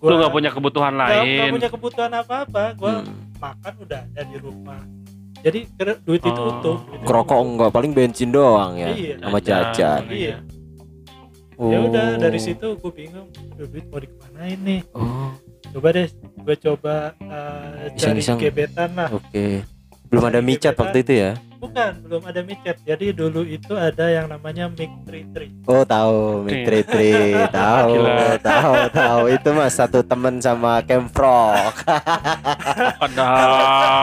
Lu 0.00 0.16
nggak 0.16 0.32
punya 0.32 0.48
kebutuhan 0.48 0.92
nggak 0.94 1.08
lain. 1.12 1.50
punya 1.52 1.68
kebutuhan 1.68 2.10
apa 2.10 2.34
apa 2.42 2.64
gua 2.72 2.92
Hmm. 3.00 3.16
makan 3.36 3.74
udah 3.80 4.00
ada 4.06 4.22
di 4.22 4.36
rumah 4.36 4.80
jadi 5.40 5.64
duit 6.04 6.20
itu 6.20 6.32
Oh. 6.36 6.52
utuh 6.54 6.78
duit 6.86 7.00
Kerokok 7.02 7.38
enggak 7.38 7.70
paling 7.70 7.92
bensin 7.92 8.28
doang 8.28 8.76
ya. 8.76 8.92
Iya. 8.92 9.14
Sama 9.18 9.38
jajan. 9.40 10.00
Iya. 10.06 10.36
Oh. 11.56 11.68
ya 11.68 11.78
udah 11.82 12.06
dari 12.16 12.40
situ 12.40 12.72
gue 12.72 12.88
bingung 12.90 13.28
duit 13.54 13.84
mau 13.86 14.00
dikemanain 14.00 14.56
nih 14.58 14.80
Oh, 14.92 15.28
coba 15.70 15.92
deh 15.92 16.08
gue 16.12 16.56
coba 16.58 16.94
uh, 17.20 17.92
cari 17.94 18.20
gebetan 18.24 18.96
lah 18.96 19.12
oke. 19.12 19.46
Belum 20.10 20.24
ada 20.26 20.42
micat 20.42 20.74
waktu 20.74 21.06
itu 21.06 21.14
ya? 21.14 21.32
bukan 21.60 21.92
belum 22.08 22.22
ada 22.24 22.40
micet 22.40 22.80
jadi 22.88 23.12
dulu 23.12 23.44
itu 23.44 23.76
ada 23.76 24.08
yang 24.08 24.32
namanya 24.32 24.72
mic 24.72 24.88
33 25.04 25.68
Oh 25.68 25.84
tahu, 25.84 26.42
Mic. 26.48 26.66
Tri 26.66 26.80
Tri, 26.82 27.36
tahu, 27.54 27.94
tahu, 28.40 28.74
tahu. 28.90 29.22
Itu 29.30 29.48
mas 29.54 29.76
satu 29.76 30.00
temen 30.02 30.40
sama 30.42 30.80
Kemprok. 30.82 31.84
Padahal. 32.96 33.52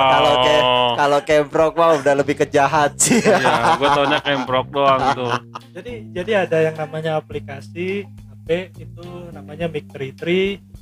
Kalau 0.13 0.33
kayak 0.39 0.63
kalau 0.97 1.19
Kemprok 1.25 1.73
mah 1.75 1.91
udah 1.99 2.13
lebih 2.13 2.35
kejahat 2.39 2.95
sih. 2.95 3.19
Iya, 3.19 3.75
gue 3.75 3.89
taunya 3.91 4.19
kemprok 4.21 4.71
doang 4.71 5.01
tuh. 5.17 5.33
jadi 5.75 5.93
jadi 6.13 6.31
ada 6.47 6.57
yang 6.71 6.75
namanya 6.77 7.19
aplikasi 7.19 8.07
HP 8.07 8.47
itu 8.79 9.05
namanya 9.33 9.67
mic 9.67 9.89
33 9.91 10.77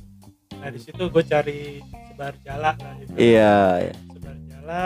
nah 0.56 0.72
di 0.72 0.80
situ 0.80 1.12
gue 1.12 1.24
cari 1.26 1.84
sebar 2.12 2.32
jala 2.40 2.72
lah 2.72 2.94
gitu. 3.02 3.12
Iya, 3.12 3.56
iya. 3.90 3.94
sebar 4.08 4.36
jala 4.48 4.84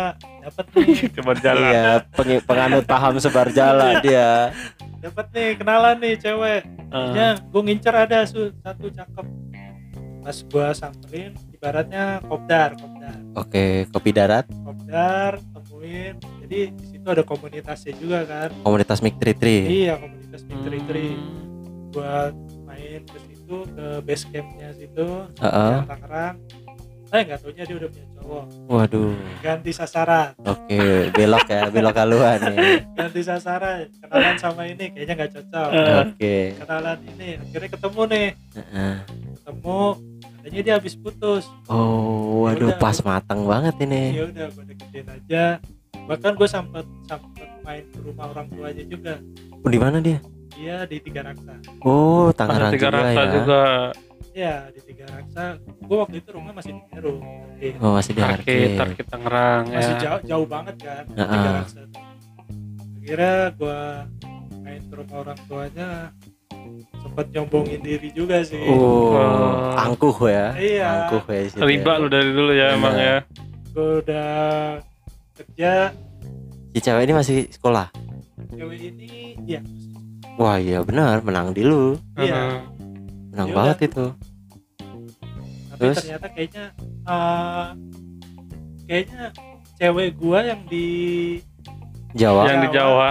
dapat 0.51 0.67
nih 0.75 1.09
Coba 1.13 1.33
jalan. 1.41 1.63
iya. 1.65 1.87
Peng- 2.11 2.43
penganut 2.43 2.85
paham 2.85 3.15
sebar 3.17 3.49
jala 3.49 3.99
dia. 4.01 4.51
dapat 5.01 5.27
nih 5.31 5.49
kenalan 5.55 5.97
nih 5.97 6.15
cewek 6.19 6.63
Eh, 6.91 7.11
ya 7.15 7.29
gue 7.39 7.63
ngincer 7.63 7.95
ada 7.95 8.27
su- 8.27 8.53
satu 8.59 8.91
cakep 8.91 9.27
pas 10.21 10.37
gue 10.37 10.67
samperin 10.75 11.33
ibaratnya 11.51 12.21
kopdar 12.23 12.75
kopdar 12.75 13.17
Oke, 13.33 13.65
kopi 13.89 14.11
darat, 14.11 14.45
kopdar 14.61 15.39
temuin 15.49 16.19
jadi 16.43 16.69
di 16.69 16.85
situ 16.85 17.07
ada 17.07 17.23
komunitasnya 17.23 17.95
juga 17.95 18.27
kan 18.27 18.51
komunitas 18.61 19.01
Mic 19.01 19.17
Tri 19.17 19.33
Tri. 19.33 19.57
iya 19.81 19.97
komunitas 19.97 20.43
hmm. 20.43 20.51
Misteri 20.51 20.81
Tri 20.83 21.07
buat 21.89 22.35
main 22.61 23.01
ke 23.03 23.19
situ 23.23 23.57
ke 23.71 23.87
base 24.01 24.25
campnya 24.29 24.69
situ 24.75 25.09
Heeh. 25.39 25.71
yang 25.73 25.89
Tangerang 25.89 26.37
saya 27.11 27.23
nggak 27.25 27.41
taunya 27.41 27.65
dia 27.65 27.77
udah 27.77 27.89
punya 27.89 28.07
cowok 28.15 28.45
Waduh. 28.67 29.13
ganti 29.41 29.71
sasaran 29.71 30.31
Oke, 30.41 30.79
belok 31.11 31.43
ya, 31.45 31.63
belok 31.69 31.97
haluan 31.97 32.39
nih. 32.47 32.87
ganti 32.95 33.21
sasaran 33.21 33.91
kenalan 33.99 34.37
sama 34.37 34.63
ini 34.65 34.85
kayaknya 34.89 35.15
nggak 35.17 35.31
cocok 35.33 35.71
Eh. 35.73 35.95
Oke. 36.01 36.37
kenalan 36.57 36.99
ini 37.09 37.29
akhirnya 37.37 37.69
ketemu 37.69 38.01
nih 38.07 38.29
Heeh. 38.55 38.95
ketemu 39.37 39.79
katanya 40.33 40.61
dia 40.63 40.75
habis 40.75 40.95
putus 40.95 41.45
Oh, 41.67 42.45
waduh 42.45 42.71
Yaudah. 42.71 42.79
pas 42.79 42.97
matang 43.01 43.41
banget 43.45 43.75
ini. 43.81 44.03
ya 44.15 44.25
udah 44.27 44.47
gue 44.49 44.65
deketin 44.69 45.07
aja 45.07 45.45
bahkan 46.01 46.33
gue 46.33 46.49
sempet 46.49 46.87
sempet 47.05 47.49
main 47.61 47.85
ke 47.85 47.99
rumah 48.01 48.27
orang 48.29 48.47
tuanya 48.49 48.85
juga 48.85 49.15
Oh, 49.57 49.69
di 49.69 49.77
mana 49.77 49.99
dia? 49.99 50.23
dia 50.51 50.85
di 50.85 50.97
tiga 50.99 51.21
raksa 51.23 51.59
Oh, 51.81 52.31
Tangerang 52.31 52.71
tiga 52.71 52.87
juga 52.87 52.97
rasa 52.97 53.19
ya. 53.19 53.33
juga. 53.35 53.63
Ya 54.33 54.71
di 54.71 54.81
tiga 54.85 55.05
raksa 55.07 55.59
gue 55.59 55.97
waktu 55.97 56.17
itu 56.19 56.29
rumah 56.31 56.53
masih 56.53 56.73
di 56.73 56.83
Oke. 57.61 57.69
Oh, 57.79 57.93
masih 57.93 58.13
di 58.15 58.23
arcade. 58.23 58.73
Arcade 58.75 59.05
Tangerang 59.07 59.63
masih 59.69 59.93
ya. 59.93 60.01
jauh 60.01 60.21
jauh 60.25 60.47
banget 60.47 60.77
kan 60.79 61.05
di 61.05 61.15
Heeh. 61.15 61.33
tiga 61.35 61.51
raksa 61.53 61.81
akhirnya 63.01 63.35
gue 63.53 63.79
main 64.61 64.83
ke 64.83 64.95
rumah 64.95 65.17
orang 65.21 65.39
tuanya 65.45 65.89
sempet 66.97 67.27
nyombongin 67.31 67.81
diri 67.81 68.09
juga 68.11 68.39
sih 68.41 68.61
Oh, 68.63 69.13
Oh. 69.13 69.75
angkuh 69.75 70.15
ya. 70.25 70.53
Iya. 70.55 70.89
Angkuh 71.09 71.25
ya. 71.27 71.41
Riba 71.59 71.93
ya. 71.93 71.99
lu 71.99 72.07
dari 72.07 72.31
dulu 72.31 72.53
ya 72.53 72.67
emang 72.73 72.95
Bener. 72.95 73.03
ya. 73.03 73.17
gue 73.71 73.89
udah 74.01 74.31
kerja 75.33 75.73
Si 76.71 76.79
cewek 76.79 77.03
ini 77.03 77.13
masih 77.13 77.39
sekolah. 77.49 77.87
cewek 78.49 78.79
ini 78.89 79.11
ya 79.45 79.61
Wah, 80.37 80.57
iya 80.57 80.81
benar, 80.81 81.21
menang 81.21 81.51
di 81.51 81.61
lu. 81.61 81.99
iya 82.17 82.57
Heeh. 82.57 82.80
Menang 83.41 83.49
Yaudah. 83.49 83.59
banget 83.67 83.79
itu. 83.83 84.07
tapi 85.71 85.81
Terus? 85.81 85.97
ternyata 85.99 86.27
kayaknya 86.29 86.65
eh, 87.07 87.67
kayaknya 88.85 89.23
cewek 89.75 90.09
gua 90.15 90.39
yang 90.45 90.61
di 90.67 90.87
Jawa. 92.13 92.43
Yang 92.45 92.61
di 92.61 92.71
Jawa 92.71 93.11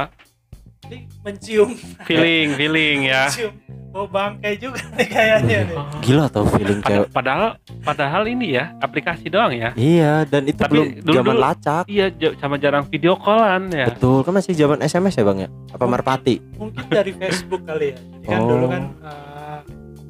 ini 0.85 0.97
mencium 1.19 1.69
feeling 2.03 2.53
feeling 2.53 2.97
ya. 3.05 3.25
mencium 3.25 3.53
bau 3.89 4.05
bangkai 4.05 4.53
juga 4.55 4.85
nih 4.91 5.07
kayaknya 5.07 5.37
nih 5.65 5.77
Gila 6.05 6.25
tau 6.27 6.45
feeling 6.47 6.77
Pada- 6.79 6.93
cewek. 6.95 7.09
padahal 7.09 7.47
padahal 7.81 8.23
ini 8.27 8.53
ya 8.53 8.69
aplikasi 8.77 9.25
doang 9.27 9.49
ya. 9.51 9.73
Iya, 9.73 10.25
dan 10.25 10.45
itu 10.45 10.57
Tapi 10.59 10.69
belum 10.71 10.87
dulu- 10.99 11.15
zaman 11.15 11.33
dulu- 11.33 11.41
lacak. 11.43 11.83
Iya 11.85 12.05
sama 12.35 12.55
jarang 12.55 12.85
video 12.85 13.17
callan 13.17 13.65
ya. 13.67 13.85
Betul, 13.87 14.21
kan 14.21 14.33
masih 14.35 14.53
zaman 14.53 14.77
SMS 14.79 15.13
ya, 15.15 15.23
Bang 15.23 15.39
ya? 15.39 15.49
Apa 15.69 15.85
Merpati? 15.85 16.37
mungkin 16.53 16.85
dari 16.87 17.13
Facebook 17.13 17.61
kali 17.63 17.87
ya 17.87 17.97
jadi 17.97 18.27
kan 18.27 18.39
Oh. 18.39 18.47
dulu 18.47 18.65
kan 18.67 18.83
eh, 18.99 19.28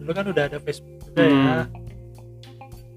dulu 0.10 0.17
kan 0.17 0.26
udah 0.28 0.43
ada 0.43 0.58
Facebook 0.58 0.98
juga 1.06 1.22
ya 1.22 1.30
Hmm. 1.30 1.63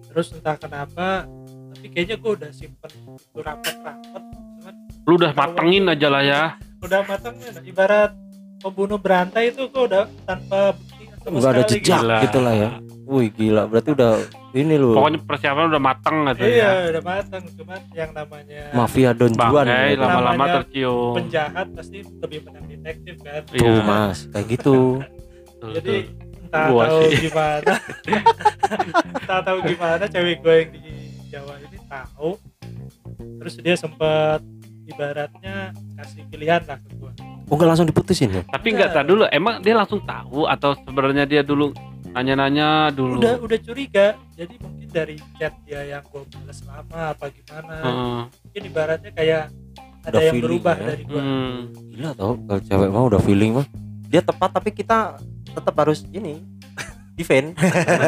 terus 0.08 0.32
entah 0.32 0.56
kenapa 0.56 1.28
tapi 1.68 1.86
kayaknya 1.88 2.16
gua 2.16 2.32
udah 2.34 2.50
simpen 2.50 2.88
itu 2.88 3.38
rapet-rapet 3.38 4.22
cuman 4.56 4.74
Lu 5.04 5.12
udah 5.14 5.32
matengin 5.32 5.84
aja 5.86 6.08
lah 6.08 6.22
ya. 6.22 6.42
udah 6.80 7.00
matangnya 7.04 7.48
nah, 7.52 7.62
ibarat 7.62 8.16
pembunuh 8.58 8.96
berantai 8.96 9.52
itu 9.52 9.68
gua 9.68 9.82
udah 9.84 10.04
tanpa 10.24 10.72
bukti 10.72 11.04
sama 11.12 11.36
Enggak 11.36 11.52
ada 11.52 11.62
jejak 11.66 12.00
Gila. 12.00 12.16
gitu 12.22 12.38
lah 12.40 12.54
ya. 12.56 12.70
Wih, 13.02 13.28
gila. 13.28 13.62
Berarti 13.66 13.90
udah 13.92 14.12
ini 14.52 14.74
lu. 14.74 14.96
Pokoknya 14.96 15.20
persiapan 15.20 15.68
udah 15.68 15.82
mateng 15.82 16.16
gitu 16.24 16.48
iya 16.48 16.70
ya. 16.80 16.88
udah 16.88 17.02
matang 17.04 17.44
cuman 17.52 17.80
yang 17.92 18.10
namanya 18.10 18.62
Mafia 18.72 19.10
Don 19.12 19.30
Juan. 19.30 19.66
Ya. 19.66 19.92
lama-lama 19.94 20.44
tercium. 20.56 21.12
penjahat 21.12 21.66
pasti 21.76 22.00
lebih 22.16 22.40
menang 22.42 22.64
detektif 22.66 23.20
kan 23.20 23.44
Tuh, 23.44 23.58
Iya. 23.60 23.84
Mas. 23.84 24.18
Kayak 24.32 24.46
gitu. 24.50 24.78
Jadi 25.76 25.96
Gua 26.52 26.84
tahu 26.84 27.00
sih. 27.06 27.18
gimana 27.24 27.72
entah 29.16 29.40
tahu 29.40 29.58
gimana 29.64 30.04
cewek 30.04 30.36
gue 30.38 30.54
yang 30.54 30.70
di 30.70 30.80
Jawa 31.26 31.54
ini 31.58 31.78
tahu 31.82 32.30
terus 33.38 33.54
dia 33.56 33.74
sempat 33.74 34.40
ibaratnya 34.84 35.70
kasih 35.96 36.22
pilihan 36.28 36.60
lah 36.62 36.78
ke 36.78 36.92
gue 36.94 37.12
Oh, 37.44 37.54
enggak 37.54 37.68
langsung 37.68 37.84
diputusin 37.84 38.32
ya? 38.32 38.42
Tapi 38.46 38.72
enggak 38.72 38.90
tak 38.92 39.04
dulu 39.04 39.28
emang 39.28 39.60
dia 39.60 39.72
langsung 39.74 40.00
tahu 40.00 40.44
atau 40.46 40.72
sebenarnya 40.78 41.24
dia 41.24 41.42
dulu 41.42 41.68
nanya-nanya 42.08 42.88
dulu. 42.88 43.16
udah 43.18 43.36
udah 43.38 43.58
curiga 43.58 44.16
jadi 44.32 44.56
mungkin 44.56 44.88
dari 44.88 45.16
chat 45.36 45.52
dia 45.62 45.84
yang 45.86 46.00
gue 46.02 46.24
balas 46.26 46.60
lama 46.62 47.12
apa 47.12 47.28
gimana 47.28 47.76
Heeh. 47.78 48.20
mungkin 48.42 48.62
ibaratnya 48.66 49.10
kayak 49.10 49.42
ada 50.02 50.08
Udah 50.08 50.20
yang 50.22 50.32
feeling 50.34 50.44
berubah 50.48 50.74
ya. 50.74 50.86
dari 50.86 51.02
gue 51.04 51.20
Hmm. 51.20 51.56
Gila 51.90 52.10
tau 52.14 52.32
kalau 52.38 52.60
cewek 52.62 52.88
mah 52.88 53.02
udah 53.06 53.20
feeling 53.20 53.52
mah. 53.54 53.66
Dia 54.12 54.20
tepat 54.20 54.52
tapi 54.52 54.68
kita 54.70 55.16
tetap 55.48 55.74
harus 55.74 56.04
ini 56.06 56.44
defend. 57.12 57.56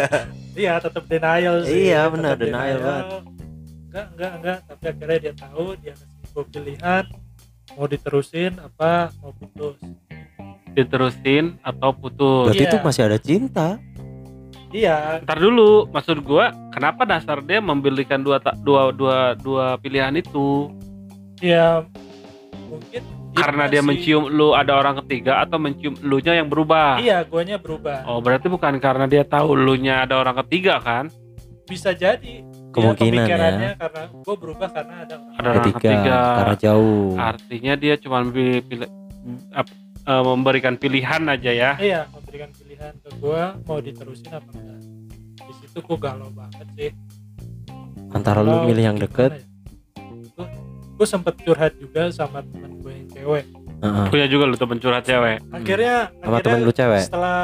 iya 0.55 0.76
tetap 0.76 1.05
denial 1.05 1.64
sih 1.64 1.88
Iya, 1.88 2.07
benar, 2.07 2.36
denial 2.36 2.78
banget. 2.78 3.05
enggak 3.84 4.07
enggak 4.12 4.32
enggak 4.34 4.59
tapi 4.64 4.84
akhirnya 4.86 5.18
dia 5.20 5.34
tahu 5.34 5.64
dia 5.78 5.94
kasih 5.94 6.44
pilihan 6.46 7.05
mau 7.72 7.86
diterusin 7.86 8.52
apa 8.59 8.92
mau 9.18 9.32
putus 9.32 9.76
Diterusin 10.70 11.55
atau 11.61 11.90
putus. 11.92 12.50
Berarti 12.50 12.61
Iya. 12.61 12.68
itu 12.68 12.78
masih 12.82 13.02
ada 13.05 13.16
cinta. 13.16 13.68
iya 14.68 15.22
Ntar 15.22 15.38
dulu, 15.38 15.86
maksud 15.86 16.18
gua 16.20 16.50
kenapa 16.68 17.07
dasar 17.07 17.38
dia 17.40 17.62
membelikan 17.62 18.18
dua 18.18 18.42
dua 18.59 18.90
dua 18.90 19.18
dua 19.34 19.64
pilihan 19.78 20.12
itu? 20.14 20.68
ya 21.38 21.82
mungkin 22.64 23.02
Karena 23.35 23.66
dia 23.66 23.78
sih. 23.78 23.87
mencium 23.87 24.24
lu 24.26 24.53
ada 24.53 24.72
orang 24.72 25.03
ketiga 25.03 25.43
atau 25.43 25.59
mencium 25.59 25.99
lu 26.01 26.18
nya 26.18 26.35
yang 26.35 26.47
berubah? 26.47 26.97
iya 26.97 27.20
guanya 27.22 27.57
berubah 27.57 28.07
Oh, 28.07 28.18
berarti 28.18 28.47
bukan 28.47 28.78
karena 28.78 29.05
dia 29.05 29.22
tahu 29.22 29.53
lu 29.53 29.74
nya 29.74 30.03
ada 30.03 30.16
orang 30.16 30.39
ketiga 30.41 30.78
kan? 30.78 31.11
bisa 31.64 31.91
jadi 31.91 32.45
Kemungkinan, 32.70 33.24
pemikirannya 33.24 33.70
karena 33.74 34.03
gue 34.12 34.37
berubah 34.37 34.68
karena 34.68 34.95
ada 35.01 35.14
orang 35.16 35.35
Ada 35.35 35.49
orang 35.49 35.64
Ketiga, 35.64 35.78
ketiga. 35.80 36.18
karena 36.35 36.57
jauh. 36.59 37.09
Artinya 37.16 37.72
dia 37.74 37.95
cuma 37.97 38.18
pilih, 38.22 38.61
pilih 38.62 38.89
ap- 39.51 39.76
eh, 40.05 40.22
memberikan 40.24 40.74
pilihan 40.74 41.22
aja 41.24 41.51
ya. 41.51 41.70
iya 41.76 42.01
memberikan 42.09 42.51
pilihan 42.53 42.93
ke 42.97 43.11
gue 43.14 43.43
mau 43.62 43.78
diterusin 43.78 44.28
apa 44.28 44.51
enggak 44.53 44.80
di 45.41 45.53
situ 45.57 45.78
gue 45.78 45.97
galau 45.97 46.28
banget 46.30 46.66
sih 46.74 46.91
Antara 48.11 48.41
lu 48.41 48.62
milih 48.64 48.85
yang 48.85 48.95
deket, 48.97 49.30
ya? 49.32 49.43
Gue 50.95 51.05
sempet 51.05 51.34
curhat 51.38 51.72
juga 51.74 52.09
sama 52.09 52.40
temen 52.42 52.78
gue 52.78 52.92
yang 52.92 53.09
cewek 53.09 53.45
heeh. 53.76 54.07
Punya 54.09 54.26
juga 54.26 54.45
lu 54.47 54.57
temen 54.57 54.78
curhat 54.78 55.03
cewek. 55.03 55.42
akhirnya 55.51 55.97
sama 56.14 56.24
akhirnya 56.30 56.45
temen 56.45 56.61
lu 56.62 56.72
cewek. 56.72 57.03
setelah 57.03 57.38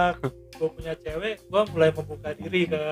gue 0.52 0.68
punya 0.70 0.94
cewek 0.94 1.34
gue 1.42 1.62
mulai 1.68 1.90
membuka 1.90 2.28
diri 2.32 2.62
ke 2.64 2.82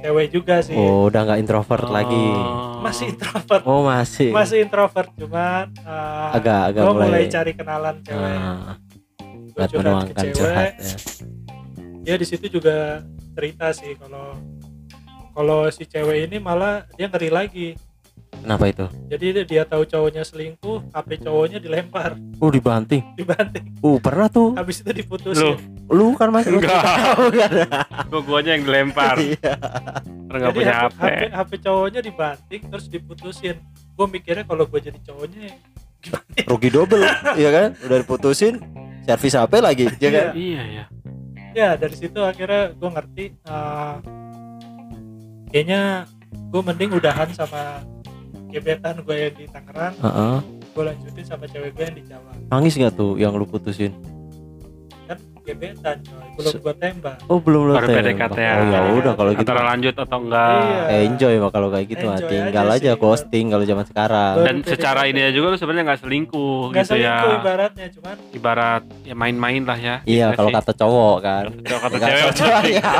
cewek 0.00 0.26
juga 0.30 0.54
sih 0.60 0.72
Oh, 0.72 1.06
udah 1.06 1.20
nggak 1.22 1.38
introvert 1.38 1.86
lagi. 1.86 2.16
Oh. 2.16 2.80
masih 2.80 3.12
introvert 3.12 3.62
Oh, 3.62 3.84
masih. 3.84 4.32
masih 4.32 4.58
introvert 4.62 5.12
cuman 5.14 5.68
uh, 5.80 6.32
agak 6.32 6.60
agak 6.70 6.82
gue 6.82 6.92
mulai, 6.92 7.06
mulai 7.06 7.24
cari 7.28 7.52
kenalan 7.52 7.96
cewek 8.00 8.32
Ah, 8.32 8.74
gue 9.20 9.52
buat 9.52 9.68
curhat 9.68 9.68
ke 9.68 9.78
menuangkan 9.78 10.24
cewek 10.24 10.34
curhat 10.34 10.72
ya. 10.72 10.96
dia 12.00 12.14
di 12.16 12.26
situ 12.26 12.46
juga 12.50 13.04
cerita 13.30 13.66
sih 13.70 13.92
kalau 13.94 14.32
kalau 15.30 15.68
si 15.68 15.84
cewek 15.84 16.26
ini 16.26 16.36
malah 16.38 16.88
dia 16.90 17.06
ngeri 17.06 17.28
lagi 17.28 17.68
Kenapa 18.40 18.64
itu? 18.66 18.86
jadi 19.06 19.26
dia, 19.32 19.44
dia 19.44 19.62
tahu 19.64 19.84
cowoknya 19.84 20.22
selingkuh 20.22 20.90
HP 20.90 21.20
cowoknya 21.20 21.58
dilempar 21.58 22.16
Oh, 22.38 22.48
dibanting. 22.48 23.04
dibanting 23.14 23.64
Uh, 23.80 23.96
pernah 23.96 24.26
tuh. 24.26 24.56
habis 24.56 24.80
itu 24.80 24.88
Lu, 24.88 24.96
diputusin 24.96 25.56
Lu 25.86 26.06
kan 26.14 26.28
Mas? 26.28 26.44
Lu 26.46 26.58
Enggak. 26.58 26.72
tahu 26.80 27.24
kan? 27.32 27.50
gua 28.10 28.20
guanya 28.22 28.50
yang 28.56 28.64
dilempar. 28.64 29.14
Iya. 29.18 29.52
Karena 30.24 30.36
nggak 30.38 30.52
jadi 30.52 30.58
punya 30.62 30.74
HP, 30.86 31.02
HP. 31.32 31.50
Cowoknya 31.60 32.00
dibanting 32.00 32.62
terus 32.66 32.86
diputusin 32.86 33.56
gue 33.90 34.06
mikirnya 34.08 34.44
kalau 34.44 34.64
gue 34.64 34.80
jadi 34.80 34.96
cowoknya 35.02 35.52
gimana 36.00 36.30
ya? 36.32 36.44
Rugi 36.48 36.68
double, 36.70 37.04
iya 37.36 37.50
kan? 37.52 37.68
Udah 37.84 37.98
diputusin, 38.00 38.54
servis 39.04 39.36
HP 39.36 39.52
lagi, 39.60 39.84
ya 40.00 40.08
kan? 40.08 40.26
Iya 40.32 40.62
ya. 40.64 40.84
ya 41.52 41.68
dari 41.74 41.92
situ 41.92 42.16
akhirnya 42.16 42.72
gue 42.72 42.88
ngerti 42.88 43.24
uh, 43.44 44.00
kayaknya 45.50 46.06
gue 46.48 46.62
mending 46.62 46.90
udahan 46.94 47.28
sama 47.34 47.82
gebetan 48.50 48.94
gue 49.02 49.16
yang 49.16 49.34
di 49.34 49.44
Tangerang 49.48 49.94
Heeh. 49.98 50.36
gue 50.70 50.82
lanjutin 50.86 51.24
sama 51.26 51.44
cewek 51.46 51.70
gue 51.74 51.84
yang 51.86 51.96
di 51.96 52.04
Jawa 52.06 52.30
Nangis 52.50 52.74
nggak 52.76 52.94
tuh 52.98 53.14
yang 53.16 53.32
lu 53.34 53.46
putusin? 53.46 53.94
Gebetan 55.42 55.96
coy 56.00 56.28
belum 56.32 56.52
gue 56.56 56.74
tembak 56.76 57.16
Oh, 57.26 57.38
belum 57.38 57.62
lu 57.62 57.72
Baru 57.72 57.86
tembak. 57.86 58.02
PDKT 58.02 58.36
ya. 58.38 58.52
Oh, 58.54 58.66
ya 58.66 58.80
udah 58.94 59.12
kalau 59.12 59.30
gitu. 59.30 59.42
Antara 59.42 59.62
lanjut 59.66 59.94
atau 59.94 60.18
enggak. 60.18 60.50
Iya. 60.56 60.80
Eh, 60.90 61.00
enjoy 61.04 61.34
mah 61.36 61.50
kalau 61.50 61.68
kayak 61.68 61.86
gitu 61.86 62.04
mah 62.04 62.16
Enjoy 62.16 62.30
tinggal 62.30 62.66
aja 62.66 62.74
aja, 62.76 62.90
sih, 62.90 62.98
ghosting 62.98 63.46
kalau 63.48 63.64
zaman 63.64 63.84
sekarang. 63.84 64.34
Dan 64.40 64.54
PDKT. 64.56 64.70
secara 64.70 65.00
ini 65.04 65.20
juga 65.30 65.46
lu 65.46 65.56
sebenarnya 65.56 65.84
nggak 65.86 66.00
selingkuh 66.00 66.60
nggak 66.66 66.82
gitu 66.82 66.94
ya. 66.94 67.14
selingkuh 67.14 67.32
ibaratnya 67.38 67.86
cuman 67.90 68.16
Ibarat 68.30 68.82
ya 69.02 69.14
main-main 69.14 69.62
lah 69.62 69.78
ya. 69.78 69.96
Iya, 70.02 70.26
Gitu 70.26 70.36
kalau 70.36 70.50
kata 70.50 70.72
cowok 70.72 71.16
kan. 71.20 71.44
Kalau 71.60 71.80
kata 71.80 71.96
Kata 71.96 72.08
cewek. 72.08 72.32
cowok, 72.32 72.62
ya. 72.66 72.90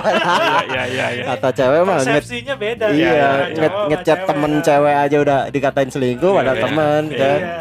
Iya 0.62 0.82
iya 0.86 1.06
iya. 1.10 1.24
Kata 1.26 1.48
cewek 1.50 1.80
mah 1.82 1.98
persepsinya 1.98 2.54
beda 2.54 2.86
iya, 2.90 3.12
ya, 3.50 3.68
ngechat 3.88 4.18
temen 4.24 4.52
cewek 4.60 4.94
aja 4.98 5.16
udah 5.18 5.38
dikatain 5.48 5.88
selingkuh 5.88 6.30
Iya, 6.30 6.36
padahal 6.36 6.56
iya. 6.56 6.64
temen 6.64 7.02
kan. 7.10 7.40
iya 7.40 7.58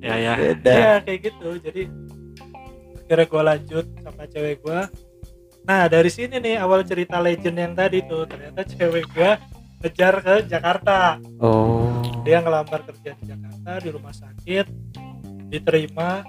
Iya 0.00 0.14
ya. 0.16 0.34
Beda. 0.34 0.72
Iya 0.72 0.92
kayak 1.02 1.20
gitu 1.22 1.48
jadi 1.60 1.82
akhirnya 3.10 3.26
gue 3.26 3.42
lanjut 3.42 3.86
sama 3.98 4.22
cewek 4.24 4.62
gue 4.62 4.80
nah 5.60 5.82
dari 5.86 6.06
sini 6.08 6.38
nih 6.38 6.56
awal 6.56 6.86
cerita 6.86 7.18
legend 7.18 7.58
yang 7.58 7.74
tadi 7.74 8.06
tuh 8.06 8.22
ternyata 8.22 8.62
cewek 8.62 9.02
gue 9.10 9.30
ngejar 9.82 10.14
ke 10.16 10.34
Jakarta 10.46 11.18
Oh. 11.36 11.90
dia 12.22 12.38
ngelamar 12.38 12.86
kerja 12.86 13.10
di 13.12 13.24
Jakarta 13.26 13.70
di 13.76 13.88
rumah 13.90 14.14
sakit 14.14 14.66
diterima 15.48 16.22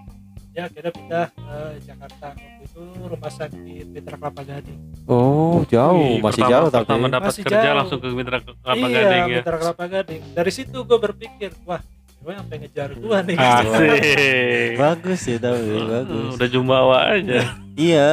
ya 0.52 0.66
akhirnya 0.66 0.90
pindah 0.90 1.28
ke 1.30 1.56
Jakarta 1.86 2.28
waktu 2.34 2.64
itu 2.66 2.82
rumah 3.06 3.30
sakit 3.32 3.86
Mitra 3.88 4.16
Kelapa 4.18 4.42
Gading 4.42 4.80
Oh, 5.04 5.62
jauh, 5.66 5.98
Wih, 5.98 6.18
masih 6.20 6.42
pertama- 6.42 6.50
jauh 6.52 6.70
tapi. 6.72 6.82
Pertama 6.84 7.06
dapat 7.08 7.30
Masih 7.30 7.44
kerja 7.44 7.62
jauh. 7.62 7.78
langsung 7.78 8.00
ke 8.00 8.08
Mitra 8.10 8.38
Kelapa 8.42 8.74
iya 8.80 8.90
Gading 8.92 9.22
ya. 9.22 9.38
Mitra 9.38 9.58
Kelapa 9.60 9.86
Gading 9.88 10.22
dari 10.34 10.52
situ 10.52 10.78
gue 10.82 10.98
berpikir 11.00 11.50
wah 11.64 11.82
cewek 12.22 12.36
sampai 12.38 12.56
ngejar 12.60 12.90
gue 12.94 13.18
nih 13.24 13.36
Asik. 13.36 14.72
Bagus 14.78 15.20
sih 15.20 15.38
tapi 15.38 15.58
Uh, 15.64 15.86
bagus. 15.90 16.32
Udah 16.36 16.48
jumawa 16.48 16.98
aja. 17.12 17.42
Iya, 17.74 18.08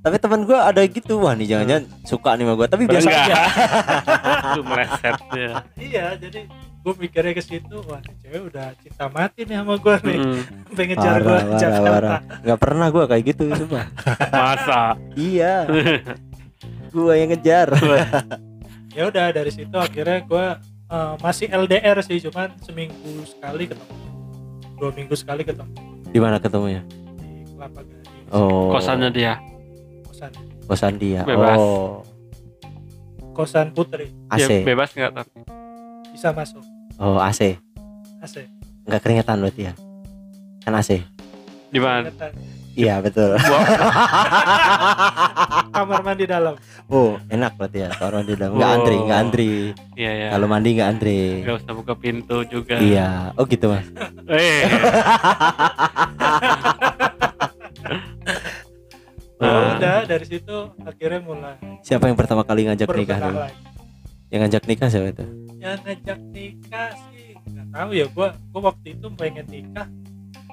tapi 0.00 0.16
teman 0.16 0.42
gua 0.42 0.64
ada 0.64 0.80
gitu 0.82 1.20
wah 1.20 1.34
nih 1.34 1.44
jangan-jangan 1.46 1.84
suka 2.02 2.30
nih 2.32 2.44
sama 2.44 2.54
gua 2.54 2.66
tapi 2.66 2.84
biasa 2.86 3.08
aja. 3.08 3.40
Itu 4.48 4.60
melesetnya. 4.62 5.48
iya 5.76 6.06
jadi 6.16 6.40
gue 6.80 6.94
mikirnya 6.96 7.36
ke 7.36 7.44
situ 7.44 7.76
wah 7.84 8.00
nih 8.00 8.16
cewek 8.18 8.40
udah 8.48 8.72
cinta 8.74 9.06
mati 9.06 9.44
nih 9.44 9.52
sama 9.54 9.76
gue 9.76 9.94
nih 10.00 10.16
Mm, 10.16 10.40
sampai 10.64 10.84
ngejar 10.86 11.16
gue 11.20 11.38
Jakarta 11.54 11.88
parah. 11.90 12.20
Nggak 12.40 12.58
pernah 12.58 12.86
gua 12.88 13.04
kayak 13.06 13.24
gitu 13.26 13.44
sumpah. 13.52 13.84
Masa. 14.30 14.82
iya. 15.14 15.68
Gua 16.90 17.14
yang 17.14 17.30
ngejar. 17.30 17.70
ya 18.90 19.06
udah 19.06 19.26
dari 19.30 19.52
situ 19.52 19.70
akhirnya 19.72 20.24
gue 20.24 20.46
eh, 20.90 21.14
masih 21.18 21.46
LDR 21.48 21.98
sih 22.00 22.18
cuman 22.20 22.52
seminggu 22.60 22.94
sekali 23.24 23.64
ketemu 23.64 23.94
dua 24.74 24.90
minggu 24.90 25.14
sekali 25.14 25.42
ketemu 25.42 25.72
Di 26.06 26.18
mana 26.18 26.36
ketemunya? 26.36 26.82
di 27.16 27.46
Kelapa 27.48 27.80
Gading 27.80 28.26
Oh. 28.30 28.70
Kosannya 28.70 29.10
dia. 29.10 29.34
kosan 30.04 30.30
kosan 30.64 30.94
dia. 30.96 31.22
Bebas. 31.24 31.56
Oh. 31.56 32.02
kosan 33.32 33.70
Putri 33.70 34.10
AC. 34.28 34.62
bebas 34.62 34.90
nggak 34.90 35.12
tapi? 35.12 35.38
bisa 36.10 36.30
masuk 36.30 36.62
Oh, 36.94 37.16
AC. 37.16 37.56
AC 38.20 38.36
Nggak 38.84 39.00
keringetan 39.00 39.38
berarti 39.38 39.62
ya? 39.66 39.74
Kan 40.60 40.74
AC. 40.74 41.00
Di 41.68 41.78
mana? 41.78 42.10
Iya, 42.72 43.00
betul. 43.00 43.34
kamar 45.70 46.00
mandi 46.02 46.24
dalam 46.24 46.54
Oh, 46.86 47.18
enak 47.26 47.54
berarti 47.54 47.78
ya. 47.80 47.90
Kalau 47.92 48.20
di 48.20 48.34
dalam 48.34 48.54
nggak 48.54 48.66
Oh. 48.66 48.76
antri, 48.76 48.96
nggak 48.96 49.20
antri. 49.20 49.50
Iya 49.94 50.10
ya. 50.12 50.28
Kalau 50.30 50.46
mandi 50.46 50.68
nggak 50.72 50.88
antri. 50.88 51.20
Gak 51.40 51.56
usah 51.58 51.72
buka 51.72 51.94
pintu 51.94 52.36
juga. 52.44 52.76
Iya. 52.76 53.32
Oh 53.34 53.44
gitu, 53.44 53.66
Mas. 53.66 53.86
Eh. 54.30 54.62
Ya 59.34 59.48
Ah. 59.50 59.72
udah 59.74 60.04
dari 60.04 60.26
situ 60.26 60.56
akhirnya 60.78 61.16
mulai 61.18 61.56
Siapa 61.80 62.04
yang 62.04 62.14
pertama 62.14 62.44
kali 62.44 62.68
ngajak 62.68 62.84
nikah 62.86 63.18
dulu? 63.18 63.40
lagi 63.40 63.56
Yang 64.28 64.40
ngajak 64.44 64.62
nikah 64.68 64.88
siapa 64.88 65.08
itu? 65.08 65.24
yang 65.56 65.76
ngajak 65.78 66.18
nikah 66.30 66.90
sih 67.08 67.28
nggak 67.46 67.66
tahu 67.70 67.90
ya 67.90 68.06
gua 68.10 68.28
gua 68.46 68.60
waktu 68.68 68.86
itu 68.94 69.06
pengen 69.10 69.46
nikah 69.46 69.88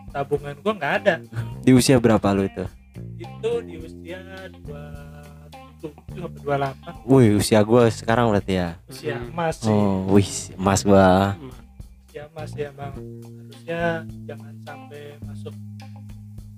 tabungan 0.08 0.56
gua 0.58 0.74
nggak 0.74 0.94
ada 0.98 1.16
Di 1.60 1.72
usia 1.72 1.98
berapa 1.98 2.28
lu 2.32 2.44
itu? 2.44 2.64
itu 3.18 3.52
di 3.62 3.76
usia 3.78 4.20
dua 4.58 4.84
tujuh 5.78 5.92
atau 6.20 6.30
dua 6.36 6.56
delapan 6.58 6.94
Wih, 7.04 7.38
usia 7.38 7.60
gua 7.62 7.86
sekarang 7.88 8.28
berarti 8.28 8.54
ya. 8.56 8.70
usia 8.86 9.16
emas 9.20 9.56
sih 9.58 9.70
Oh, 9.70 10.10
wih, 10.10 10.26
mas 10.56 10.82
gua. 10.82 11.38
usia 12.04 12.26
emas 12.28 12.52
ya 12.52 12.70
bang 12.72 12.94
harusnya 13.38 13.82
jangan 14.26 14.54
sampai 14.60 15.02
masuk 15.22 15.54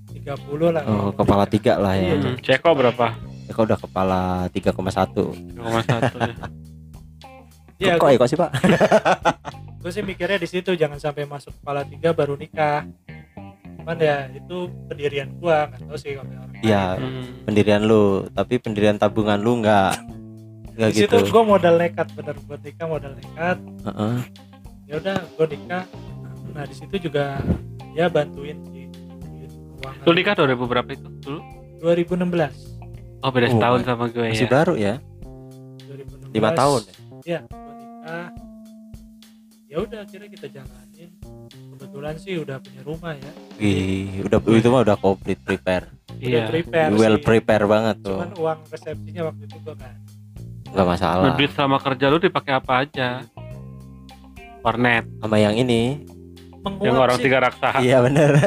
30 0.09 0.71
lah 0.71 0.83
Oh, 0.83 1.09
kepala 1.11 1.45
tiga 1.45 1.75
lah 1.75 1.93
ya. 1.93 2.15
Hmm, 2.15 2.35
Ceko 2.39 2.73
berapa? 2.73 3.13
Ya, 3.45 3.51
kok 3.51 3.65
udah 3.65 3.79
kepala 3.79 4.21
3,1. 4.51 5.33
0,1 5.57 6.21
ya. 6.21 6.35
ya 7.79 7.93
kok, 7.95 8.07
kok, 8.07 8.17
kok 8.19 8.27
sih, 8.27 8.37
Pak? 8.37 8.51
gue 9.79 9.89
sih 9.89 10.01
mikirnya 10.01 10.35
di 10.35 10.45
situ 10.45 10.71
jangan 10.73 10.97
sampai 10.97 11.23
masuk 11.23 11.55
kepala 11.55 11.83
tiga 11.83 12.11
baru 12.11 12.35
nikah 12.35 12.83
cuman 13.79 13.95
ya 13.97 14.27
itu 14.29 14.57
pendirian 14.85 15.31
gua 15.35 15.65
nggak 15.65 15.81
tahu 15.81 15.95
sih 15.95 16.11
kalau 16.13 16.29
orang 16.29 16.51
lain. 16.51 16.61
Iya, 16.61 16.83
Hmm. 16.93 17.23
pendirian 17.41 17.81
lu, 17.81 18.03
tapi 18.29 18.55
pendirian 18.57 18.95
tabungan 18.95 19.39
lu 19.39 19.55
enggak 19.57 19.95
enggak 20.69 20.89
di 20.89 20.97
situ 20.99 21.15
gitu. 21.17 21.31
gue 21.31 21.43
modal 21.43 21.75
nekat 21.75 22.07
bener 22.11 22.35
buat 22.43 22.59
nikah 22.59 22.85
modal 22.85 23.11
nekat 23.13 23.57
Heeh. 23.85 24.15
ya 24.85 24.93
udah 24.95 25.17
gue 25.25 25.45
nikah 25.49 25.83
nah 26.49 26.63
di 26.63 26.75
situ 26.75 26.95
juga 27.01 27.39
ya 27.91 28.07
bantuin 28.07 28.59
di 28.67 28.83
keuangan 29.79 30.03
Lu 30.03 30.11
nikah 30.11 30.33
2000 30.35 30.59
berapa 30.65 30.89
itu 30.89 31.07
dulu? 31.17 31.39
2016 31.79 32.51
Oh 33.19 33.31
beda 33.31 33.47
Oh, 33.47 33.51
setahun 33.53 33.79
sama 33.83 34.05
gue 34.07 34.27
Masih 34.29 34.43
ya. 34.43 34.51
baru 34.53 34.73
ya? 34.75 34.93
2016 35.81 36.35
Lima 36.35 36.49
tahun. 36.51 36.81
ya 37.23 37.39
gue 37.41 37.73
nikah 37.73 38.27
ya 39.69 39.77
udah 39.79 39.99
akhirnya 40.01 40.29
kita 40.33 40.47
jalanin. 40.49 41.09
Kebetulan 41.77 42.15
sih 42.17 42.41
udah 42.41 42.57
punya 42.57 42.81
rumah 42.81 43.13
ya. 43.13 43.31
Wih, 43.61 44.25
udah 44.25 44.39
itu 44.51 44.67
mah 44.67 44.81
udah 44.81 44.97
complete 44.97 45.39
prepare. 45.45 45.93
Iya. 46.19 46.51
prepare 46.51 46.91
well 46.99 47.15
sih. 47.15 47.23
prepare 47.23 47.63
banget 47.63 47.95
tuh. 48.03 48.19
cuman 48.19 48.33
uang 48.35 48.59
resepsinya 48.67 49.21
waktu 49.31 49.43
itu 49.47 49.57
gue 49.63 49.75
kan 49.77 49.93
nggak 50.69 50.87
masalah. 50.89 51.33
Duit 51.33 51.51
selama 51.55 51.77
kerja 51.79 52.05
lu 52.11 52.19
dipakai 52.19 52.53
apa 52.53 52.73
aja? 52.83 53.09
Warnet. 54.59 55.07
Sama 55.23 55.39
yang 55.39 55.55
ini. 55.55 56.03
Menguap 56.59 56.83
yang 56.83 56.95
orang 56.99 57.15
sih. 57.15 57.23
tiga 57.23 57.39
raksa 57.39 57.79
iya 57.79 58.03
bener. 58.03 58.35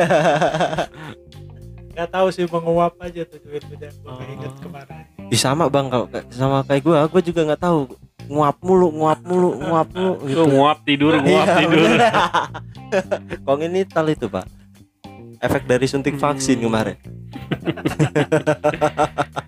Nggak 1.93 2.09
tahu 2.09 2.27
sih 2.29 2.45
menguap 2.45 2.95
aja 3.01 3.25
tuh 3.25 3.41
duit 3.41 3.65
udah 3.65 3.89
gue 3.89 4.09
Oh. 4.09 4.21
inget 4.21 4.53
kemarin 4.61 5.05
Ih, 5.33 5.41
sama 5.41 5.65
bang 5.67 5.89
kalau 5.89 6.07
sama 6.29 6.61
kayak 6.63 6.83
gua 6.85 7.09
gua 7.09 7.21
juga 7.21 7.41
nggak 7.43 7.59
tahu. 7.59 7.89
Nguap 8.29 8.57
mulu 8.61 8.93
nguap 8.93 9.19
mulu 9.25 9.49
nguap 9.57 9.89
mulu 9.91 10.13
lu 10.23 10.45
nguap 10.53 10.79
tidur 10.85 11.17
nguap 11.17 11.47
Iya, 11.49 11.57
tidur. 11.59 11.89
bener. 11.89 12.01
Kongenital 13.49 14.05
itu 14.09 14.29
pak. 14.29 14.45
Efek 15.41 15.65
dari 15.65 15.89
suntik 15.89 16.15
vaksin 16.15 16.61
Hmm. 16.61 16.65
kemarin. 16.69 16.97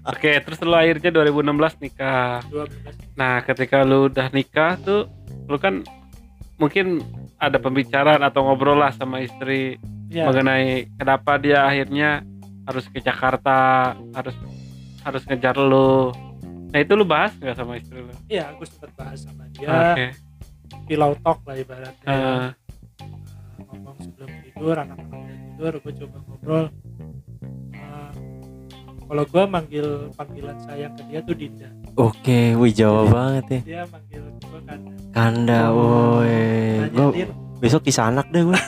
Oke 0.06 0.30
terus 0.40 0.58
lu 0.60 0.72
akhirnya 0.72 1.10
2016 1.12 1.80
nikah. 1.80 2.40
12 2.48 2.68
nah 3.14 3.40
ketika 3.40 3.84
lu 3.84 4.08
udah 4.08 4.26
nikah 4.30 4.76
tuh 4.76 5.06
lu 5.46 5.54
kan 5.54 5.80
mungkin 6.56 7.00
ada 7.36 7.58
pembicaraan 7.58 8.20
atau 8.20 8.42
ngobrol 8.42 8.74
lah 8.74 8.90
sama 8.90 9.20
istri 9.20 9.76
ya. 10.08 10.24
mengenai 10.26 10.88
kenapa 10.96 11.36
dia 11.36 11.62
akhirnya 11.62 12.24
harus 12.64 12.88
ke 12.88 12.98
Jakarta 12.98 13.92
harus 14.10 14.34
harus 15.04 15.22
ngejar 15.24 15.54
lu. 15.54 16.10
Nah 16.68 16.78
itu 16.80 16.92
lu 16.92 17.04
bahas 17.04 17.32
nggak 17.36 17.54
sama 17.54 17.76
istri 17.76 18.00
lu? 18.00 18.12
Iya 18.26 18.50
aku 18.50 18.64
sempat 18.64 18.90
bahas 18.94 19.18
sama 19.20 19.44
dia. 19.52 19.68
Oke. 19.68 20.06
Pillow 20.84 21.12
talk 21.20 21.38
lah 21.44 21.54
ibaratnya. 21.54 22.04
Eh, 22.04 22.14
Uh, 22.14 22.48
ngomong 23.64 23.96
sebelum 24.00 24.30
tidur 24.42 24.74
anak-anak 24.74 25.14
udah 25.14 25.36
tidur 25.38 25.72
gue 25.78 25.92
coba 26.00 26.16
ngobrol. 26.24 26.64
Uh, 27.72 28.12
kalau 29.04 29.24
gue 29.24 29.44
manggil 29.46 29.86
panggilan 30.12 30.56
sayang 30.60 30.92
ke 30.94 31.02
dia 31.06 31.20
tuh 31.20 31.34
Dinda. 31.34 31.68
Oke 31.94 32.54
wih 32.54 32.70
Jawa 32.70 33.02
banget 33.06 33.44
ya. 33.46 33.60
dia 33.62 33.82
manggil 33.86 34.22
gue 34.34 34.60
kan 34.64 34.80
Kanda 35.10 35.62
Oh. 35.70 36.18
woi. 36.18 36.90
Din. 37.12 37.28
besok 37.56 37.82
kisah 37.82 38.08
anak 38.08 38.28
deh 38.28 38.42
gua 38.42 38.58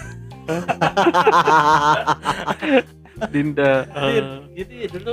Dinda 3.28 3.72
Din 3.84 3.98
eh, 3.98 4.22
jadi 4.54 4.76
dulu 4.88 5.12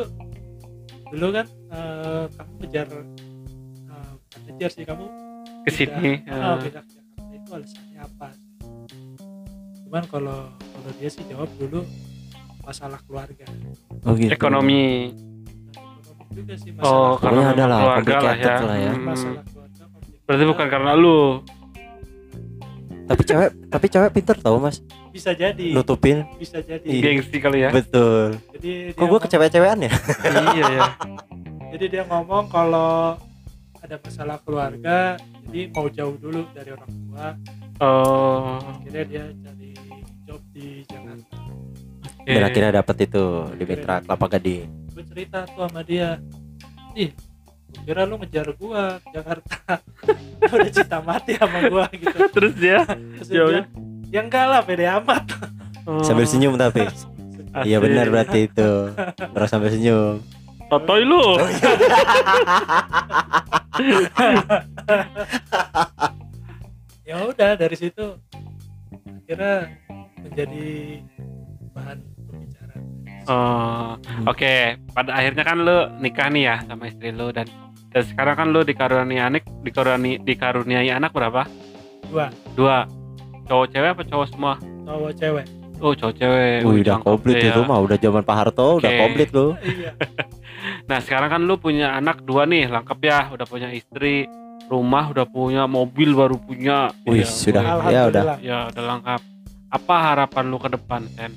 dulu 1.14 1.28
kan 1.30 1.46
uh, 1.70 2.26
kamu 2.34 2.52
ngejar 2.66 2.88
uh, 2.90 4.12
bukan 4.18 4.40
ngejar 4.50 4.70
sih 4.74 4.82
kamu 4.82 5.06
ke 5.62 5.70
sini 5.70 6.26
pindah, 6.26 6.34
oh, 6.34 6.58
eh. 6.58 6.62
pindah 6.66 6.82
ke 6.82 6.92
Jakarta. 6.98 7.22
Itu 7.30 7.50
alasannya 7.54 8.00
apa? 8.02 8.30
Cuman 9.86 10.04
kalau 10.10 10.40
kalau 10.58 10.92
dia 10.98 11.10
sih 11.14 11.24
jawab 11.30 11.50
dulu 11.62 11.86
masalah 12.66 13.00
keluarga. 13.06 13.46
Oh 14.10 14.18
gitu. 14.18 14.34
Ekonomi. 14.34 15.14
Juga 16.34 16.54
sih 16.58 16.74
oh 16.82 17.22
karena 17.22 17.40
Pokoknya 17.46 17.46
ada 17.46 17.54
memang 17.54 17.70
lah, 17.70 17.78
keluarga 17.78 18.16
lah 18.18 18.34
ya, 18.34 18.56
lah 18.58 18.78
ya. 18.82 18.92
Hmm. 18.98 19.06
masalah 19.06 19.44
keluarga 19.46 19.84
complicated. 19.86 20.26
berarti 20.26 20.44
bukan 20.50 20.68
karena 20.74 20.92
lu. 20.98 21.20
Tapi 23.04 23.22
cewek 23.22 23.50
tapi 23.70 23.86
cewek 23.86 24.10
pinter 24.18 24.36
tau 24.42 24.58
mas 24.58 24.82
bisa 25.14 25.32
jadi. 25.38 25.68
Nutupin? 25.70 26.26
Bisa 26.42 26.58
jadi. 26.60 26.84
Iya. 26.84 27.02
gengsi 27.06 27.38
kali 27.38 27.64
ya. 27.64 27.70
Betul. 27.70 28.42
Jadi 28.58 28.72
kok 28.92 28.98
dia 28.98 29.06
gua 29.06 29.08
ngom- 29.14 29.24
kecewe-cewean 29.24 29.78
ya? 29.86 29.92
Iya 30.58 30.66
ya 30.68 30.88
jadi 31.74 31.86
dia 31.90 32.04
ngomong 32.06 32.54
kalau 32.54 33.18
ada 33.82 33.96
masalah 33.98 34.38
keluarga 34.46 35.18
jadi 35.50 35.74
mau 35.74 35.90
jauh 35.90 36.16
dulu 36.22 36.46
dari 36.54 36.70
orang 36.70 36.92
tua. 36.94 37.28
Oh. 37.82 38.62
Akhirnya 38.62 39.04
dia 39.10 39.24
cari 39.42 39.70
job 40.24 40.42
di 40.54 40.86
Jakarta. 40.86 41.38
Oke. 42.24 42.32
dan 42.32 42.44
akhirnya 42.48 42.72
dapet 42.80 42.96
itu 43.12 43.26
di 43.58 43.64
Mitra 43.68 44.00
Kelapa 44.00 44.26
Gading. 44.32 44.70
Gue 44.96 45.04
cerita 45.12 45.44
tuh 45.50 45.68
sama 45.68 45.82
dia 45.84 46.22
ih 46.96 47.12
kira 47.84 48.06
lu 48.06 48.22
ngejar 48.22 48.54
gua 48.56 49.02
ke 49.02 49.10
Jakarta 49.12 49.82
udah 50.56 50.72
cinta 50.72 51.00
mati 51.02 51.36
sama 51.36 51.60
gua 51.68 51.86
gitu. 51.92 52.16
Terus 52.38 52.54
dia 52.56 52.86
Terus 52.88 53.28
dia 53.28 53.66
Jauhnya? 54.14 54.22
bilang, 54.22 54.22
ya 54.22 54.22
enggak 54.22 54.46
lah 54.46 54.62
pede 54.62 54.86
amat 54.86 55.24
oh, 55.90 56.04
sambil 56.08 56.30
senyum 56.30 56.54
tapi 56.54 56.86
iya 57.66 57.78
asik. 57.82 57.86
benar 57.90 58.06
berarti 58.14 58.46
itu 58.46 58.94
terus 59.18 59.50
sambil 59.50 59.74
senyum 59.74 60.22
totoy 60.70 61.02
lu 61.02 61.18
ya 67.10 67.26
udah 67.26 67.58
dari 67.58 67.74
situ 67.74 68.22
akhirnya 69.26 69.74
menjadi 70.22 71.02
bahan 71.74 71.98
pembicaraan 72.30 72.82
Oh, 73.24 73.96
oke. 74.28 74.76
Pada 74.92 75.16
akhirnya 75.16 75.48
kan 75.48 75.64
lu 75.64 75.88
nikah 76.04 76.28
nih 76.28 76.44
ya 76.44 76.60
sama 76.68 76.92
istri 76.92 77.16
lu 77.16 77.32
dan 77.32 77.48
dan 77.96 78.04
sekarang 78.04 78.36
kan 78.36 78.52
lu 78.52 78.68
dikaruniai 78.68 79.24
anak 79.24 79.48
dikaruniai 79.64 80.20
dikaruniai 80.20 80.92
anak 80.92 81.16
berapa? 81.16 81.48
dua 82.12 82.28
Dua. 82.52 82.84
Cowok 83.44 83.68
cewek 83.70 83.90
apa 83.92 84.04
cowok 84.04 84.28
semua? 84.30 84.54
cowok 84.84 85.14
cewek 85.16 85.46
Oh, 85.80 85.92
cowok 85.92 86.16
cewek. 86.16 86.64
Wih, 86.64 86.80
udah 86.80 86.98
komplit 86.98 87.36
deh 87.38 87.50
itu 87.50 87.60
ya. 87.60 87.68
mah 87.68 87.76
udah 87.78 87.98
zaman 87.98 88.24
Pak 88.24 88.36
Harto 88.38 88.80
udah 88.80 88.88
Oke. 88.88 89.00
komplit 89.00 89.30
lu 89.32 89.48
iya 89.68 89.92
Nah, 90.88 91.00
sekarang 91.00 91.28
kan 91.28 91.42
lu 91.42 91.56
punya 91.56 91.92
anak 91.92 92.24
dua 92.24 92.44
nih, 92.44 92.68
lengkap 92.68 93.00
ya. 93.00 93.28
Udah 93.30 93.44
punya 93.44 93.68
istri, 93.70 94.32
rumah 94.66 95.12
udah 95.12 95.24
punya, 95.26 95.68
mobil 95.68 96.12
baru 96.14 96.36
punya. 96.38 96.88
Wih, 97.04 97.20
Ya, 97.20 97.28
sudah. 97.28 97.64
Ya, 97.92 98.02
udah. 98.08 98.24
Ya, 98.40 98.60
udah 98.70 98.84
lengkap. 98.90 99.22
Apa 99.70 99.96
harapan 100.06 100.44
lu 100.48 100.58
ke 100.58 100.70
depan, 100.70 101.04
Sen? 101.10 101.36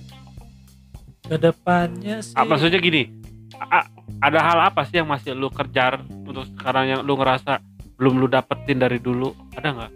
ke 1.26 1.34
depannya 1.36 2.22
sih 2.22 2.38
Ah, 2.38 2.46
maksudnya 2.46 2.78
gini, 2.78 3.10
a- 3.56 3.90
ada 4.20 4.38
hal 4.40 4.58
apa 4.62 4.86
sih 4.86 5.02
yang 5.02 5.10
masih 5.10 5.34
lu 5.34 5.50
kejar 5.50 5.98
untuk 6.22 6.46
sekarang 6.48 6.86
yang 6.86 7.00
lu 7.02 7.18
ngerasa 7.18 7.58
belum 7.96 8.14
lu 8.16 8.26
dapetin 8.26 8.78
dari 8.78 9.02
dulu? 9.02 9.34
Ada 9.52 9.68
nggak? 9.68 9.90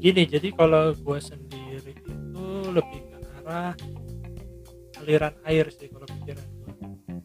Gini 0.00 0.24
jadi 0.24 0.48
kalau 0.56 0.96
gue 0.96 1.18
sendiri 1.20 1.92
itu 1.92 2.44
lebih 2.72 3.00
ke 3.06 3.16
arah 3.44 3.76
aliran 5.00 5.34
air 5.44 5.68
sih 5.68 5.92
kalau 5.92 6.08
pikiran 6.08 6.44
gue 6.44 6.60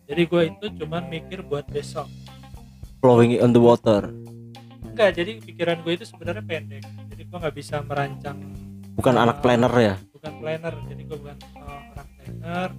jadi 0.05 0.21
gue 0.29 0.41
itu 0.53 0.65
cuman 0.85 1.09
mikir 1.09 1.41
buat 1.41 1.65
besok. 1.65 2.05
Flowing 3.01 3.41
on 3.41 3.57
the 3.57 3.61
water. 3.61 4.13
Enggak 4.85 5.17
jadi 5.17 5.41
pikiran 5.41 5.81
gue 5.81 5.97
itu 5.97 6.05
sebenarnya 6.05 6.45
pendek. 6.45 6.85
Jadi 7.09 7.21
gue 7.25 7.37
nggak 7.41 7.55
bisa 7.57 7.81
merancang 7.81 8.37
bukan 8.95 9.15
anak 9.19 9.43
planner 9.43 9.73
ya? 9.75 9.95
bukan 10.13 10.33
planner. 10.39 10.73
Jadi 10.87 11.01
gue 11.09 11.17
bukan 11.17 11.37
uh, 11.57 11.81
orang 11.89 12.09
planner. 12.21 12.69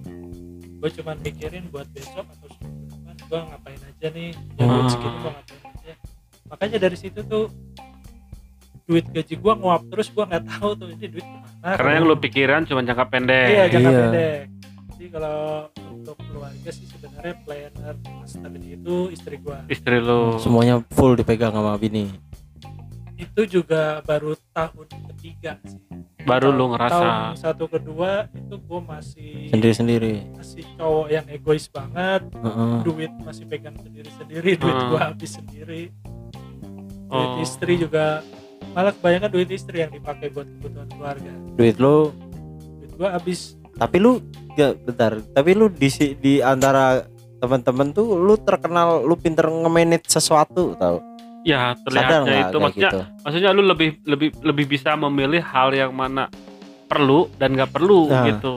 Gue 0.79 0.89
cuman 0.95 1.15
mikirin 1.19 1.63
buat 1.67 1.87
besok 1.91 2.25
atau 2.31 2.47
depan 2.47 3.15
gue 3.27 3.39
ngapain 3.43 3.81
aja 3.83 4.07
nih. 4.07 4.31
Ya 4.55 4.63
Hmm. 4.63 4.87
segini 4.87 5.17
gue 5.19 5.31
ngapain 5.35 5.63
aja. 5.67 5.93
Makanya 6.47 6.77
dari 6.79 6.97
situ 6.97 7.19
tuh 7.27 7.51
duit 8.87 9.03
gaji 9.05 9.35
gue 9.35 9.53
nguap 9.53 9.83
terus 9.85 10.07
gue 10.07 10.23
nggak 10.23 10.43
tahu 10.49 10.69
tuh 10.73 10.87
ini 10.89 11.07
duit 11.09 11.25
ke 11.25 11.37
mana 11.59 11.75
Karena 11.75 11.91
yang 11.93 12.05
lu 12.05 12.15
pikiran 12.15 12.61
cuma 12.63 12.79
jangka 12.81 13.05
pendek. 13.05 13.47
iya 13.49 13.63
jangka 13.67 13.83
Iya. 13.85 13.99
pendek 14.01 14.39
jadi 14.89 15.05
kalau 15.11 15.39
untuk 15.91 16.15
keluarga 16.17 16.69
sih 16.69 16.87
sebenarnya 16.87 17.35
planner 17.43 17.95
stability 18.23 18.69
itu 18.73 18.95
istri 19.11 19.35
gue 19.37 19.57
Istri 19.67 19.97
lu. 19.99 20.39
semuanya 20.39 20.79
full 20.89 21.13
dipegang 21.13 21.51
sama 21.51 21.75
bini 21.75 22.07
itu 23.13 23.41
juga 23.51 23.99
baru 24.01 24.33
tahun 24.49 24.87
ketiga 25.11 25.59
sih 25.61 25.83
Baru 26.23 26.49
lu 26.49 26.59
Tahun- 26.61 26.71
ngerasa. 26.73 26.99
tahun 27.01 27.35
satu 27.37 27.65
kedua 27.67 28.11
itu 28.29 28.55
gue 28.57 28.79
masih 28.81 29.31
sendiri-sendiri 29.47 30.15
masih 30.33 30.63
cowok 30.73 31.07
yang 31.09 31.25
egois 31.27 31.67
banget 31.67 32.21
Heeh. 32.33 32.75
duit 32.83 33.11
masih 33.19 33.43
pegang 33.45 33.75
sendiri-sendiri 33.75 34.55
duit 34.55 34.75
Hmm. 34.77 34.89
gua 34.89 35.01
habis 35.07 35.31
sendiri 35.33 35.91
duit 37.03 37.27
Oh. 37.27 37.39
istri 37.39 37.75
juga 37.77 38.23
malah 38.71 38.91
kebanyakan 38.91 39.29
duit 39.29 39.49
istri 39.49 39.79
yang 39.79 39.89
dipakai 39.89 40.29
buat 40.29 40.47
kebutuhan 40.49 40.87
keluarga. 40.89 41.31
Duit 41.53 41.75
lu? 41.77 42.11
Duit 42.77 42.91
gua 42.95 43.09
habis. 43.13 43.55
Tapi 43.73 43.97
lu 43.97 44.19
ya 44.53 44.73
bentar. 44.73 45.21
Tapi 45.21 45.49
lu 45.53 45.67
di 45.67 45.87
si- 45.87 46.15
di 46.15 46.39
antara 46.39 47.05
teman-teman 47.37 47.91
tuh 47.91 48.17
lu 48.17 48.33
terkenal 48.35 49.01
lu 49.01 49.13
pinter 49.13 49.45
nge-manage 49.45 50.09
sesuatu 50.09 50.73
tau? 50.75 50.97
Ya, 51.45 51.77
terlihatnya 51.79 52.49
itu. 52.49 52.57
maksudnya 52.59 52.91
gitu? 52.91 52.99
maksudnya 53.23 53.49
lu 53.51 53.63
lebih 53.63 53.89
lebih 54.03 54.29
lebih 54.41 54.65
bisa 54.67 54.97
memilih 54.97 55.39
hal 55.39 55.71
yang 55.71 55.95
mana 55.95 56.27
perlu 56.85 57.31
dan 57.35 57.55
nggak 57.55 57.71
perlu 57.71 58.09
Nah. 58.09 58.25
gitu. 58.27 58.53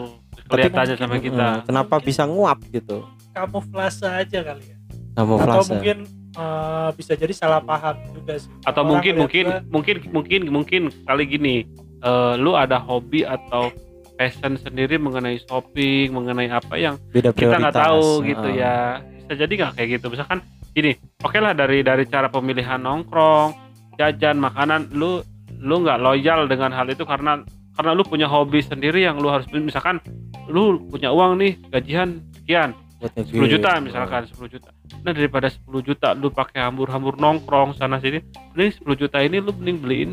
Kelihatannya 0.51 0.97
sama 0.99 1.23
kita. 1.23 1.63
kenapa 1.63 1.95
Mungkin- 1.95 2.07
bisa 2.09 2.23
nguap 2.27 2.59
gitu? 2.67 3.07
Kamuflase 3.31 4.03
aja 4.05 4.39
kali 4.43 4.65
ya. 4.67 4.77
Sama 5.15 5.39
atau 5.39 5.63
mungkin 5.69 5.97
eh, 6.37 6.89
bisa 6.95 7.12
jadi 7.18 7.33
salah 7.33 7.62
paham 7.62 7.97
juga 8.14 8.39
sih. 8.39 8.51
Atau 8.66 8.83
Orang 8.85 8.99
mungkin 8.99 9.14
mungkin 9.18 9.45
gua, 9.49 9.61
mungkin 9.70 9.97
mungkin 10.12 10.41
mungkin 10.51 10.83
kali 11.07 11.24
gini 11.26 11.57
eh, 12.03 12.35
lu 12.39 12.55
ada 12.55 12.78
hobi 12.78 13.26
atau 13.26 13.72
passion 14.20 14.61
sendiri 14.61 15.01
mengenai 15.01 15.41
shopping, 15.49 16.12
mengenai 16.12 16.53
apa 16.53 16.76
yang 16.76 17.01
beda 17.11 17.33
kita 17.33 17.57
nggak 17.57 17.76
tahu 17.76 18.22
gitu 18.26 18.49
Heeh. 18.53 18.61
ya. 18.61 19.01
Bisa 19.24 19.47
jadi 19.47 19.53
nggak 19.53 19.72
kayak 19.81 19.89
gitu? 19.97 20.07
Misalkan 20.12 20.45
gini 20.70 20.95
oke 21.22 21.39
lah 21.43 21.53
dari 21.55 21.83
dari 21.83 22.07
cara 22.07 22.31
pemilihan 22.31 22.78
nongkrong 22.78 23.55
jajan 23.99 24.39
makanan 24.39 24.91
lu 24.95 25.20
lu 25.61 25.83
nggak 25.83 25.99
loyal 25.99 26.47
dengan 26.47 26.70
hal 26.70 26.87
itu 26.89 27.03
karena 27.03 27.43
karena 27.74 27.93
lu 27.93 28.03
punya 28.07 28.31
hobi 28.31 28.62
sendiri 28.62 29.03
yang 29.03 29.18
lu 29.18 29.28
harus 29.28 29.47
misalkan 29.51 29.99
lu 30.47 30.78
punya 30.89 31.11
uang 31.11 31.43
nih 31.43 31.59
gajian 31.74 32.22
sekian 32.41 32.72
buat 33.01 33.13
10 33.17 33.33
ngegame. 33.33 33.49
juta 33.49 33.71
misalkan 33.81 34.23
10 34.29 34.53
juta 34.53 34.69
nah 35.01 35.13
daripada 35.17 35.49
10 35.49 35.65
juta 35.81 36.09
lu 36.13 36.29
pakai 36.29 36.61
hambur-hambur 36.69 37.17
nongkrong 37.17 37.73
sana 37.81 37.97
sini 37.97 38.21
mending 38.53 38.77
10 38.85 39.01
juta 39.01 39.19
ini 39.25 39.41
lu 39.41 39.57
mending 39.57 39.79
beliin 39.81 40.11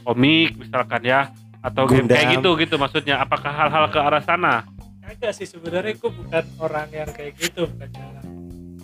komik 0.00 0.56
misalkan 0.56 1.04
ya 1.04 1.28
atau 1.60 1.84
game 1.86 2.08
Gundam. 2.08 2.16
kayak 2.16 2.26
gitu 2.40 2.50
gitu 2.58 2.74
maksudnya 2.80 3.20
apakah 3.20 3.52
hal-hal 3.52 3.86
ke 3.92 3.98
arah 4.00 4.24
sana 4.24 4.64
Kagak 5.02 5.36
sih 5.36 5.44
sebenarnya 5.44 5.92
gue 6.00 6.10
bukan 6.10 6.44
orang 6.56 6.88
yang 6.88 7.10
kayak 7.12 7.36
gitu 7.36 7.68
bukannya 7.68 8.21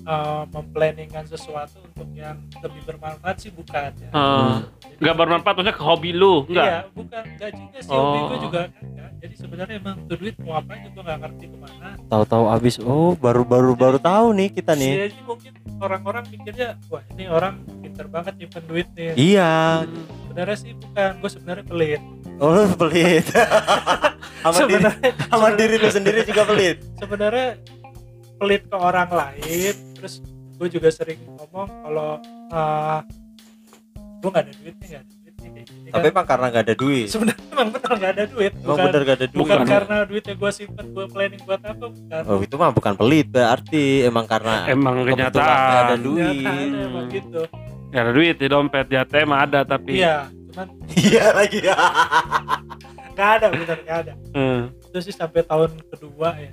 uh, 0.08 0.42
memplanningkan 0.48 1.24
sesuatu 1.24 1.84
untuk 1.84 2.08
yang 2.10 2.40
lebih 2.58 2.80
bermanfaat 2.82 3.36
sih 3.38 3.52
bukan 3.52 3.92
ya. 3.94 4.08
Eh, 4.08 4.54
Jadi- 4.80 4.96
nggak 4.98 5.14
bermanfaat 5.14 5.54
maksudnya 5.54 5.76
ke 5.76 5.84
hobi 5.84 6.10
lu 6.10 6.42
Iya, 6.42 6.48
enggak 6.48 6.82
bukan 6.90 7.22
enggak 7.28 7.50
juga 7.54 7.78
sih 7.78 7.90
Oh. 7.92 8.00
hobi 8.00 8.18
gue 8.18 8.38
juga 8.42 8.60
enggak. 8.80 9.08
Jadi 9.18 9.34
sebenarnya 9.34 9.74
emang 9.76 9.96
tuh 10.06 10.16
duit 10.16 10.36
mau 10.40 10.54
apa 10.56 10.70
aja 10.72 10.88
gue 10.88 11.02
nggak 11.02 11.18
ngerti 11.20 11.44
ke 11.44 11.58
mana. 11.58 11.88
Tahu-tahu 12.08 12.44
habis. 12.48 12.74
Oh, 12.80 13.12
baru-baru 13.14 13.72
baru 13.74 13.98
tahu 13.98 14.26
nih 14.32 14.48
kita 14.48 14.72
nih. 14.72 14.92
Jadi 15.06 15.20
mungkin 15.22 15.52
orang-orang 15.78 16.24
mikirnya 16.28 16.68
wah 16.86 17.02
ini 17.12 17.24
orang 17.26 17.54
pinter 17.78 18.06
banget 18.06 18.32
nyimpen 18.36 18.64
duit 18.64 18.88
nih. 18.94 19.12
Iya. 19.14 19.52
Hmm. 19.84 20.04
Sebenarnya 20.24 20.56
sih 20.56 20.72
bukan, 20.72 21.10
gue 21.18 21.30
sebenarnya 21.30 21.64
pelit. 21.66 22.02
Oh, 22.38 22.54
lu 22.54 22.62
pelit. 22.72 23.26
sama 24.38 24.54
diri, 24.54 24.70
Sebenarnya 24.78 25.10
sama 25.26 25.48
diri 25.52 25.74
lu 25.76 25.88
sendiri 25.90 26.20
juga 26.22 26.42
pelit. 26.46 26.76
sebenarnya 26.94 27.48
pelit 28.38 28.62
ke 28.64 28.76
orang 28.78 29.10
lain. 29.10 29.74
Terus 29.98 30.14
gue 30.54 30.68
juga 30.68 30.88
sering 30.88 31.18
ngomong 31.28 31.68
kalau 31.80 32.10
uh, 32.48 33.00
gue 34.18 34.28
nggak 34.28 34.44
ada 34.44 34.52
duitnya 34.52 34.86
nggak 34.88 35.00
ada 35.00 35.14
duitnya 35.14 35.48
kayak 35.48 35.66
gini 35.68 35.88
Tapi 35.88 35.98
kan. 36.00 36.12
emang 36.12 36.26
karena 36.26 36.46
nggak 36.48 36.64
ada 36.64 36.74
duit. 36.74 37.06
sebenarnya 37.08 37.44
emang 37.48 37.68
bener 37.68 37.90
nggak 37.92 38.12
ada 38.12 38.24
duit. 38.26 38.52
Emang 38.52 38.66
Bukan, 38.68 38.84
bener 38.84 39.00
gak 39.00 39.14
ada 39.14 39.26
duit. 39.26 39.38
bukan 39.38 39.56
Bukan. 39.56 39.66
karena 39.68 39.96
duitnya 40.04 40.34
gue 40.34 40.50
simpen 40.52 40.86
gue 40.88 41.06
planning 41.08 41.42
buat 41.44 41.60
apa 41.60 41.86
bukan. 41.88 42.22
Oh, 42.24 42.38
itu 42.40 42.54
mah 42.54 42.70
bukan 42.70 42.94
pelit 42.94 43.26
berarti 43.28 43.84
emang 44.02 44.24
karena 44.24 44.54
emang 44.66 44.94
kenyataan 45.04 45.84
ada 45.84 45.96
duit. 45.96 46.22
Ternyata 46.36 46.50
ada 46.50 46.84
emang 46.84 47.06
gitu. 47.08 47.42
Nggak 47.88 48.02
ada 48.02 48.12
duit 48.12 48.34
di 48.34 48.46
dompet 48.46 48.86
di 48.86 48.96
ATM 48.96 49.30
ada 49.32 49.60
tapi 49.64 49.92
Iya, 49.96 50.16
cuman 50.52 50.66
Iya 50.92 51.24
lagi 51.32 51.58
ya. 51.60 51.76
nggak 53.12 53.30
ada 53.32 53.46
bener 53.48 53.78
nggak 53.80 53.98
ada. 54.00 54.12
Hmm. 54.30 54.60
Itu 54.84 54.98
sih 55.00 55.10
sampai 55.12 55.42
tahun 55.42 55.70
kedua 55.88 56.28
ya. 56.36 56.50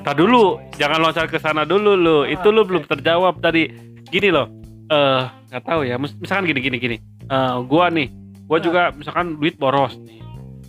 Tar 0.00 0.14
dulu, 0.14 0.44
jangan 0.74 0.98
loncat 1.00 1.26
ke 1.26 1.36
sana 1.36 1.62
dulu 1.62 1.92
lu. 1.92 2.18
Ah, 2.22 2.30
Itu 2.30 2.48
lu 2.48 2.62
oke. 2.62 2.68
belum 2.68 2.82
terjawab 2.86 3.38
tadi. 3.38 3.68
Gini 4.04 4.28
loh. 4.28 4.48
Eh, 4.88 5.22
nggak 5.48 5.62
tahu 5.62 5.80
ya. 5.82 5.96
Mis- 5.96 6.16
Misalkan 6.16 6.44
gini 6.44 6.60
gini 6.60 6.76
gini. 6.76 6.96
Eh, 7.22 7.56
gua 7.64 7.88
nih, 7.88 8.08
gua 8.44 8.56
Ah. 8.56 8.62
juga 8.62 8.82
misalkan 8.90 9.36
duit 9.36 9.54
boros 9.54 9.94
nih. 9.98 10.20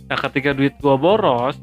Nah, 0.04 0.18
ketika 0.18 0.50
duit 0.50 0.74
gua 0.76 0.94
boros, 0.94 1.56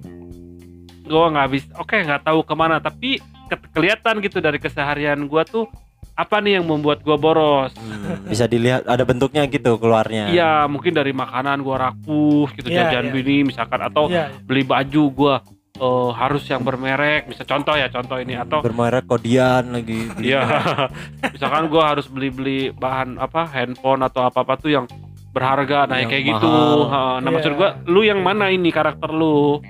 gua 1.03 1.30
nggak 1.30 1.49
bisa. 1.49 1.68
Oke, 1.78 1.99
nggak 1.99 2.24
tahu 2.24 2.41
ke 2.41 2.53
mana. 2.53 2.78
Tapi 2.78 3.20
ke- 3.45 3.70
kelihatan 3.72 4.20
gitu 4.20 4.38
dari 4.38 4.58
keseharian 4.58 5.24
gua 5.26 5.43
tuh 5.43 5.68
apa 6.14 6.41
nih 6.41 6.58
yang 6.58 6.66
membuat 6.66 6.99
gua 6.99 7.14
boros. 7.14 7.72
Hmm, 7.78 8.26
bisa 8.26 8.43
dilihat 8.43 8.84
ada 8.84 9.03
bentuknya 9.03 9.45
gitu 9.45 9.78
keluarnya. 9.78 10.28
Iya, 10.28 10.66
mungkin 10.66 10.91
dari 10.91 11.14
makanan 11.14 11.62
gua 11.62 11.91
rakus 11.91 12.49
gitu 12.53 12.68
Iya, 12.68 12.89
jajan 12.89 13.05
iya. 13.08 13.14
bini 13.14 13.38
misalkan 13.45 13.78
atau 13.80 14.10
Iya, 14.10 14.28
iya. 14.28 14.41
beli 14.41 14.64
baju 14.64 15.03
gua 15.14 15.36
eh, 15.78 16.10
harus 16.12 16.44
yang 16.46 16.62
bermerek. 16.62 17.26
Bisa 17.26 17.42
contoh 17.42 17.74
ya, 17.74 17.88
contoh 17.88 18.18
ini 18.18 18.34
atau 18.34 18.60
Bermerek 18.60 19.06
kodian 19.06 19.72
lagi. 19.72 20.10
Iya, 20.18 20.42
misalkan 21.34 21.68
gua 21.68 21.94
harus 21.94 22.06
beli-beli 22.06 22.70
bahan 22.72 23.16
apa 23.16 23.46
handphone 23.48 24.02
atau 24.02 24.24
apa 24.24 24.42
apa 24.42 24.54
tuh 24.56 24.72
yang 24.72 24.86
berharga, 25.30 25.86
nah 25.86 25.98
Yang 25.98 26.10
kayak 26.12 26.24
gitu. 26.28 26.50
mahal. 26.50 26.80
Ha, 26.84 27.00
Nah 27.18 27.22
Iya. 27.24 27.30
maksud 27.32 27.54
gua, 27.54 27.70
lu 27.86 28.02
yang 28.02 28.20
mana 28.20 28.50
ini 28.50 28.70
karakter 28.70 29.10
lu? 29.10 29.62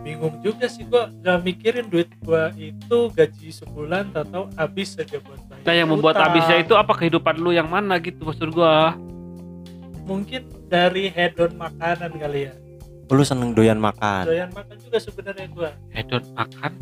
bingung 0.00 0.40
juga 0.40 0.64
sih 0.64 0.80
gua 0.82 1.12
nggak 1.12 1.38
mikirin 1.44 1.86
duit 1.86 2.08
gua 2.20 2.48
itu 2.56 3.12
gaji 3.12 3.52
sebulan 3.52 4.08
atau 4.16 4.48
habis 4.56 4.96
saja 4.96 5.20
buat 5.20 5.36
bayar 5.44 5.60
Nah 5.60 5.74
yang 5.76 5.88
membuat 5.88 6.16
utang. 6.16 6.24
habisnya 6.26 6.56
itu 6.58 6.72
apa 6.72 6.92
kehidupan 6.94 7.36
lu 7.36 7.52
yang 7.52 7.68
mana 7.68 8.00
gitu 8.00 8.24
maksud 8.24 8.48
gua? 8.48 8.96
mungkin 10.00 10.42
dari 10.66 11.06
hedon 11.06 11.52
makanan 11.54 12.16
kali 12.16 12.48
ya 12.48 12.54
Lu 13.10 13.22
seneng 13.22 13.50
doyan 13.52 13.76
makan. 13.76 14.22
doyan 14.24 14.50
makan 14.50 14.76
juga 14.78 14.98
sebenarnya 14.98 15.46
gua 15.50 15.70
Hedon 15.90 16.22
makan? 16.32 16.72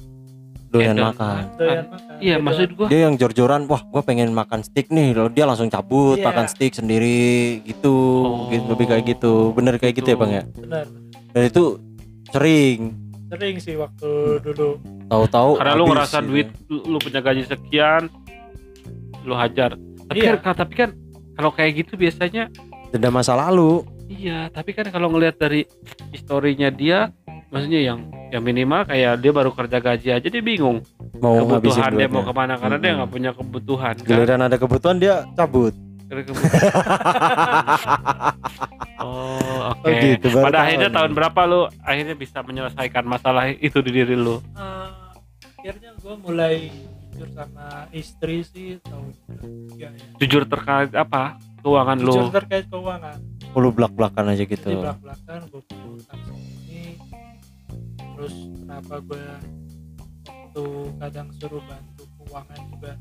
Doyan 0.68 0.93
Hedon 0.93 1.07
makan. 1.09 1.43
doyan 1.57 1.85
makan 1.89 2.12
Iya 2.18 2.35
hedon. 2.37 2.45
maksud 2.45 2.68
gua. 2.76 2.87
Dia 2.87 3.01
yang 3.09 3.14
jor-joran, 3.16 3.62
wah 3.64 3.81
gua 3.83 4.03
pengen 4.03 4.31
makan 4.31 4.61
steak 4.61 4.89
nih, 4.89 5.16
lalu 5.16 5.33
dia 5.33 5.49
langsung 5.49 5.66
cabut 5.66 6.20
Iya. 6.20 6.29
makan 6.29 6.47
steak 6.47 6.76
sendiri 6.76 7.24
gitu, 7.64 7.97
Oh. 8.20 8.53
gitu 8.53 8.64
lebih 8.68 8.87
kayak 8.87 9.05
gitu. 9.09 9.33
Bener 9.53 9.81
kayak 9.81 9.97
gitu, 9.97 10.05
ya 10.07 10.14
Gitu. 10.14 10.20
bang 10.20 10.31
ya. 10.31 10.43
benar 10.55 10.85
Dan 11.29 11.43
itu 11.45 11.64
sering 12.29 12.81
sering 13.29 13.57
sih 13.57 13.76
waktu 13.76 14.11
dulu 14.43 14.76
tahu-tahu. 15.07 15.51
Karena 15.57 15.72
lu 15.74 15.85
ngerasa 15.87 16.18
gitu. 16.18 16.29
duit 16.29 16.49
lu, 16.66 16.79
lu 16.87 16.99
punya 16.99 17.20
gaji 17.20 17.43
sekian, 17.45 18.03
lu 19.22 19.33
hajar. 19.33 19.76
Tapi 20.05 20.18
Iya. 20.18 20.37
kan 20.37 20.55
tapi 20.55 20.74
kan 20.74 20.91
kalau 21.33 21.49
kayak 21.51 21.72
gitu 21.79 21.97
biasanya 21.97 22.53
denda 22.89 23.09
masa 23.09 23.33
lalu. 23.33 23.85
Iya, 24.09 24.49
tapi 24.49 24.73
kan 24.73 24.89
kalau 24.89 25.09
ngelihat 25.09 25.37
dari 25.37 25.69
historinya 26.11 26.69
dia, 26.69 27.13
maksudnya 27.49 27.81
yang 27.83 27.99
yang 28.29 28.41
minimal 28.41 28.85
kayak 28.85 29.21
dia 29.21 29.33
baru 29.33 29.53
kerja 29.53 29.79
gaji 29.79 30.09
aja 30.13 30.29
dia 30.29 30.45
bingung 30.45 30.85
Mau 31.17 31.49
kebutuhan 31.49 31.97
dia 31.97 32.05
mau 32.05 32.21
ke 32.21 32.29
mana 32.31 32.61
karena 32.61 32.77
dia 32.77 32.93
Mm-mm. 32.93 32.99
nggak 33.01 33.11
punya 33.11 33.31
kebutuhan 33.33 33.95
kan. 33.97 34.05
Giliran 34.05 34.41
ada 34.43 34.57
kebutuhan 34.57 34.97
dia 34.97 35.25
cabut. 35.33 35.73
Oh, 38.99 39.71
oke. 39.73 39.87
Oh 39.87 39.95
gitu, 39.95 40.27
Pada 40.35 40.67
akhirnya 40.67 40.91
tahun 40.91 41.15
berapa 41.15 41.41
lu 41.47 41.71
akhirnya 41.81 42.19
bisa 42.19 42.43
menyelesaikan 42.43 43.07
masalah 43.07 43.47
itu 43.49 43.79
di 43.79 43.95
diri 43.95 44.19
lu? 44.19 44.43
Eh, 44.59 44.89
akhirnya 45.55 45.95
gua 46.03 46.19
mulai 46.19 46.67
jujur 47.15 47.31
sama 47.31 47.87
istri 47.91 48.43
sih 48.43 48.83
tahun 48.83 49.15
tiga 49.71 49.95
ya 49.95 50.07
Jujur 50.19 50.43
terkait 50.45 50.91
apa? 50.93 51.39
Keuangan 51.63 51.99
lu. 51.99 52.11
jujur 52.11 52.31
terkait 52.33 52.67
keuangan 52.67 53.19
Lu 53.55 53.70
belak-belakan 53.70 54.24
aja 54.28 54.44
gitu. 54.44 54.66
jadi 54.66 54.78
belak 54.78 54.99
belakan 55.01 55.38
gue 55.46 55.62
segini 55.64 56.84
terus 58.14 58.34
kenapa 58.57 58.94
gue 59.01 59.24
waktu 60.28 60.64
kadang 60.96 61.28
suruh 61.34 61.62
bantu 61.62 62.03
keuangan 62.16 62.61
juga 62.68 62.92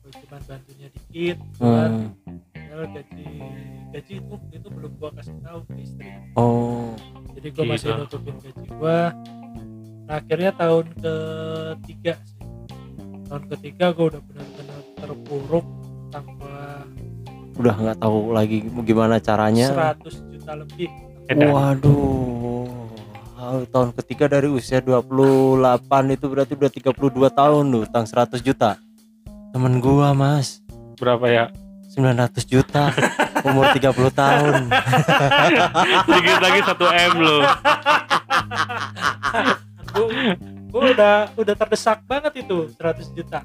gue 0.00 0.12
cuma 0.16 0.38
bantunya 0.42 0.88
dikit 0.90 1.38
buat 1.56 1.90
Hmm. 1.90 2.08
padahal 2.50 2.86
gaji 2.92 3.26
gaji 3.90 4.14
itu 4.16 4.34
itu 4.52 4.68
belum 4.70 4.92
gue 4.94 5.10
kasih 5.16 5.36
tahu 5.40 5.58
ke 5.64 5.74
istri 5.80 6.08
Oh. 6.34 6.92
jadi 7.32 7.48
gue 7.50 7.64
masih 7.66 7.88
Gila. 7.90 8.00
nutupin 8.00 8.36
gaji 8.38 8.66
gue 8.68 9.00
nah 10.04 10.14
akhirnya 10.16 10.52
tahun 10.52 10.86
ketiga 10.96 12.12
sih 12.20 12.38
tahun 13.26 13.44
ketiga 13.48 13.84
gue 13.90 14.06
udah 14.08 14.22
benar-benar 14.22 14.80
terpuruk 14.96 15.66
Udah 17.60 17.74
nggak 17.76 17.98
tahu 18.00 18.32
lagi 18.32 18.64
gimana 18.88 19.20
caranya. 19.20 19.68
100 20.00 20.32
juta 20.32 20.52
lebih 20.56 20.88
Edan. 21.28 21.52
Waduh. 21.52 22.64
Ah, 23.36 23.60
Tahun 23.68 23.92
ketiga 24.00 24.32
dari 24.32 24.48
usia 24.48 24.80
28 24.80 26.16
itu 26.16 26.24
berarti 26.28 26.52
udah 26.56 26.70
32 26.72 27.28
tahun 27.28 27.64
lu 27.68 27.84
utang 27.84 28.08
100 28.08 28.40
juta. 28.40 28.80
Temen 29.52 29.76
gua, 29.82 30.16
Mas, 30.16 30.62
Berapa 30.96 31.26
ya? 31.28 31.44
900 31.92 32.44
juta. 32.46 32.92
Umur 33.48 33.72
30 33.76 33.92
tahun. 34.14 34.54
Dikit 36.16 36.38
lagi 36.40 36.60
1 36.64 36.76
M 37.10 37.14
lu. 37.20 37.38
gue 40.70 40.84
udah 40.94 41.34
udah 41.34 41.54
terdesak 41.58 42.06
banget 42.06 42.46
itu 42.46 42.70
100 42.78 43.10
juta 43.10 43.42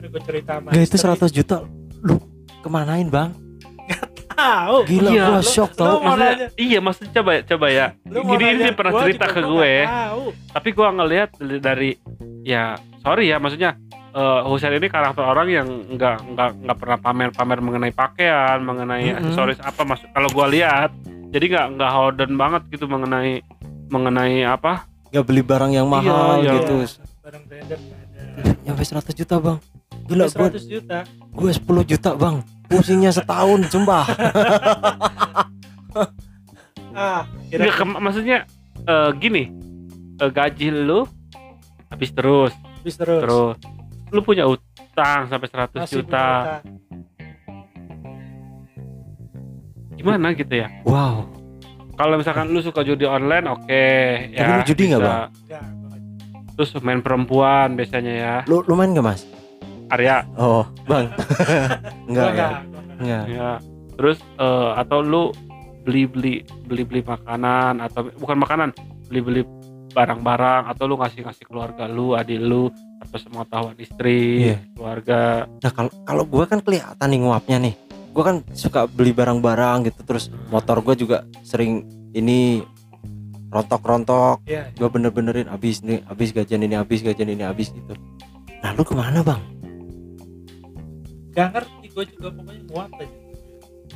gue 0.00 0.20
cerita 0.24 0.60
sama 0.60 0.68
Gak 0.72 0.84
itu 0.84 0.96
istri, 1.00 1.08
100 1.08 1.32
juta 1.32 1.56
lu 2.04 2.16
kemanain, 2.60 3.08
Bang? 3.08 3.30
tahu 4.30 4.76
Gila, 4.86 5.10
Iya, 5.10 5.24
gua 5.26 5.36
lu- 5.36 5.44
shock 5.46 5.70
tau. 5.74 6.00
Maksudnya, 6.00 6.48
iya 6.56 6.78
maksudnya 6.80 7.12
coba 7.12 7.32
coba 7.44 7.66
ya. 7.68 7.86
Lu 8.06 8.18
mau 8.22 8.32
Gini 8.32 8.44
ini 8.48 8.60
dia 8.62 8.72
pernah 8.72 8.92
gua 8.94 9.02
cerita 9.04 9.26
ke 9.26 9.40
gue. 9.42 9.72
nggak 9.82 10.00
tahu. 10.08 10.24
tapi 10.50 10.68
gua 10.72 10.88
ngelihat 10.90 11.28
dari- 11.36 11.60
dari 11.60 11.90
ya 12.42 12.62
sorry 12.98 13.24
ya 13.26 13.36
maksudnya 13.36 13.76
eh 14.10 14.40
Husain 14.42 14.72
ini 14.72 14.88
karakter 14.88 15.22
orang 15.22 15.46
yang 15.46 15.68
nggak 15.90 16.16
nggak 16.26 16.50
nggak 16.58 16.76
pernah 16.76 16.98
pamer-pamer 16.98 17.58
mengenai 17.60 17.92
pakaian 17.92 18.58
mengenai 18.58 19.06
Mm-mm. 19.06 19.18
aksesoris 19.22 19.60
apa 19.60 19.82
masuk 19.84 20.08
kalau 20.08 20.28
gua 20.30 20.48
lihat 20.48 20.90
jadi 21.30 21.44
nggak 21.46 21.66
nggak 21.76 21.90
hoden 21.92 22.32
banget 22.34 22.62
gitu 22.70 22.88
mengenai 22.88 23.44
mengenai 23.86 24.42
apa 24.42 24.88
Gak 25.10 25.26
beli 25.26 25.42
barang 25.42 25.70
yang 25.70 25.86
mahal 25.86 26.38
iya. 26.40 26.54
gitu. 26.56 26.86
barang 27.20 27.42
branded 27.44 27.78
nggak 27.78 28.00
ada 28.00 28.56
Nyampe 28.62 28.82
100 28.84 29.10
juta, 29.12 29.34
Bang. 29.36 29.58
Gila, 30.10 30.26
gua, 30.26 30.48
100 30.50 30.66
juta 30.66 30.98
gua 31.30 31.50
10 31.50 31.62
juta, 31.86 32.10
Bang. 32.12 32.36
Pusingnya 32.66 33.10
setahun, 33.10 33.66
sumpah. 33.66 34.04
ah 36.92 37.22
Nggak, 37.22 37.22
kira 37.48 37.70
ke- 37.72 38.00
maksudnya 38.00 38.38
eh, 38.80 39.10
gini 39.16 39.42
eh, 40.16 40.26
gaji 40.28 40.68
lu 40.72 41.06
habis 41.88 42.10
terus 42.10 42.50
habis 42.76 42.94
terus, 42.94 43.20
terus 43.20 43.54
lu 44.10 44.20
punya 44.20 44.42
utang 44.44 45.26
sampai 45.26 45.46
100 45.46 45.70
Masih 45.76 45.94
juta 45.96 46.58
gimana 49.92 50.32
gitu 50.32 50.54
ya 50.56 50.68
Wow. 50.82 51.26
kalau 51.94 52.16
misalkan 52.16 52.48
lu 52.48 52.58
suka 52.58 52.80
judi 52.80 53.04
online 53.04 53.46
oke 53.46 53.84
Tapi 54.26 54.34
ya 54.34 54.56
lu 54.56 54.62
judi 54.64 54.82
nggak, 54.88 54.98
bisa. 54.98 55.06
Bang? 55.06 55.28
Nggak, 55.46 55.62
nggak 55.62 55.98
terus 56.56 56.70
main 56.80 57.00
perempuan 57.00 57.68
biasanya 57.72 58.12
ya 58.12 58.34
Lu 58.44 58.62
lu 58.62 58.74
main 58.74 58.90
gak 58.90 59.04
mas? 59.04 59.22
Arya 59.90 60.22
Oh 60.34 60.62
bang. 60.86 61.10
enggak 62.08 62.30
ya? 62.32 62.48
Enggak. 63.00 63.24
ya 63.26 63.50
terus 63.94 64.18
eh, 64.36 64.70
atau 64.76 64.98
lu 65.00 65.34
beli 65.82 66.04
beli 66.04 66.34
beli 66.64 66.82
beli 66.84 67.02
makanan 67.02 67.80
atau 67.80 68.08
bukan 68.16 68.36
makanan 68.38 68.68
beli 69.08 69.20
beli 69.20 69.42
barang-barang 69.90 70.70
atau 70.70 70.84
lu 70.86 70.94
ngasih 70.96 71.26
ngasih 71.26 71.44
keluarga 71.44 71.84
lu 71.84 72.14
adik 72.14 72.38
lu 72.38 72.70
atau 73.00 73.16
semua 73.16 73.42
tahuan 73.44 73.74
istri 73.76 74.46
Iya. 74.46 74.56
keluarga 74.72 75.20
Nah 75.58 75.70
kalau 75.70 75.90
kalau 76.04 76.24
gue 76.24 76.44
kan 76.46 76.60
kelihatan 76.60 77.08
nih 77.08 77.20
nguapnya 77.20 77.58
nih. 77.60 77.74
Gue 78.10 78.22
kan 78.22 78.36
suka 78.52 78.86
beli 78.86 79.10
barang-barang 79.10 79.86
gitu 79.86 80.02
terus 80.02 80.28
motor 80.48 80.78
gue 80.80 80.94
juga 80.96 81.22
sering 81.42 81.86
ini 82.10 82.60
rontok-rontok. 83.50 84.46
Iya, 84.46 84.70
Gue 84.74 84.88
bener-benerin 84.88 85.46
abis 85.46 85.82
nih, 85.82 86.02
abis 86.06 86.30
gajian 86.30 86.62
ini, 86.62 86.74
abis 86.74 87.02
gajian 87.02 87.26
ini, 87.28 87.42
abis 87.42 87.70
gitu. 87.70 87.94
Nah 88.62 88.70
lu 88.74 88.82
ke 88.82 88.94
mana 88.94 89.22
bang? 89.22 89.42
Gak 91.30 91.48
ngerti 91.52 91.86
gue 91.88 92.04
juga 92.08 92.28
pokoknya 92.30 92.62
muat 92.66 92.90
aja 92.94 93.18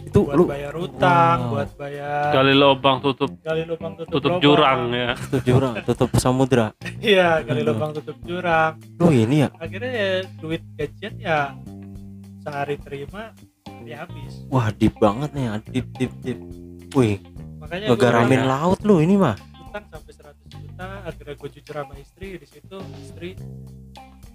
Itu 0.05 0.20
buat 0.22 0.37
lu 0.37 0.45
bayar 0.45 0.74
utang 0.76 1.39
Wow. 1.41 1.51
buat 1.55 1.70
bayar 1.74 2.28
gali 2.30 2.53
lubang 2.53 2.97
tutup 3.01 3.30
gali 3.41 3.62
lubang 3.64 3.93
tutup, 3.95 4.11
tutup 4.12 4.30
lubang. 4.30 4.43
jurang 4.43 4.80
ya 4.91 5.11
tutup 5.16 5.43
jurang, 5.45 5.74
tutup 5.82 6.11
samudra. 6.16 6.66
iya 7.03 7.41
gali 7.41 7.61
Aduh. 7.61 7.72
lubang 7.72 7.91
tutup 7.93 8.16
jurang 8.22 8.72
Lu 8.97 9.09
ini 9.09 9.37
ya? 9.41 9.49
akhirnya 9.57 9.91
ya 9.91 10.09
duit 10.37 10.62
gajian 10.74 11.14
ya 11.16 11.39
sehari 12.41 12.76
terima 12.76 13.32
ya 13.82 14.05
habis 14.05 14.45
Wah 14.47 14.68
deep 14.70 14.95
banget 14.97 15.30
nih, 15.32 15.45
deep 15.66 15.87
deep 15.95 16.12
deep. 16.20 16.39
Wih, 16.93 17.16
makanya 17.59 17.87
gua 17.87 17.97
ngegaramin 17.97 18.39
ya. 18.39 18.47
laut 18.47 18.78
lu 18.82 19.01
ini 19.01 19.14
mah. 19.14 19.35
utang 19.64 19.85
sampai 19.89 20.12
100 20.12 20.30
juta 20.55 20.87
akhirnya 21.03 21.35
gue 21.35 21.49
jujur 21.51 21.74
sama 21.74 21.95
istri 21.97 22.26
di 22.37 22.47
situ 22.47 22.76
istri 23.01 23.30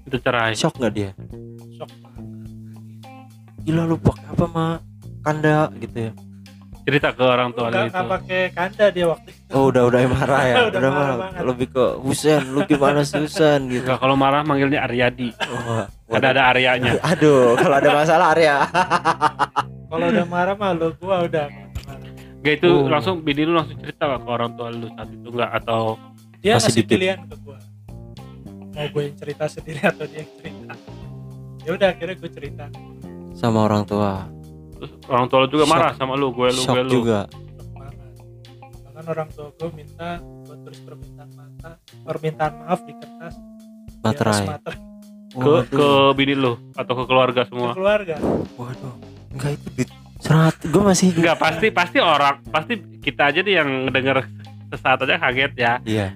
itu 0.01 0.17
cerai 0.17 0.51
Shock 0.51 0.75
nggak 0.75 0.91
dia? 0.91 1.11
shock 1.71 1.91
banget 1.99 2.25
Gila 3.69 3.85
lu 3.85 4.01
pakai 4.01 4.25
apa 4.25 4.45
mah? 4.49 4.73
Kanda 5.21 5.69
gitu 5.77 6.09
ya? 6.09 6.13
cerita 6.79 7.13
ke 7.13 7.21
orang 7.21 7.53
tua 7.53 7.69
lu 7.69 7.75
nggak 7.75 7.85
itu 7.85 7.93
nggak 7.93 8.09
pakai 8.09 8.41
kanda 8.49 8.85
dia 8.89 9.05
waktu 9.05 9.29
itu 9.29 9.41
Oh 9.53 9.69
udah 9.69 9.83
udah 9.85 9.99
marah 10.09 10.41
ya, 10.41 10.55
Udah 10.73 10.79
udah, 10.79 10.89
marah 10.89 11.15
marah. 11.21 11.41
Lebih 11.45 11.67
ke 11.69 11.85
Husen, 12.01 12.41
lu 12.49 12.65
gimana 12.65 13.05
sih 13.05 13.21
Husen 13.21 13.69
gitu. 13.69 13.85
Enggak, 13.85 14.01
kalau 14.01 14.17
marah 14.17 14.41
manggilnya 14.41 14.89
Aryadi 14.89 15.29
Wah, 15.37 15.85
ada 16.09 16.27
ada 16.33 16.43
Aryanya 16.49 16.97
Aduh, 17.13 17.53
kalau 17.53 17.75
ada 17.77 17.89
masalah 17.93 18.33
Arya. 18.33 18.55
kalau 19.91 20.05
udah 20.09 20.25
marah 20.25 20.55
mah 20.57 20.73
lu 20.73 20.89
gua 20.97 21.21
udah 21.21 21.45
nggak 21.45 21.81
marah. 21.85 22.09
Enggak 22.41 22.53
itu 22.57 22.69
Oh. 22.73 22.89
langsung 22.89 23.15
bini 23.21 23.41
lu 23.45 23.53
langsung 23.53 23.77
cerita 23.77 24.03
nggak 24.09 24.21
ke 24.25 24.29
orang 24.31 24.51
tua 24.57 24.67
lu 24.73 24.87
saat 24.89 25.09
itu 25.11 25.27
enggak 25.29 25.51
atau 25.55 25.81
dia 26.41 26.51
Masih 26.57 26.65
ngasih 26.65 26.83
pilihan 26.89 27.19
ke 27.21 27.35
gua 27.37 27.57
mau 28.71 28.85
gue 28.87 29.01
yang 29.03 29.15
cerita 29.15 29.45
sendiri 29.45 29.81
atau 29.83 30.05
dia 30.07 30.17
yang 30.17 30.31
cerita 30.39 30.73
ya 31.59 31.71
udah 31.75 31.87
akhirnya 31.91 32.15
gue 32.17 32.31
cerita 32.31 32.65
Sama 33.39 33.63
orang 33.63 33.83
tua. 33.83 34.27
terus 34.75 34.91
orang 35.07 35.27
tua 35.27 35.37
lu 35.39 35.47
juga 35.49 35.63
Shock. 35.63 35.73
marah 35.73 35.91
sama 35.93 36.13
lu 36.13 36.27
gue 36.29 36.47
lu 36.49 36.61
gue 36.61 36.81
lu 36.81 36.91
juga. 36.93 37.19
bahkan 38.85 39.05
orang 39.07 39.27
tua 39.29 39.47
gue 39.49 39.69
minta 39.73 40.09
gue 40.19 40.55
tulis 40.57 40.79
permintaan 40.81 41.29
mata 41.33 41.71
permintaan 42.01 42.53
maaf 42.57 42.79
di 42.81 42.93
kertas 42.93 43.33
Materai. 43.99 44.45
materai 44.45 44.79
ke 45.29 45.53
ke 45.69 45.87
bini 46.13 46.33
lu 46.33 46.57
atau 46.73 46.93
ke 46.95 47.03
keluarga 47.05 47.41
ke 47.43 47.49
semua 47.49 47.71
keluarga 47.71 48.15
Waduh. 48.55 48.95
Enggak 49.29 49.51
itu 49.53 49.67
di 49.75 49.83
serat. 50.17 50.55
Gue 50.63 50.81
masih 50.81 51.07
Enggak 51.13 51.37
pasti 51.37 51.67
pasti 51.69 51.97
orang 51.99 52.41
pasti 52.45 52.73
kita 52.97 53.29
aja 53.29 53.39
nih 53.39 53.55
yang 53.55 53.69
denger 53.87 54.25
sesaat 54.69 54.99
aja 55.01 55.15
kaget 55.17 55.53
ya 55.55 55.73
Iya. 55.83 56.07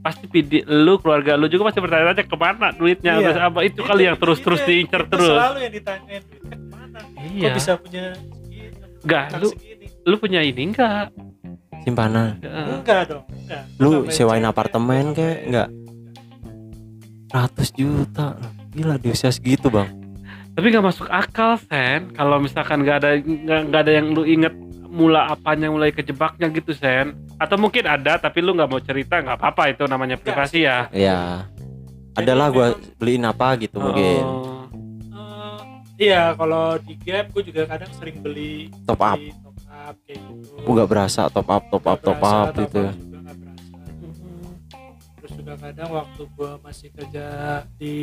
Pasti 0.00 0.24
pidi 0.24 0.64
lu 0.64 0.96
keluarga 0.96 1.34
lu 1.34 1.44
juga 1.44 1.68
pasti 1.68 1.78
bertanya-tanya 1.78 2.24
ke 2.24 2.34
mana 2.34 2.66
duitnya 2.70 3.12
Iya. 3.16 3.46
apa 3.46 3.60
itu 3.62 3.80
kali 3.80 4.04
yang 4.04 4.16
terus-terus 4.16 4.60
itu- 4.60 4.68
diincar 4.70 5.02
itu 5.02 5.10
terus 5.10 5.28
selalu 5.30 5.58
yang 5.60 5.72
ditanyain 5.72 6.22
duitnya 6.22 6.56
ke 6.56 6.66
mana 6.66 6.98
iya 7.28 7.44
kok 7.44 7.54
bisa 7.54 7.72
punya 7.76 8.04
segini 8.14 8.68
Enggak, 9.00 9.24
lu- 9.36 9.52
segini 9.52 9.86
lu 10.02 10.16
punya 10.16 10.40
ini 10.40 10.62
enggak 10.66 11.12
Simpanan. 11.80 12.36
Enggak 12.42 13.08
dong 13.08 13.24
enggak 13.24 13.62
Lu 13.78 14.04
sewain 14.06 14.44
apartemen 14.44 15.16
kek? 15.16 15.48
Enggak. 15.48 15.68
100 17.30 17.72
juta. 17.72 18.36
Gila 18.70 18.94
di 18.96 19.08
usia 19.08 19.30
segitu, 19.30 19.66
Bang. 19.66 19.88
tapi 20.50 20.66
nggak 20.68 20.82
masuk 20.84 21.08
akal 21.08 21.56
sen 21.56 22.12
kalau 22.12 22.36
misalkan 22.36 22.82
nggak 22.82 22.96
ada 23.00 23.10
nggak 23.64 23.80
ada 23.80 23.92
yang 23.92 24.12
lu 24.12 24.22
inget 24.22 24.52
mula 24.84 25.30
apanya 25.30 25.70
mulai 25.70 25.88
kejebaknya 25.88 26.50
gitu 26.50 26.70
sen 26.70 27.16
atau 27.40 27.56
mungkin 27.56 27.82
ada 27.82 28.20
tapi 28.20 28.38
lu 28.38 28.52
nggak 28.52 28.68
mau 28.68 28.78
cerita 28.78 29.16
nggak 29.16 29.34
apa-apa 29.34 29.72
itu 29.72 29.84
namanya 29.84 30.14
privasi 30.14 30.62
ya 30.62 30.92
Ya. 30.92 31.48
Adalah 32.12 32.50
gua 32.50 32.66
beliin 32.96 33.22
apa 33.22 33.54
gitu 33.56 33.78
mungkin. 33.78 34.20
Oh. 34.20 34.66
Eh, 35.96 36.04
iya 36.04 36.34
kalau 36.34 36.74
di 36.76 36.94
game 36.96 37.30
gue 37.30 37.42
juga 37.44 37.64
kadang 37.66 37.88
sering 37.94 38.18
beli 38.18 38.68
Top 38.84 39.00
up. 39.00 39.14
beli 39.14 39.32
top 39.32 39.56
up 39.70 39.94
kayak 40.04 40.20
gitu 40.20 40.52
Gua 40.60 40.72
nggak 40.74 40.90
berasa 40.90 41.22
top 41.26 41.48
up 41.48 41.62
top 41.66 41.84
up 41.86 41.98
top 41.98 42.18
berasa, 42.18 42.36
up 42.36 42.46
top 42.50 42.60
gitu. 42.60 42.82
up 42.82 42.92
juga 42.92 43.18
nggak 43.22 43.36
berasa. 43.38 43.64
terus 45.16 45.32
juga 45.32 45.52
kadang 45.56 45.90
waktu 45.92 46.22
gue 46.28 46.50
masih 46.60 46.88
kerja 46.92 47.26
di 47.74 47.96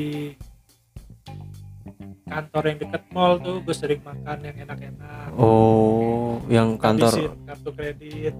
kantor 2.24 2.64
yang 2.66 2.78
deket 2.80 3.04
mall 3.10 3.34
tuh 3.38 3.56
gue 3.60 3.72
sering 3.72 4.02
makan 4.02 4.38
yang 4.42 4.58
enak-enak 4.60 5.28
Oh, 5.34 6.42
yang 6.48 6.76
kantor. 6.76 7.08
Habisin 7.10 7.46
kartu 7.46 7.70
kredit 7.72 8.36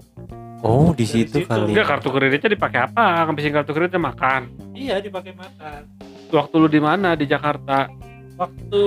Oh, 0.58 0.90
di 0.90 1.04
situ 1.04 1.38
situ. 1.38 1.46
kali. 1.46 1.70
Enggak 1.70 1.86
kartu 1.88 2.08
kreditnya 2.08 2.50
dipakai 2.50 2.80
apa? 2.84 3.24
Ngabisin 3.24 3.52
kartu 3.52 3.72
kreditnya 3.72 4.02
makan. 4.02 4.42
iya 4.72 4.98
dipakai 4.98 5.32
makan 5.32 5.80
Waktu 6.28 6.54
lu 6.56 6.68
di 6.68 6.78
mana 6.78 7.12
di 7.12 7.24
Jakarta? 7.24 7.88
waktu 8.34 8.82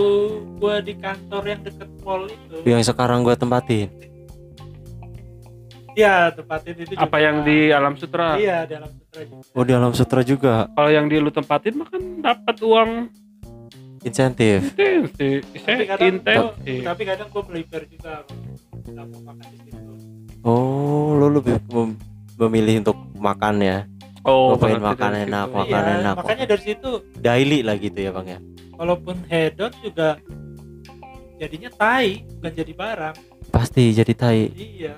gue 0.55 0.75
di 0.81 0.93
kantor 0.95 1.43
yang 1.45 1.61
deket 1.61 1.89
mall 1.99 2.23
itu 2.23 2.55
Yang 2.63 2.87
sekarang 2.87 3.19
gua 3.19 3.35
tempatin. 3.35 3.91
iya 5.91 6.31
tempatin 6.31 6.75
itu 6.77 6.93
Apa 6.93 7.03
juga. 7.11 7.19
yang 7.19 7.37
di 7.43 7.57
Alam 7.69 7.93
Sutra? 7.95 8.37
iya 8.37 8.63
di 8.63 8.73
alam 8.73 8.87
sutra 8.91 9.21
juga 9.21 9.43
Oh, 9.51 9.63
di 9.63 9.73
alam 9.73 9.91
sutra 9.91 10.21
juga 10.23 10.53
Kalau 10.69 10.87
yang 10.89 11.05
di 11.05 11.17
lu 11.17 11.27
tempatin 11.29 11.73
mah 11.75 11.87
kan 11.87 11.99
dapat 12.21 12.55
uang 12.61 12.89
insentif. 14.01 14.59
tapi 14.73 15.83
kadang 15.85 15.99
gua, 15.99 16.09
intensif. 16.09 16.81
tapi 16.83 17.01
kadang 17.05 17.27
gue 17.27 17.43
melipir 17.47 17.81
juga 17.87 18.25
makan 19.21 19.45
di 19.47 19.57
situ 19.61 19.93
Oh, 20.41 21.13
lu 21.13 21.29
lebih 21.31 21.61
mem- 21.69 22.01
memilih 22.35 22.81
untuk 22.81 22.97
makan 23.15 23.61
ya. 23.61 23.77
Oh, 24.21 24.53
pengen 24.53 24.81
makan 24.81 25.11
enak, 25.19 25.45
situ. 25.45 25.57
makan 25.59 25.81
iya, 25.81 25.93
enak. 25.99 26.13
makanya 26.15 26.45
dari 26.47 26.63
situ 26.63 26.89
Daily 27.15 27.61
lah 27.61 27.73
gitu 27.75 27.97
ya, 27.97 28.09
Bang 28.09 28.25
ya. 28.27 28.37
walaupun 28.73 29.21
hedon 29.25 29.69
juga 29.79 30.17
jadinya 31.37 31.69
tai 31.71 32.25
bukan 32.31 32.53
jadi 32.55 32.73
barang 32.73 33.15
Pasti 33.49 33.89
jadi 33.91 34.13
tai. 34.13 34.49
iya 34.51 34.97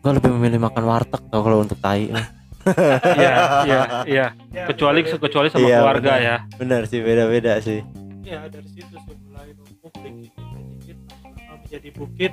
Gua 0.00 0.12
lebih 0.12 0.28
memilih 0.30 0.60
makan 0.62 0.84
warteg 0.84 1.20
tau 1.26 1.40
kalau 1.40 1.60
untuk 1.60 1.76
tai. 1.78 2.08
lah. 2.08 2.24
Iya, 3.14 3.32
iya, 3.62 3.80
iya. 4.04 4.26
Ya, 4.48 4.64
Kecuali 4.64 5.00
bener. 5.00 5.16
kecuali 5.18 5.48
sama 5.48 5.64
Iya, 5.64 5.78
keluarga 5.78 6.00
benar. 6.10 6.20
ya. 6.20 6.36
Benar 6.56 6.82
sih, 6.84 7.00
beda-beda 7.00 7.60
sih. 7.60 7.80
Ya 8.24 8.40
dari 8.46 8.68
situ 8.68 8.96
sih 8.98 9.16
mulai 9.22 9.52
numpuk 9.52 9.92
dikit 9.94 10.32
dikit 10.74 10.98
lama-lama 11.06 11.54
menjadi 11.60 11.88
bukit 11.92 12.32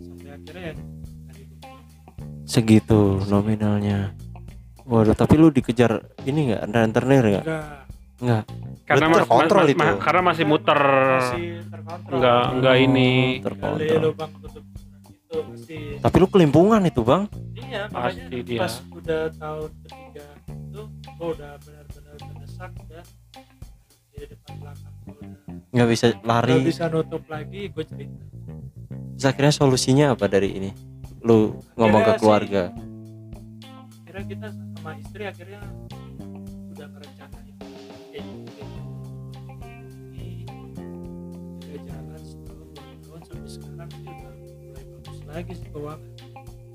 sampai 0.00 0.30
akhirnya 0.32 0.62
ya 0.64 0.74
tadi 1.24 1.42
bukit. 1.44 1.82
Segitu 2.44 3.00
nominalnya. 3.26 4.14
Waduh, 4.84 5.12
tapi 5.12 5.34
lu 5.34 5.48
dikejar 5.48 5.96
ini 6.22 6.52
enggak 6.52 6.62
rentenir 6.68 7.24
enggak? 7.24 7.44
enggak 7.44 7.66
Enggak. 8.14 8.44
Karena 8.84 9.00
Berarti 9.00 9.10
mas- 9.10 9.20
terkontrol 9.24 9.62
mas- 9.62 9.72
itu. 9.72 9.80
ma- 9.80 9.98
karena 9.98 10.22
masih 10.22 10.44
muter. 10.44 10.80
masih 11.16 11.44
Enggak, 12.06 12.42
enggak 12.52 12.76
ini. 12.78 13.10
Terkontrol. 13.40 14.00
lubang 14.04 14.32
tutup 14.38 14.64
itu 15.10 15.36
masih 15.42 15.82
Tapi 15.98 16.16
lu 16.16 16.26
kelimpungan 16.28 16.82
itu, 16.84 17.00
Bang. 17.00 17.26
iya 17.54 17.88
makanya 17.88 18.22
Pasti 18.22 18.36
dia. 18.44 18.60
pas 18.60 18.74
udah 18.92 19.22
tahun 19.34 19.70
ketiga 19.82 20.26
itu 20.46 20.80
gua 21.10 21.28
udah 21.32 21.52
benar-benar 21.58 22.16
terdesak 22.18 22.70
udah 22.78 23.02
di 24.14 24.24
depan 24.24 24.54
belakang 24.56 24.92
gua 25.00 25.12
udah 25.12 25.30
Nggak 25.70 25.88
bisa 25.88 26.06
nggak 26.08 26.22
lari. 26.24 26.54
bisa 26.62 26.84
nutup 26.86 27.22
lagi 27.26 27.60
gue 27.66 27.84
cerita 27.84 28.24
Terus 29.14 29.24
akhirnya 29.24 29.52
solusinya 29.52 30.06
apa 30.10 30.26
dari 30.26 30.50
ini? 30.52 30.70
Lu 31.20 31.38
ngomong 31.72 32.00
ke 32.00 32.04
Akhirnya 32.04 32.12
sih- 32.12 32.20
keluarga. 32.20 32.62
akhirnya 33.96 34.24
kita 34.28 34.46
sama 34.52 34.90
istri 34.96 35.22
akhirnya 35.24 35.60
udah 36.68 36.86
ngerencanain 36.88 37.54
kayak 38.04 38.24
gitu 38.26 38.62
Ini 40.12 40.28
udah 41.56 41.80
jalan 41.80 42.20
setahun 42.20 42.66
dua 43.00 43.18
tahun 43.18 43.20
sampai 43.24 43.48
sekarang 43.48 43.88
sih 43.90 44.02
udah 44.04 44.32
mulai 44.60 44.84
bagus 44.84 45.18
lagi 45.24 45.52
sih 45.54 45.68
keuangan 45.68 46.00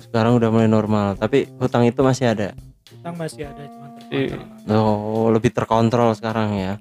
Sekarang 0.02 0.34
udah 0.34 0.50
mulai 0.50 0.66
normal, 0.68 1.08
tapi 1.14 1.40
hutang 1.56 1.86
itu 1.86 2.02
masih 2.02 2.26
ada. 2.28 2.50
utang 2.92 3.14
masih 3.16 3.46
ada 3.46 3.62
cuma 3.64 3.88
Iya. 4.10 4.34
terkontrol 4.34 4.74
Oh, 4.74 5.30
lebih 5.30 5.52
terkontrol 5.52 6.10
sekarang 6.12 6.50
ya. 6.54 6.74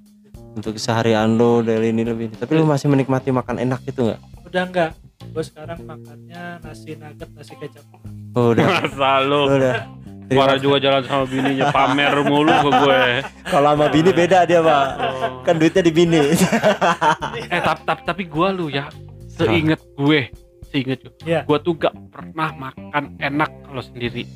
Untuk 0.59 0.75
keseharian 0.75 1.39
lu 1.39 1.63
dari 1.63 1.95
ini 1.95 2.03
lebih. 2.03 2.35
Tapi 2.35 2.59
lu 2.59 2.67
masih 2.67 2.91
menikmati 2.91 3.31
makan 3.31 3.63
enak 3.63 3.81
itu 3.87 4.03
enggak? 4.11 4.21
udah 4.49 4.65
enggak 4.65 4.91
gue 5.29 5.45
sekarang 5.45 5.79
makannya 5.85 6.65
nasi 6.65 6.97
nugget 6.97 7.29
nasi 7.37 7.53
kecap 7.61 7.85
Oh, 8.33 8.57
udah. 8.57 8.65
Masa 8.81 9.13
lu 9.25 9.45
lu 9.45 9.57
udah 9.61 9.75
Suara 10.29 10.61
juga 10.61 10.77
jalan 10.77 11.03
sama 11.09 11.25
bininya 11.25 11.73
pamer 11.73 12.13
mulu 12.21 12.53
ke 12.53 12.71
gue. 12.85 13.01
Kalau 13.49 13.73
sama 13.73 13.89
bini 13.89 14.13
beda 14.13 14.45
dia 14.45 14.61
pak. 14.61 14.87
Oh. 15.01 15.41
Kan 15.41 15.57
duitnya 15.57 15.81
di 15.81 15.89
bini. 15.89 16.21
Eh 17.49 17.61
tapi 17.65 17.81
tapi, 17.89 18.03
tapi 18.05 18.23
gue 18.29 18.49
lu 18.53 18.69
ya, 18.69 18.93
seinget 19.25 19.81
gue, 19.97 20.29
seinget 20.69 21.01
gue, 21.01 21.13
Iya. 21.25 21.49
gue 21.49 21.59
tuh 21.65 21.81
gak 21.81 21.97
pernah 22.13 22.53
makan 22.53 23.17
enak 23.17 23.51
kalau 23.73 23.81
sendiri. 23.81 24.29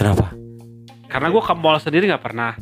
Kenapa? 0.00 0.32
Karena 1.12 1.28
gue 1.28 1.42
ke 1.44 1.54
mall 1.60 1.76
sendiri 1.76 2.08
gak 2.08 2.24
pernah. 2.24 2.56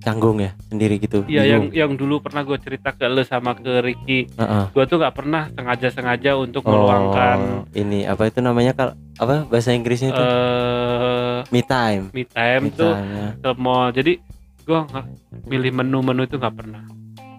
Canggung 0.00 0.40
ya 0.40 0.56
sendiri 0.66 0.96
gitu. 0.96 1.22
Iya 1.24 1.44
yang 1.46 1.68
yang 1.70 1.92
dulu 1.92 2.18
pernah 2.18 2.40
gue 2.40 2.56
cerita 2.56 2.90
ke 2.90 3.04
lu 3.04 3.20
sama 3.20 3.52
ke 3.52 3.80
Ricky, 3.80 4.32
Heeh. 4.32 4.64
gue 4.72 4.84
tuh 4.84 4.96
gak 4.96 5.12
pernah 5.12 5.46
sengaja-sengaja 5.50 6.34
untuk 6.34 6.64
Oh, 6.64 6.72
meluangkan 6.72 7.68
ini 7.70 8.04
apa 8.04 8.24
itu 8.24 8.40
namanya 8.40 8.72
kal 8.72 8.88
apa 9.14 9.44
bahasa 9.44 9.70
Inggrisnya 9.70 10.10
itu? 10.10 10.18
eh 10.18 11.38
me 11.46 11.60
time. 11.60 12.08
me 12.10 12.24
time 12.24 12.64
Me 12.64 12.72
tuh 12.72 12.92
time, 12.92 13.08
ya. 13.10 13.28
ke 13.36 13.50
mall. 13.54 13.88
Jadi 13.90 14.12
gue 14.60 14.78
nggak 14.80 15.06
milih 15.44 15.72
menu-menu 15.74 16.22
itu 16.24 16.36
nggak 16.36 16.54
pernah. 16.54 16.82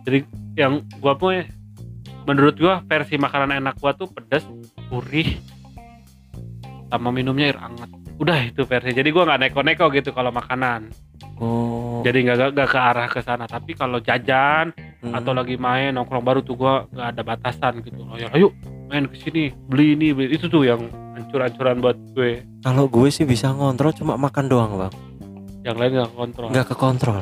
Jadi 0.02 0.18
yang 0.54 0.82
gue 0.84 1.14
punya 1.16 1.50
menurut 2.22 2.54
gue 2.56 2.74
versi 2.86 3.18
makanan 3.18 3.58
enak 3.58 3.76
gue 3.76 3.92
tuh 3.96 4.06
pedas, 4.06 4.46
gurih, 4.88 5.42
sama 6.88 7.10
minumnya 7.10 7.48
air 7.48 7.58
hangat. 7.58 7.90
Udah 8.18 8.38
itu 8.44 8.62
versi. 8.64 8.92
Jadi 8.92 9.10
gue 9.10 9.24
nggak 9.24 9.40
neko-neko 9.42 9.90
gitu 9.90 10.12
kalau 10.12 10.30
makanan. 10.30 10.94
Oh. 11.38 12.02
Jadi 12.02 12.26
nggak 12.26 12.54
nggak- 12.54 12.72
ke 12.72 12.80
arah 12.80 13.08
ke 13.08 13.20
sana. 13.22 13.46
Tapi 13.46 13.74
kalau 13.74 13.98
jajan 14.00 14.74
mm. 15.02 15.14
atau 15.14 15.32
lagi 15.32 15.56
main 15.56 15.94
nongkrong 15.94 16.22
baru 16.22 16.40
tuh 16.42 16.56
gue 16.56 16.74
nggak 16.92 17.08
ada 17.14 17.22
batasan 17.22 17.82
gitu. 17.82 18.02
Oh 18.06 18.18
ya 18.18 18.30
ayo 18.34 18.50
main 18.88 19.08
ke 19.08 19.16
sini 19.18 19.50
beli 19.50 19.96
ini 19.96 20.12
beli 20.12 20.36
itu 20.36 20.46
tuh 20.46 20.66
yang 20.66 20.82
hancur-hancuran 21.16 21.80
buat 21.80 21.98
gue. 22.14 22.44
Kalau 22.62 22.86
gue 22.86 23.08
sih 23.10 23.24
bisa 23.24 23.50
ngontrol 23.50 23.94
cuma 23.94 24.16
makan 24.16 24.46
doang 24.46 24.72
bang, 24.78 24.94
Yang 25.62 25.78
lain 25.78 25.92
nggak 25.98 26.12
kontrol. 26.14 26.48
nggak 26.50 26.68
ke 26.68 26.76
kontrol. 26.76 27.22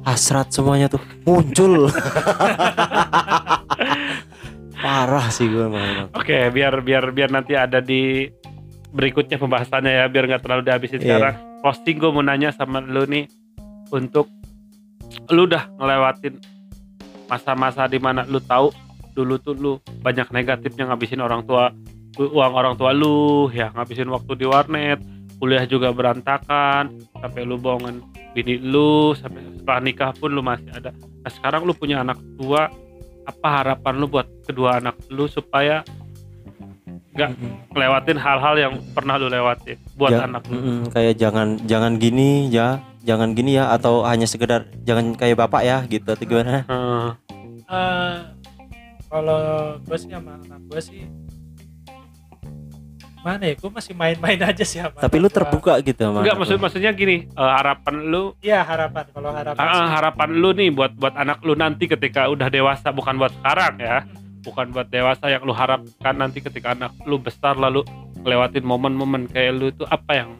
Hasrat 0.00 0.48
semuanya 0.48 0.88
tuh 0.88 1.02
muncul. 1.24 1.86
Parah 4.80 5.28
sih 5.28 5.44
gue 5.44 5.68
emang. 5.68 6.08
Oke, 6.16 6.48
biar 6.48 6.80
biar 6.80 7.12
biar 7.12 7.28
nanti 7.28 7.52
ada 7.52 7.84
di 7.84 8.24
berikutnya 8.90 9.36
pembahasannya 9.36 9.92
ya, 9.92 10.04
biar 10.08 10.24
nggak 10.26 10.42
terlalu 10.42 10.62
dihabisin 10.64 10.98
Iya. 10.98 11.04
sekarang. 11.04 11.36
Closing 11.60 11.96
gue 12.00 12.10
mau 12.10 12.24
nanya 12.24 12.50
sama 12.52 12.80
lu 12.80 13.04
nih 13.04 13.28
untuk 13.92 14.32
lu 15.28 15.44
udah 15.44 15.68
ngelewatin 15.76 16.40
masa-masa 17.28 17.86
di 17.86 18.00
mana 18.00 18.24
lu 18.26 18.40
tahu 18.42 18.72
dulu 19.12 19.36
tuh 19.38 19.54
lu 19.54 19.72
banyak 20.00 20.30
negatifnya 20.32 20.88
ngabisin 20.88 21.20
orang 21.20 21.44
tua 21.44 21.74
uang 22.16 22.52
orang 22.54 22.74
tua 22.74 22.90
lu 22.96 23.50
ya 23.52 23.70
ngabisin 23.74 24.10
waktu 24.10 24.32
di 24.38 24.46
warnet 24.46 24.98
kuliah 25.40 25.64
juga 25.64 25.92
berantakan 25.92 26.96
sampai 27.16 27.42
lu 27.44 27.56
bohongin 27.56 28.04
bini 28.36 28.60
lu 28.60 29.16
sampai 29.16 29.42
setelah 29.56 29.80
nikah 29.80 30.10
pun 30.14 30.30
lu 30.30 30.42
masih 30.44 30.70
ada. 30.74 30.92
Nah 30.94 31.30
sekarang 31.32 31.64
lu 31.64 31.72
punya 31.74 32.04
anak 32.04 32.20
tua 32.36 32.68
apa 33.26 33.48
harapan 33.48 33.94
lu 33.98 34.06
buat 34.06 34.26
kedua 34.44 34.78
anak 34.82 34.96
lu 35.08 35.26
supaya 35.26 35.80
nggak 37.20 37.32
ngelewatin 37.70 38.16
hal-hal 38.16 38.54
yang 38.56 38.72
pernah 38.90 39.14
lu 39.14 39.28
lewatin 39.28 39.76
buat 39.94 40.10
Ja- 40.10 40.24
anak 40.24 40.42
lu 40.44 40.54
Mm-mm, 40.54 40.78
kayak 40.88 41.14
jangan 41.14 41.60
jangan 41.62 41.92
gini 41.96 42.48
ya, 42.48 42.68
jangan 43.00 43.30
gini 43.30 43.54
ya 43.54 43.68
atau 43.70 44.02
hanya 44.02 44.24
sekedar 44.24 44.64
jangan 44.80 45.12
kayak 45.12 45.36
bapak 45.38 45.62
ya 45.62 45.78
gitu 45.84 46.08
atau 46.08 46.24
gimana? 46.24 46.64
Hmm, 46.68 47.08
Eh, 47.66 48.16
kalau 49.06 49.40
gue 49.78 49.96
sih 49.96 50.08
sama 50.08 50.34
anak 50.36 50.58
gue 50.66 50.80
sih 50.80 51.02
mana 53.20 53.44
ya 53.44 53.54
gue 53.54 53.68
masih 53.68 53.92
main-main 53.92 54.40
aja 54.40 54.64
sih 54.64 54.80
sama 54.80 54.96
Tapi 54.96 55.16
lu 55.18 55.28
gua. 55.28 55.36
terbuka 55.36 55.72
gitu 55.78 56.00
sama 56.00 56.24
enggak 56.24 56.34
maksud 56.34 56.56
lu. 56.56 56.62
maksudnya 56.62 56.90
gini 56.90 57.28
eh, 57.28 57.52
harapan 57.52 57.94
lu 58.02 58.32
iya 58.40 58.64
harapan 58.64 59.04
kalau 59.06 59.28
harapan 59.30 59.60
sih. 59.60 59.86
harapan 59.92 60.28
lu 60.32 60.50
nih 60.50 60.68
buat 60.70 60.92
buat 60.94 61.14
anak 61.14 61.38
lu 61.42 61.52
nanti 61.52 61.84
ketika 61.84 62.26
udah 62.26 62.48
dewasa 62.48 62.88
bukan 62.90 63.14
buat 63.16 63.30
sekarang 63.34 63.76
ya 63.76 63.96
bukan 64.40 64.70
buat 64.70 64.88
dewasa 64.88 65.28
yang 65.28 65.42
lu 65.42 65.52
harapkan 65.52 66.14
nanti 66.14 66.40
ketika 66.40 66.72
anak 66.72 66.92
lu 67.04 67.16
besar 67.16 67.54
lalu 67.54 67.84
ngelewatin 68.16 68.62
momen-momen 68.62 69.24
kayak 69.26 69.52
lu 69.52 69.66
itu 69.68 69.84
apa 69.84 70.12
yang 70.16 70.30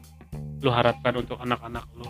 lu 0.58 0.68
harapkan 0.68 1.14
untuk 1.14 1.36
anak-anak 1.36 1.84
lu? 1.94 2.04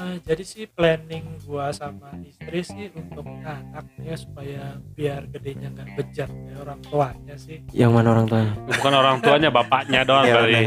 Eh, 0.00 0.16
jadi 0.22 0.40
sih 0.40 0.64
planning 0.64 1.44
gua 1.44 1.68
sama 1.70 2.08
istri 2.20 2.60
sih 2.60 2.88
untuk 2.90 3.20
anaknya 3.42 4.16
supaya 4.16 4.64
biar 4.90 5.28
gedenya 5.28 5.68
nggak 5.70 5.88
bejat 5.94 6.28
kayak 6.28 6.58
orang 6.58 6.80
tuanya 6.82 7.34
sih. 7.36 7.60
Yang 7.70 7.90
mana 7.92 8.08
orang 8.10 8.26
tuanya? 8.26 8.52
bukan 8.66 8.92
orang 8.94 9.16
tuanya 9.20 9.48
bapaknya 9.50 10.00
doang 10.08 10.24
Iya, 10.24 10.34
kali. 10.34 10.62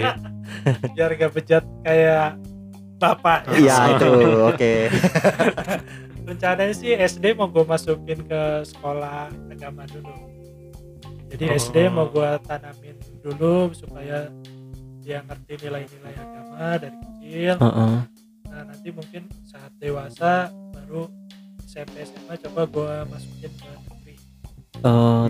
biar 0.93 1.09
nggak 1.11 1.33
bejat 1.33 1.63
kayak 1.81 2.27
bapak 2.95 3.39
Iya 3.53 3.75
itu, 3.91 4.11
oke. 4.47 4.73
rencananya 6.23 6.71
sih 6.71 6.93
SD 6.93 7.35
mau 7.35 7.47
gue 7.47 7.63
masukin 7.63 8.23
ke 8.23 8.41
sekolah 8.65 9.27
agama 9.49 9.83
dulu 9.87 10.13
Oh. 11.33 11.39
jadi 11.39 11.57
SD 11.57 11.89
mau 11.89 12.05
gue 12.05 12.29
tanamin 12.45 12.93
dulu 13.19 13.73
supaya 13.73 14.29
dia 15.01 15.25
ngerti 15.25 15.65
nilai-nilai 15.65 16.13
agama 16.13 16.77
dari 16.77 16.93
kecil 16.95 17.55
Heeh. 17.57 17.95
nah 18.45 18.61
nanti 18.63 18.89
mungkin 18.89 19.25
saat 19.43 19.73
dewasa 19.77 20.47
baru 20.69 21.09
SMP 21.65 22.05
SMA 22.05 22.37
coba 22.37 22.61
gue 22.69 22.93
masukin 23.09 23.49
ke 23.49 23.71
Eh, 24.75 25.25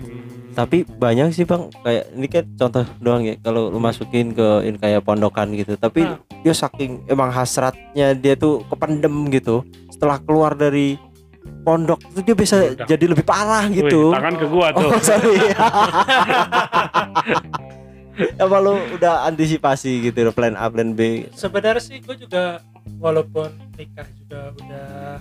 tapi 0.54 0.86
banyak 0.86 1.30
sih 1.30 1.42
bang 1.42 1.66
kayak 1.76 2.04
ini 2.12 2.26
kan 2.26 2.44
contoh 2.56 2.84
doang 2.98 3.22
ya 3.22 3.34
kalau 3.36 3.68
lu 3.68 3.76
masukin 3.76 4.30
ke 4.30 4.62
ini 4.64 4.78
kayak 4.78 5.02
pondokan 5.02 5.50
gitu 5.50 5.74
tapi 5.74 6.06
Nah. 6.06 6.16
dia 6.40 6.54
saking 6.54 7.02
emang 7.04 7.28
hasratnya 7.28 8.14
dia 8.14 8.34
tuh 8.34 8.62
kependem 8.64 9.10
gitu 9.28 9.60
setelah 9.90 10.16
keluar 10.16 10.54
dari 10.54 10.94
pondok 11.60 11.98
itu 12.08 12.20
dia 12.22 12.36
bisa 12.36 12.56
Udah. 12.62 12.86
jadi 12.86 13.04
lebih 13.04 13.22
parah 13.22 13.66
Wih, 13.66 13.82
gitu 13.82 14.10
tangan 14.10 14.34
ke 14.34 14.46
gua 14.46 14.66
tuh 14.70 14.88
oh 14.88 15.02
sorry 15.02 15.36
apa 18.38 18.56
lu 18.56 18.74
udah 18.94 19.26
antisipasi 19.26 20.06
gitu 20.06 20.30
plan 20.30 20.54
A 20.54 20.70
plan 20.70 20.94
B 20.94 21.26
sebenarnya 21.34 21.82
sih 21.82 21.98
gue 21.98 22.14
juga 22.16 22.62
walaupun 22.96 23.50
nikah 23.74 24.06
juga 24.14 24.54
udah 24.54 25.18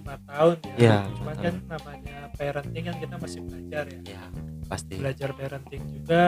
lima 0.00 0.16
tahun 0.24 0.56
ya, 0.64 0.74
Iya, 0.76 0.96
cuman 1.12 1.34
lima 1.36 1.44
kan 1.44 1.54
namanya 1.68 2.16
parenting 2.34 2.84
kan 2.88 2.96
kita 2.98 3.14
masih 3.16 3.40
belajar 3.44 3.84
ya. 3.86 4.00
Ya 4.08 4.22
pasti. 4.64 4.94
Belajar 4.96 5.30
parenting 5.32 5.82
juga. 5.92 6.24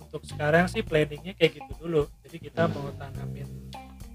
Untuk 0.00 0.22
sekarang 0.24 0.66
sih 0.66 0.80
planningnya 0.80 1.34
kayak 1.34 1.52
gitu 1.54 1.72
dulu. 1.78 2.02
Jadi 2.24 2.36
kita 2.40 2.66
Hmm. 2.66 2.74
mau 2.74 2.90
tanamin 2.92 3.48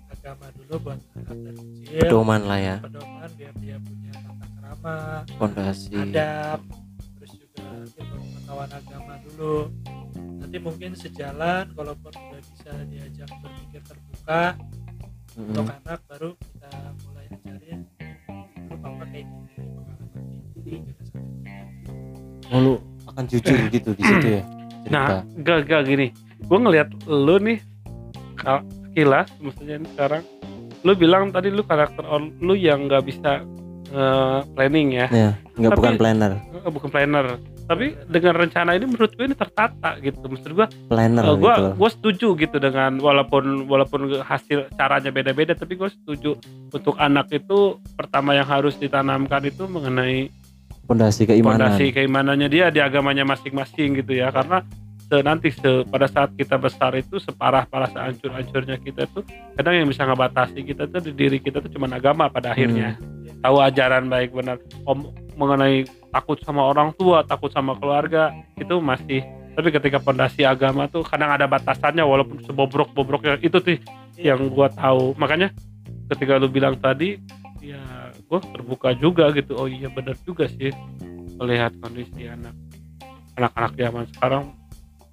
agama 0.10 0.48
dulu 0.52 0.74
buat 0.82 1.00
anak 1.16 1.38
kecil. 1.54 2.02
Pedoman 2.04 2.42
lah 2.44 2.60
ya. 2.60 2.76
Pedoman 2.82 3.30
biar 3.34 3.54
dia 3.56 3.78
punya 3.78 4.12
tata 4.12 4.46
krama 4.56 4.96
fondasi. 5.38 5.96
adab 5.96 6.60
terus 7.16 7.32
juga 7.38 7.64
ilmu 7.96 8.18
pengetahuan 8.20 8.72
agama 8.72 9.14
dulu. 9.24 9.56
Nanti 10.36 10.58
mungkin 10.60 10.92
sejalan 10.94 11.64
kalaupun 11.72 12.12
udah 12.12 12.42
bisa 12.44 12.72
diajak 12.86 13.30
berpikir 13.40 13.82
terbuka 13.82 14.44
Mm-mm. 15.34 15.48
untuk 15.48 15.66
anak 15.70 16.00
baru 16.06 16.32
kita 16.36 16.72
mulai 17.04 17.26
ajarin 17.30 17.80
sampai 18.86 19.22
Oh, 22.46 22.60
lu 22.62 22.74
akan 23.10 23.26
jujur 23.26 23.58
gitu 23.70 23.90
di 23.98 24.04
situ 24.06 24.28
ya 24.32 24.42
cerita. 24.86 24.94
Nah, 24.94 25.08
gak, 25.42 25.66
gak 25.66 25.82
gini. 25.90 26.14
Gue 26.46 26.60
ngeliat 26.62 26.94
lu 27.06 27.42
nih, 27.42 27.58
sekilas, 28.38 29.28
maksudnya 29.42 29.82
ini 29.82 29.88
sekarang, 29.92 30.22
lu 30.86 30.94
bilang 30.94 31.34
tadi 31.34 31.50
lu 31.50 31.66
karakter 31.66 32.06
on- 32.06 32.38
lu 32.38 32.54
yang 32.54 32.86
nggak 32.86 33.02
bisa 33.02 33.42
eh, 33.86 34.40
planning 34.54 34.94
ya, 34.94 35.08
ya 35.10 35.30
nggak 35.56 35.74
bukan 35.74 35.94
planner 35.96 36.32
Eh, 36.54 36.70
bukan 36.70 36.90
planner. 36.90 37.26
Tapi 37.66 37.98
dengan 38.06 38.46
rencana 38.46 38.78
ini 38.78 38.86
menurut 38.86 39.12
gue 39.18 39.26
ini 39.26 39.34
tertata 39.34 39.98
gitu. 39.98 40.22
Maksud 40.22 40.54
gue, 40.54 40.68
planner 40.86 41.26
eh, 41.26 41.34
gue 41.34 41.54
gitu. 41.54 41.70
gue 41.82 41.90
setuju 41.90 42.28
gitu 42.46 42.58
dengan 42.62 43.02
walaupun 43.02 43.66
walaupun 43.66 44.22
hasil 44.22 44.70
caranya 44.78 45.10
beda-beda, 45.10 45.58
tapi 45.58 45.74
gue 45.74 45.90
setuju 45.90 46.38
untuk 46.70 46.94
anak 47.02 47.34
itu 47.34 47.82
pertama 47.98 48.38
yang 48.38 48.46
harus 48.46 48.78
ditanamkan 48.78 49.42
itu 49.50 49.66
mengenai 49.66 50.30
fondasi 50.86 51.26
keimanan. 51.26 51.74
fondasi 51.74 51.90
keimanannya 51.90 52.48
dia 52.54 52.70
di 52.70 52.78
agamanya 52.78 53.26
masing-masing 53.26 53.98
gitu 54.06 54.14
ya. 54.14 54.30
Karena 54.30 54.62
se 55.06 55.18
nanti 55.26 55.50
se 55.50 55.86
pada 55.90 56.06
saat 56.06 56.38
kita 56.38 56.62
besar 56.62 56.94
itu 56.98 57.18
separah 57.18 57.66
parah 57.66 57.90
sehancur 57.90 58.30
hancurnya 58.30 58.78
kita 58.78 59.06
tuh 59.10 59.22
kadang 59.58 59.86
yang 59.86 59.90
bisa 59.90 60.06
ngebatasi 60.06 60.66
kita 60.66 60.90
tuh 60.90 61.02
di 61.02 61.14
diri 61.14 61.38
kita 61.42 61.62
tuh 61.66 61.70
cuma 61.74 61.90
agama 61.90 62.30
pada 62.30 62.54
akhirnya. 62.54 63.02
Tahu 63.42 63.58
ajaran 63.62 64.06
baik 64.10 64.38
benar. 64.38 64.62
Om 64.86 65.25
mengenai 65.36 65.84
takut 66.10 66.40
sama 66.42 66.64
orang 66.64 66.96
tua 66.96 67.22
takut 67.22 67.52
sama 67.52 67.76
keluarga 67.76 68.32
itu 68.56 68.80
masih 68.80 69.20
tapi 69.52 69.72
ketika 69.72 70.00
fondasi 70.00 70.44
agama 70.44 70.86
tuh 70.86 71.04
kadang 71.04 71.32
ada 71.32 71.44
batasannya 71.46 72.04
walaupun 72.04 72.44
sebobrok-bobroknya 72.44 73.40
itu 73.40 73.56
tuh 73.56 73.76
yang 74.16 74.48
gua 74.50 74.68
tahu 74.68 75.16
makanya 75.16 75.52
ketika 76.08 76.36
lu 76.36 76.48
bilang 76.48 76.76
tadi 76.76 77.20
ya 77.60 77.80
gua 78.26 78.40
terbuka 78.42 78.92
juga 78.94 79.32
gitu 79.32 79.56
oh 79.56 79.68
iya 79.68 79.88
benar 79.88 80.16
juga 80.22 80.48
sih 80.48 80.72
melihat 81.36 81.76
kondisi 81.80 82.28
anak 82.28 82.56
anak-anak 83.36 83.72
zaman 83.76 84.04
sekarang 84.10 84.44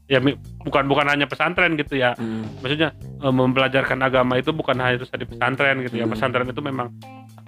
ya 0.07 0.19
bukan 0.61 0.85
bukan 0.87 1.07
hanya 1.09 1.27
pesantren 1.27 1.75
gitu 1.75 1.97
ya 1.97 2.15
Hmm. 2.15 2.47
maksudnya 2.61 2.95
eh, 2.95 3.33
mempelajarkan 3.33 3.99
agama 3.99 4.37
itu 4.37 4.51
bukan 4.51 4.77
harus 4.77 5.09
di 5.09 5.25
pesantren 5.25 5.83
gitu 5.83 5.99
ya 5.99 6.07
Hmm. 6.07 6.15
pesantren 6.15 6.47
itu 6.47 6.63
memang 6.63 6.91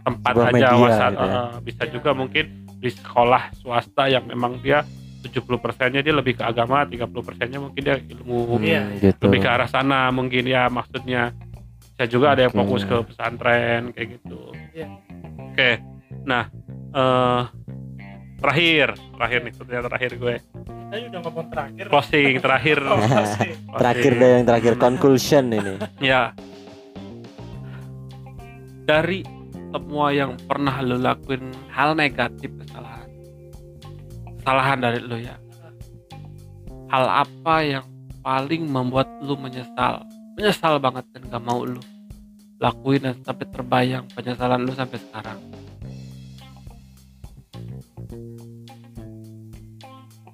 tempat 0.02 0.32
Sebuah 0.32 0.48
aja 0.50 0.54
media 0.54 0.74
wasat 0.74 1.10
gitu 1.12 1.22
ya. 1.22 1.34
eh, 1.34 1.52
bisa 1.62 1.82
juga 1.90 2.10
mungkin 2.12 2.44
di 2.84 2.92
sekolah 2.92 3.56
swasta 3.56 4.04
yang 4.06 4.28
memang 4.28 4.60
dia 4.60 4.84
70 5.24 5.40
persennya 5.56 5.98
dia 5.98 6.12
lebih 6.12 6.36
ke 6.36 6.44
agama 6.44 6.84
30 6.84 7.00
persennya 7.18 7.56
mungkin 7.56 7.80
dia 7.80 7.96
ilmu 7.96 8.38
Hmm, 8.50 8.60
Iya. 8.60 8.82
gitu. 9.00 9.24
lebih 9.24 9.40
ke 9.40 9.48
arah 9.48 9.64
sana 9.66 10.12
mungkin 10.12 10.44
ya 10.44 10.68
maksudnya 10.68 11.32
saya 11.96 12.04
juga 12.06 12.36
ada 12.36 12.44
yang 12.44 12.52
fokus 12.52 12.84
ke 12.84 12.92
pesantren 13.02 13.88
kayak 13.90 14.20
gitu 14.20 14.52
Iya. 14.70 14.88
oke 15.48 15.70
nah 16.22 16.44
eh 16.92 17.42
terakhir 18.36 18.88
terakhir 19.10 19.38
nih 19.40 19.52
pertanyaan 19.54 19.86
terakhir 19.88 20.12
gue 20.14 20.34
Kita 20.84 21.10
udah 21.10 21.20
ngomong 21.22 21.46
terakhir. 21.48 21.84
closing 21.88 22.32
terakhir 22.38 22.78
Oh, 22.86 23.00
pasti. 23.00 23.48
Terakhir 23.80 24.12
deh 24.14 24.30
yang 24.30 24.44
terakhir 24.44 24.74
conclusion 24.76 25.44
ini. 25.48 25.74
ya 25.98 26.30
dari 28.84 29.24
semua 29.74 30.14
yang 30.14 30.38
pernah 30.46 30.78
lo 30.86 30.94
lakuin 30.94 31.50
hal 31.74 31.98
negatif 31.98 32.46
kesalahan. 32.62 33.10
Kesalahan 34.38 34.78
dari 34.78 35.02
lo 35.02 35.18
ya. 35.18 35.34
Hal 36.94 37.26
apa 37.26 37.54
yang 37.66 37.86
paling 38.22 38.70
membuat 38.70 39.10
lo 39.18 39.34
menyesal? 39.34 40.06
Menyesal 40.38 40.78
banget 40.78 41.02
dan 41.10 41.26
gak 41.26 41.42
mau 41.42 41.66
lo 41.66 41.82
lakuin 42.62 43.02
dan 43.02 43.18
sampai 43.26 43.46
terbayang 43.50 44.06
penyesalan 44.14 44.62
lo 44.62 44.70
sampai 44.78 44.98
sekarang. 45.02 45.38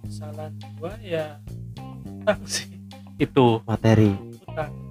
Kesalahan 0.05 0.53
gua 0.77 0.93
ya 1.01 1.41
utang 2.21 2.41
sih, 2.45 2.69
itu. 3.17 3.65
Materi. 3.65 4.13
utang. 4.45 4.90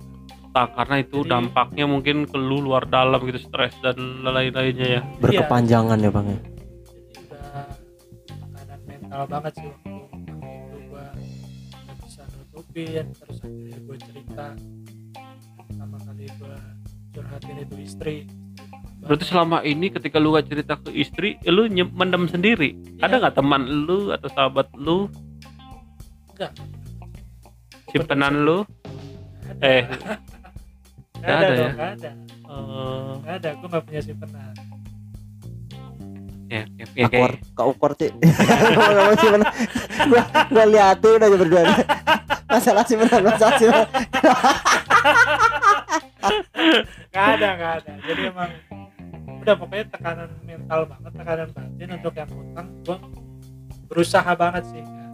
Tak 0.60 0.76
karena 0.76 0.95
itu 0.99 1.24
Jadi- 1.24 1.32
dampaknya 1.32 1.86
mungkin 1.88 2.28
ke 2.28 2.36
lu 2.36 2.60
luar 2.60 2.84
dalam 2.84 3.24
gitu 3.24 3.39
stres 3.39 3.72
dan 3.80 3.95
lain-lainnya 4.28 4.99
ya 4.99 5.01
Berkepanjangan 5.24 5.95
ya 5.95 6.12
bang 6.12 6.28
ya. 6.28 6.36
Jadi 6.36 7.16
udah 7.16 7.47
tekanan 8.28 8.80
mental 8.84 9.24
banget 9.24 9.53
sih 9.55 9.72
waktu 9.72 9.88
itu 9.88 10.78
gua 10.91 11.05
nggak 11.16 11.95
bisa 12.03 12.22
nutupin, 12.28 13.05
terus 13.16 13.38
akhirnya 13.39 13.80
gua 13.88 13.97
cerita 13.97 14.45
pertama 15.64 15.97
kali 16.03 16.24
gua 16.36 16.57
curhatin 17.10 17.55
itu 17.64 17.76
istri. 17.80 18.16
Berarti 18.99 19.24
selama 19.24 19.64
ini 19.64 19.88
ketika 19.88 20.20
lu 20.20 20.36
gak 20.36 20.51
cerita 20.51 20.76
ke 20.76 20.91
istri, 20.91 21.39
eh, 21.39 21.51
lu 21.55 21.64
mendem 21.72 22.28
sendiri. 22.28 22.76
Iya. 22.99 23.07
Ada 23.07 23.16
nggak 23.24 23.36
teman 23.39 23.64
lu 23.88 24.12
atau 24.12 24.28
sahabat 24.28 24.68
lu, 24.76 25.07
Enggak. 26.36 26.51
simpenan 27.88 28.43
lu? 28.43 28.68
Nggak 29.55 29.88
Eh, 31.20 31.26
ada. 31.26 31.32
ada 31.32 31.38
ada 31.38 31.45
ya? 31.45 31.57
dong, 31.57 31.72
nggak 31.74 31.91
ada. 31.91 32.09
eh, 32.09 33.11
Nggak 33.20 33.36
ada, 33.36 33.49
gua 33.53 33.67
nggak 33.67 33.84
punya 33.84 34.01
simpenan. 34.01 34.53
ya, 36.49 36.63
ya, 36.74 36.86
ya, 36.89 37.05
Awkward, 37.05 37.36
kayak- 37.38 37.53
kok 37.53 37.65
awkward 37.67 37.95
sih. 37.95 38.11
Ngomong 38.74 39.15
sih 39.15 39.30
bener. 39.30 39.47
Gua 40.03 40.22
gua 40.47 40.65
liatin 40.65 41.20
aja 41.20 41.38
berdua. 41.38 41.61
Masalah 42.49 42.84
sih 42.84 42.95
benar, 42.95 43.20
masalah 43.22 43.53
sih 43.55 43.67
benar. 43.67 43.88
Nggak 47.09 47.26
ada, 47.32 47.47
nggak 47.51 47.74
ada. 47.76 47.91
Jadi 48.03 48.22
emang 48.26 48.51
udah 49.39 49.55
pokoknya 49.55 49.86
tekanan 49.89 50.30
mental 50.41 50.82
banget, 50.86 51.11
tekanan 51.15 51.47
batin 51.49 51.89
untuk 51.91 52.13
yang 52.13 52.30
utang 52.32 52.67
gua 52.84 52.97
berusaha 53.88 54.32
banget 54.36 54.63
sih 54.67 54.84
nggak 54.84 55.09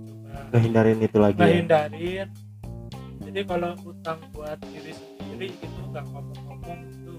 coba 0.00 0.38
Kehindarin 0.50 0.98
itu 0.98 1.18
lagi 1.18 1.36
ya. 1.36 1.44
ngehindarin 1.44 2.28
jadi 3.20 3.40
kalau 3.44 3.70
utang 3.84 4.16
buat 4.30 4.56
diri 4.64 4.94
sendiri 5.34 5.50
itu 5.52 5.80
nggak 5.90 6.04
ngomong-ngomong 6.06 6.78
itu 6.86 7.12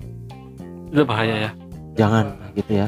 itu 0.90 1.02
bahaya 1.04 1.36
ya. 1.36 1.52
Jangan 1.96 2.26
gitu 2.56 2.72
ya. 2.76 2.88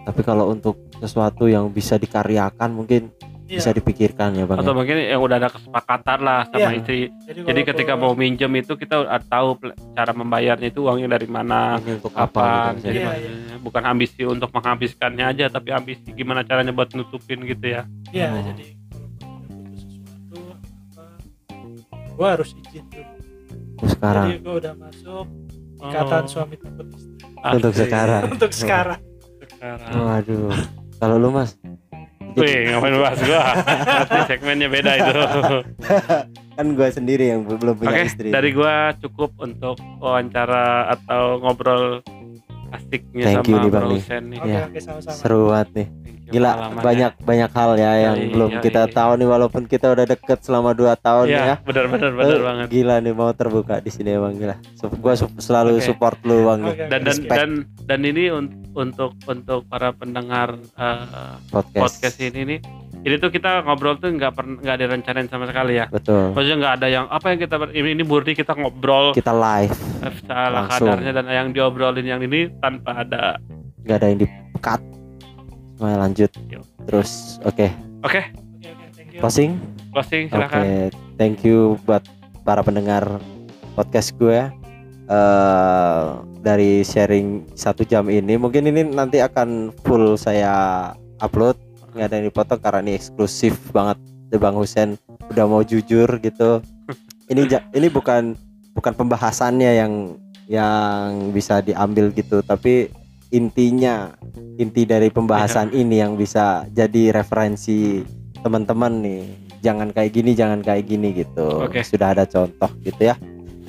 Tapi 0.00 0.20
kalau 0.20 0.48
untuk 0.48 0.76
sesuatu 0.96 1.44
yang 1.44 1.68
bisa 1.68 1.96
dikaryakan 1.96 2.70
mungkin 2.70 3.02
Iya, 3.44 3.58
bisa 3.58 3.74
dipikirkan 3.74 4.30
ya 4.32 4.46
bang. 4.46 4.62
Atau 4.62 4.70
ya. 4.70 4.78
mungkin 4.78 4.96
yang 5.00 5.18
udah 5.18 5.36
ada 5.36 5.50
kesepakatan 5.50 6.18
lah 6.22 6.46
sama 6.46 6.70
Iya. 6.70 6.78
istri. 6.78 6.98
jadi, 7.26 7.40
Jadi 7.42 7.60
ketika 7.66 7.92
mau 7.98 8.14
minjem 8.14 8.46
itu 8.54 8.78
kita 8.78 9.02
udah 9.02 9.18
tahu 9.20 9.58
cara 9.90 10.14
membayarnya 10.14 10.70
itu 10.70 10.86
uangnya 10.86 11.18
dari 11.18 11.26
mana, 11.26 11.74
Ini 11.82 11.98
untuk 11.98 12.14
apa? 12.14 12.30
kapan. 12.30 12.78
gitu, 12.78 12.86
Jadi 12.86 12.94
Iya, 12.94 13.06
maksudnya 13.10 13.56
bukan 13.58 13.82
ambisi 13.84 14.22
untuk 14.22 14.50
menghabiskannya 14.54 15.24
aja, 15.26 15.44
tapi 15.48 15.74
ambisi 15.74 16.14
gimana 16.14 16.46
caranya 16.46 16.70
buat 16.70 16.94
nutupin 16.94 17.42
gitu 17.42 17.66
ya. 17.66 17.82
iya 18.14 18.30
Oh. 18.30 18.38
jadi 18.40 18.66
kalau 19.18 19.42
sesuatu 19.74 20.38
apa 20.46 21.04
gua 22.14 22.28
harus 22.30 22.50
izin 22.54 22.86
dulu 22.86 23.09
sekarang 23.86 24.26
jadi 24.28 24.40
gua 24.42 24.54
udah 24.60 24.74
masuk 24.76 25.24
ikatan 25.80 26.24
Oh, 26.24 26.28
suami 26.28 26.56
takut 26.60 26.86
istri 26.92 27.56
untuk 27.56 27.72
sekarang. 27.72 28.22
untuk 28.36 28.52
sekarang 28.52 29.00
Sekarang. 29.40 29.92
Waduh. 29.96 30.52
Kalau 31.00 31.16
lu 31.16 31.28
mas? 31.32 31.56
Wih, 32.32 32.70
ngapain 32.70 32.94
bahas 32.96 33.20
gua? 33.20 33.44
Nanti 33.64 34.18
segmennya 34.28 34.68
beda 34.70 34.92
itu. 34.94 35.12
kan 36.56 36.66
gue 36.76 36.88
sendiri 36.92 37.24
yang 37.32 37.48
belum 37.48 37.72
punya 37.74 38.04
istri. 38.04 38.28
dari 38.28 38.52
gua 38.52 38.92
cukup 39.00 39.32
untuk 39.40 39.80
wawancara 39.98 40.92
atau 40.92 41.40
ngobrol 41.40 42.04
asiknya 42.72 43.24
Thank 43.24 43.44
you 43.44 43.54
sama 43.54 43.60
nih, 43.60 43.70
Bang, 43.70 43.82
Bro 43.82 43.90
nih. 43.90 44.02
Oke 44.32 44.46
Iya. 44.46 44.60
oke 44.64 44.78
sama-sama 44.78 45.16
Seru 45.16 45.40
banget 45.48 45.68
nih. 45.72 45.88
You 46.30 46.38
Gila 46.38 46.50
banyak 46.78 47.12
banyak 47.20 47.50
hal 47.50 47.70
ya 47.74 47.92
yang 48.00 48.16
Yoi, 48.16 48.30
belum 48.30 48.50
yoi. 48.52 48.62
kita 48.62 48.82
tahu 48.88 49.10
nih 49.18 49.26
walaupun 49.26 49.62
kita 49.66 49.86
udah 49.88 50.06
deket 50.06 50.38
selama 50.40 50.70
2 50.70 50.94
tahun 50.96 51.26
Iya, 51.26 51.42
ya. 51.42 51.54
benar 51.60 51.84
benar 51.88 52.10
benar 52.12 52.30
Lu 52.30 52.36
banget. 52.40 52.66
Gila 52.70 52.94
nih 52.96 53.12
mau 53.12 53.30
terbuka 53.32 53.74
di 53.78 53.90
sini 53.90 54.10
emang 54.12 54.34
gila. 54.34 54.54
Sup- 54.72 54.94
Gua 54.94 55.14
sup- 55.14 55.34
selalu 55.36 55.76
Oke. 55.76 55.84
support 55.84 56.22
lu 56.22 56.46
bang 56.46 56.58
nih. 56.62 56.70
Oke, 56.70 56.84
Dan 56.86 57.00
dan 57.02 57.18
dan 57.26 57.50
dan 57.84 58.00
ini 58.04 58.30
un- 58.30 58.62
untuk 58.70 59.18
untuk 59.24 59.66
para 59.66 59.90
pendengar 59.90 60.54
eh, 60.54 61.34
podcast. 61.50 61.82
podcast 61.98 62.16
ini 62.20 62.40
nih. 62.46 62.60
Ini 63.00 63.16
tuh 63.16 63.32
kita 63.32 63.64
ngobrol 63.64 63.96
tuh 63.96 64.12
nggak 64.12 64.32
pernah 64.36 64.60
nggak 64.60 64.76
direncanain 64.76 65.24
sama 65.26 65.48
sekali 65.48 65.80
ya. 65.80 65.88
Betul. 65.88 66.36
Maksudnya 66.36 66.56
nggak 66.60 66.74
ada 66.76 66.86
yang 66.86 67.04
apa 67.08 67.26
yang 67.32 67.38
kita 67.40 67.56
ini, 67.72 67.88
ini 67.96 68.02
murni 68.04 68.32
kita 68.32 68.52
ngobrol 68.52 69.16
Kita 69.16 69.32
live, 69.32 69.72
eh, 70.04 70.12
secara 70.20 70.68
kadarnya 70.68 71.12
dan 71.16 71.24
yang 71.26 71.48
diobrolin 71.50 72.04
yang 72.04 72.20
ini 72.20 72.52
tanpa 72.60 73.00
ada 73.00 73.40
nggak 73.80 73.96
ada 73.96 74.06
yang 74.06 74.18
di 74.20 74.28
cut. 74.60 74.80
Semuanya 75.74 75.98
lanjut. 76.04 76.30
Yuk. 76.46 76.60
Terus 76.84 77.10
oke, 77.40 77.66
Oke, 78.00 78.20
oke 78.20 78.20
thank 78.92 79.10
you 79.10 79.20
closing. 79.20 79.50
closing 79.90 80.24
Oke, 80.28 80.36
silakan. 80.36 80.62
thank 81.16 81.40
you 81.40 81.80
buat 81.84 82.04
para 82.44 82.60
pendengar 82.60 83.04
podcast 83.72 84.12
gue. 84.14 84.44
eh 85.10 86.04
dari 86.40 86.80
sharing 86.80 87.52
satu 87.52 87.82
jam 87.82 88.08
ini, 88.08 88.36
mungkin 88.36 88.64
ini 88.64 88.80
nanti 88.86 89.20
akan 89.20 89.74
full 89.82 90.16
saya 90.16 90.88
upload, 91.18 91.52
nggak 91.94 92.06
ada 92.06 92.14
yang 92.18 92.26
dipotong 92.30 92.60
karena 92.62 92.80
ini 92.86 92.92
eksklusif 92.98 93.54
banget. 93.74 93.98
The 94.30 94.38
Bang 94.38 94.54
Husen 94.54 94.94
udah 95.34 95.44
mau 95.50 95.62
jujur 95.66 96.06
gitu. 96.22 96.62
Ini 97.30 97.46
ini 97.74 97.86
bukan 97.90 98.38
bukan 98.74 98.92
pembahasannya 98.94 99.70
yang 99.78 99.92
yang 100.50 101.30
bisa 101.30 101.62
diambil 101.62 102.10
gitu, 102.14 102.42
tapi 102.42 102.90
intinya 103.30 104.10
inti 104.58 104.82
dari 104.82 105.06
pembahasan 105.10 105.70
ini 105.70 106.02
yang 106.02 106.18
bisa 106.18 106.66
jadi 106.74 107.14
referensi 107.14 108.02
teman-teman 108.42 109.02
nih. 109.02 109.22
Jangan 109.62 109.94
kayak 109.94 110.10
gini 110.10 110.34
jangan 110.34 110.58
kayak 110.64 110.90
gini 110.90 111.14
gitu. 111.14 111.70
Oke. 111.70 111.86
sudah 111.86 112.14
ada 112.18 112.26
contoh 112.26 112.70
gitu 112.82 113.14
ya. 113.14 113.14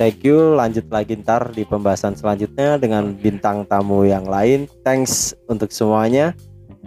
Thank 0.00 0.26
you. 0.26 0.58
Lanjut 0.58 0.88
lagi 0.90 1.14
ntar 1.20 1.54
di 1.54 1.62
pembahasan 1.62 2.18
selanjutnya 2.18 2.80
dengan 2.80 3.14
bintang 3.14 3.62
tamu 3.68 4.02
yang 4.02 4.26
lain. 4.26 4.66
Thanks 4.82 5.36
untuk 5.46 5.70
semuanya 5.70 6.34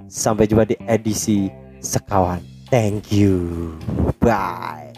sampai 0.08 0.48
jumpa 0.50 0.66
di 0.68 0.76
edisi 0.86 1.50
sekawan. 1.82 2.42
Thank 2.74 3.14
you. 3.14 3.78
Bye 4.20 4.95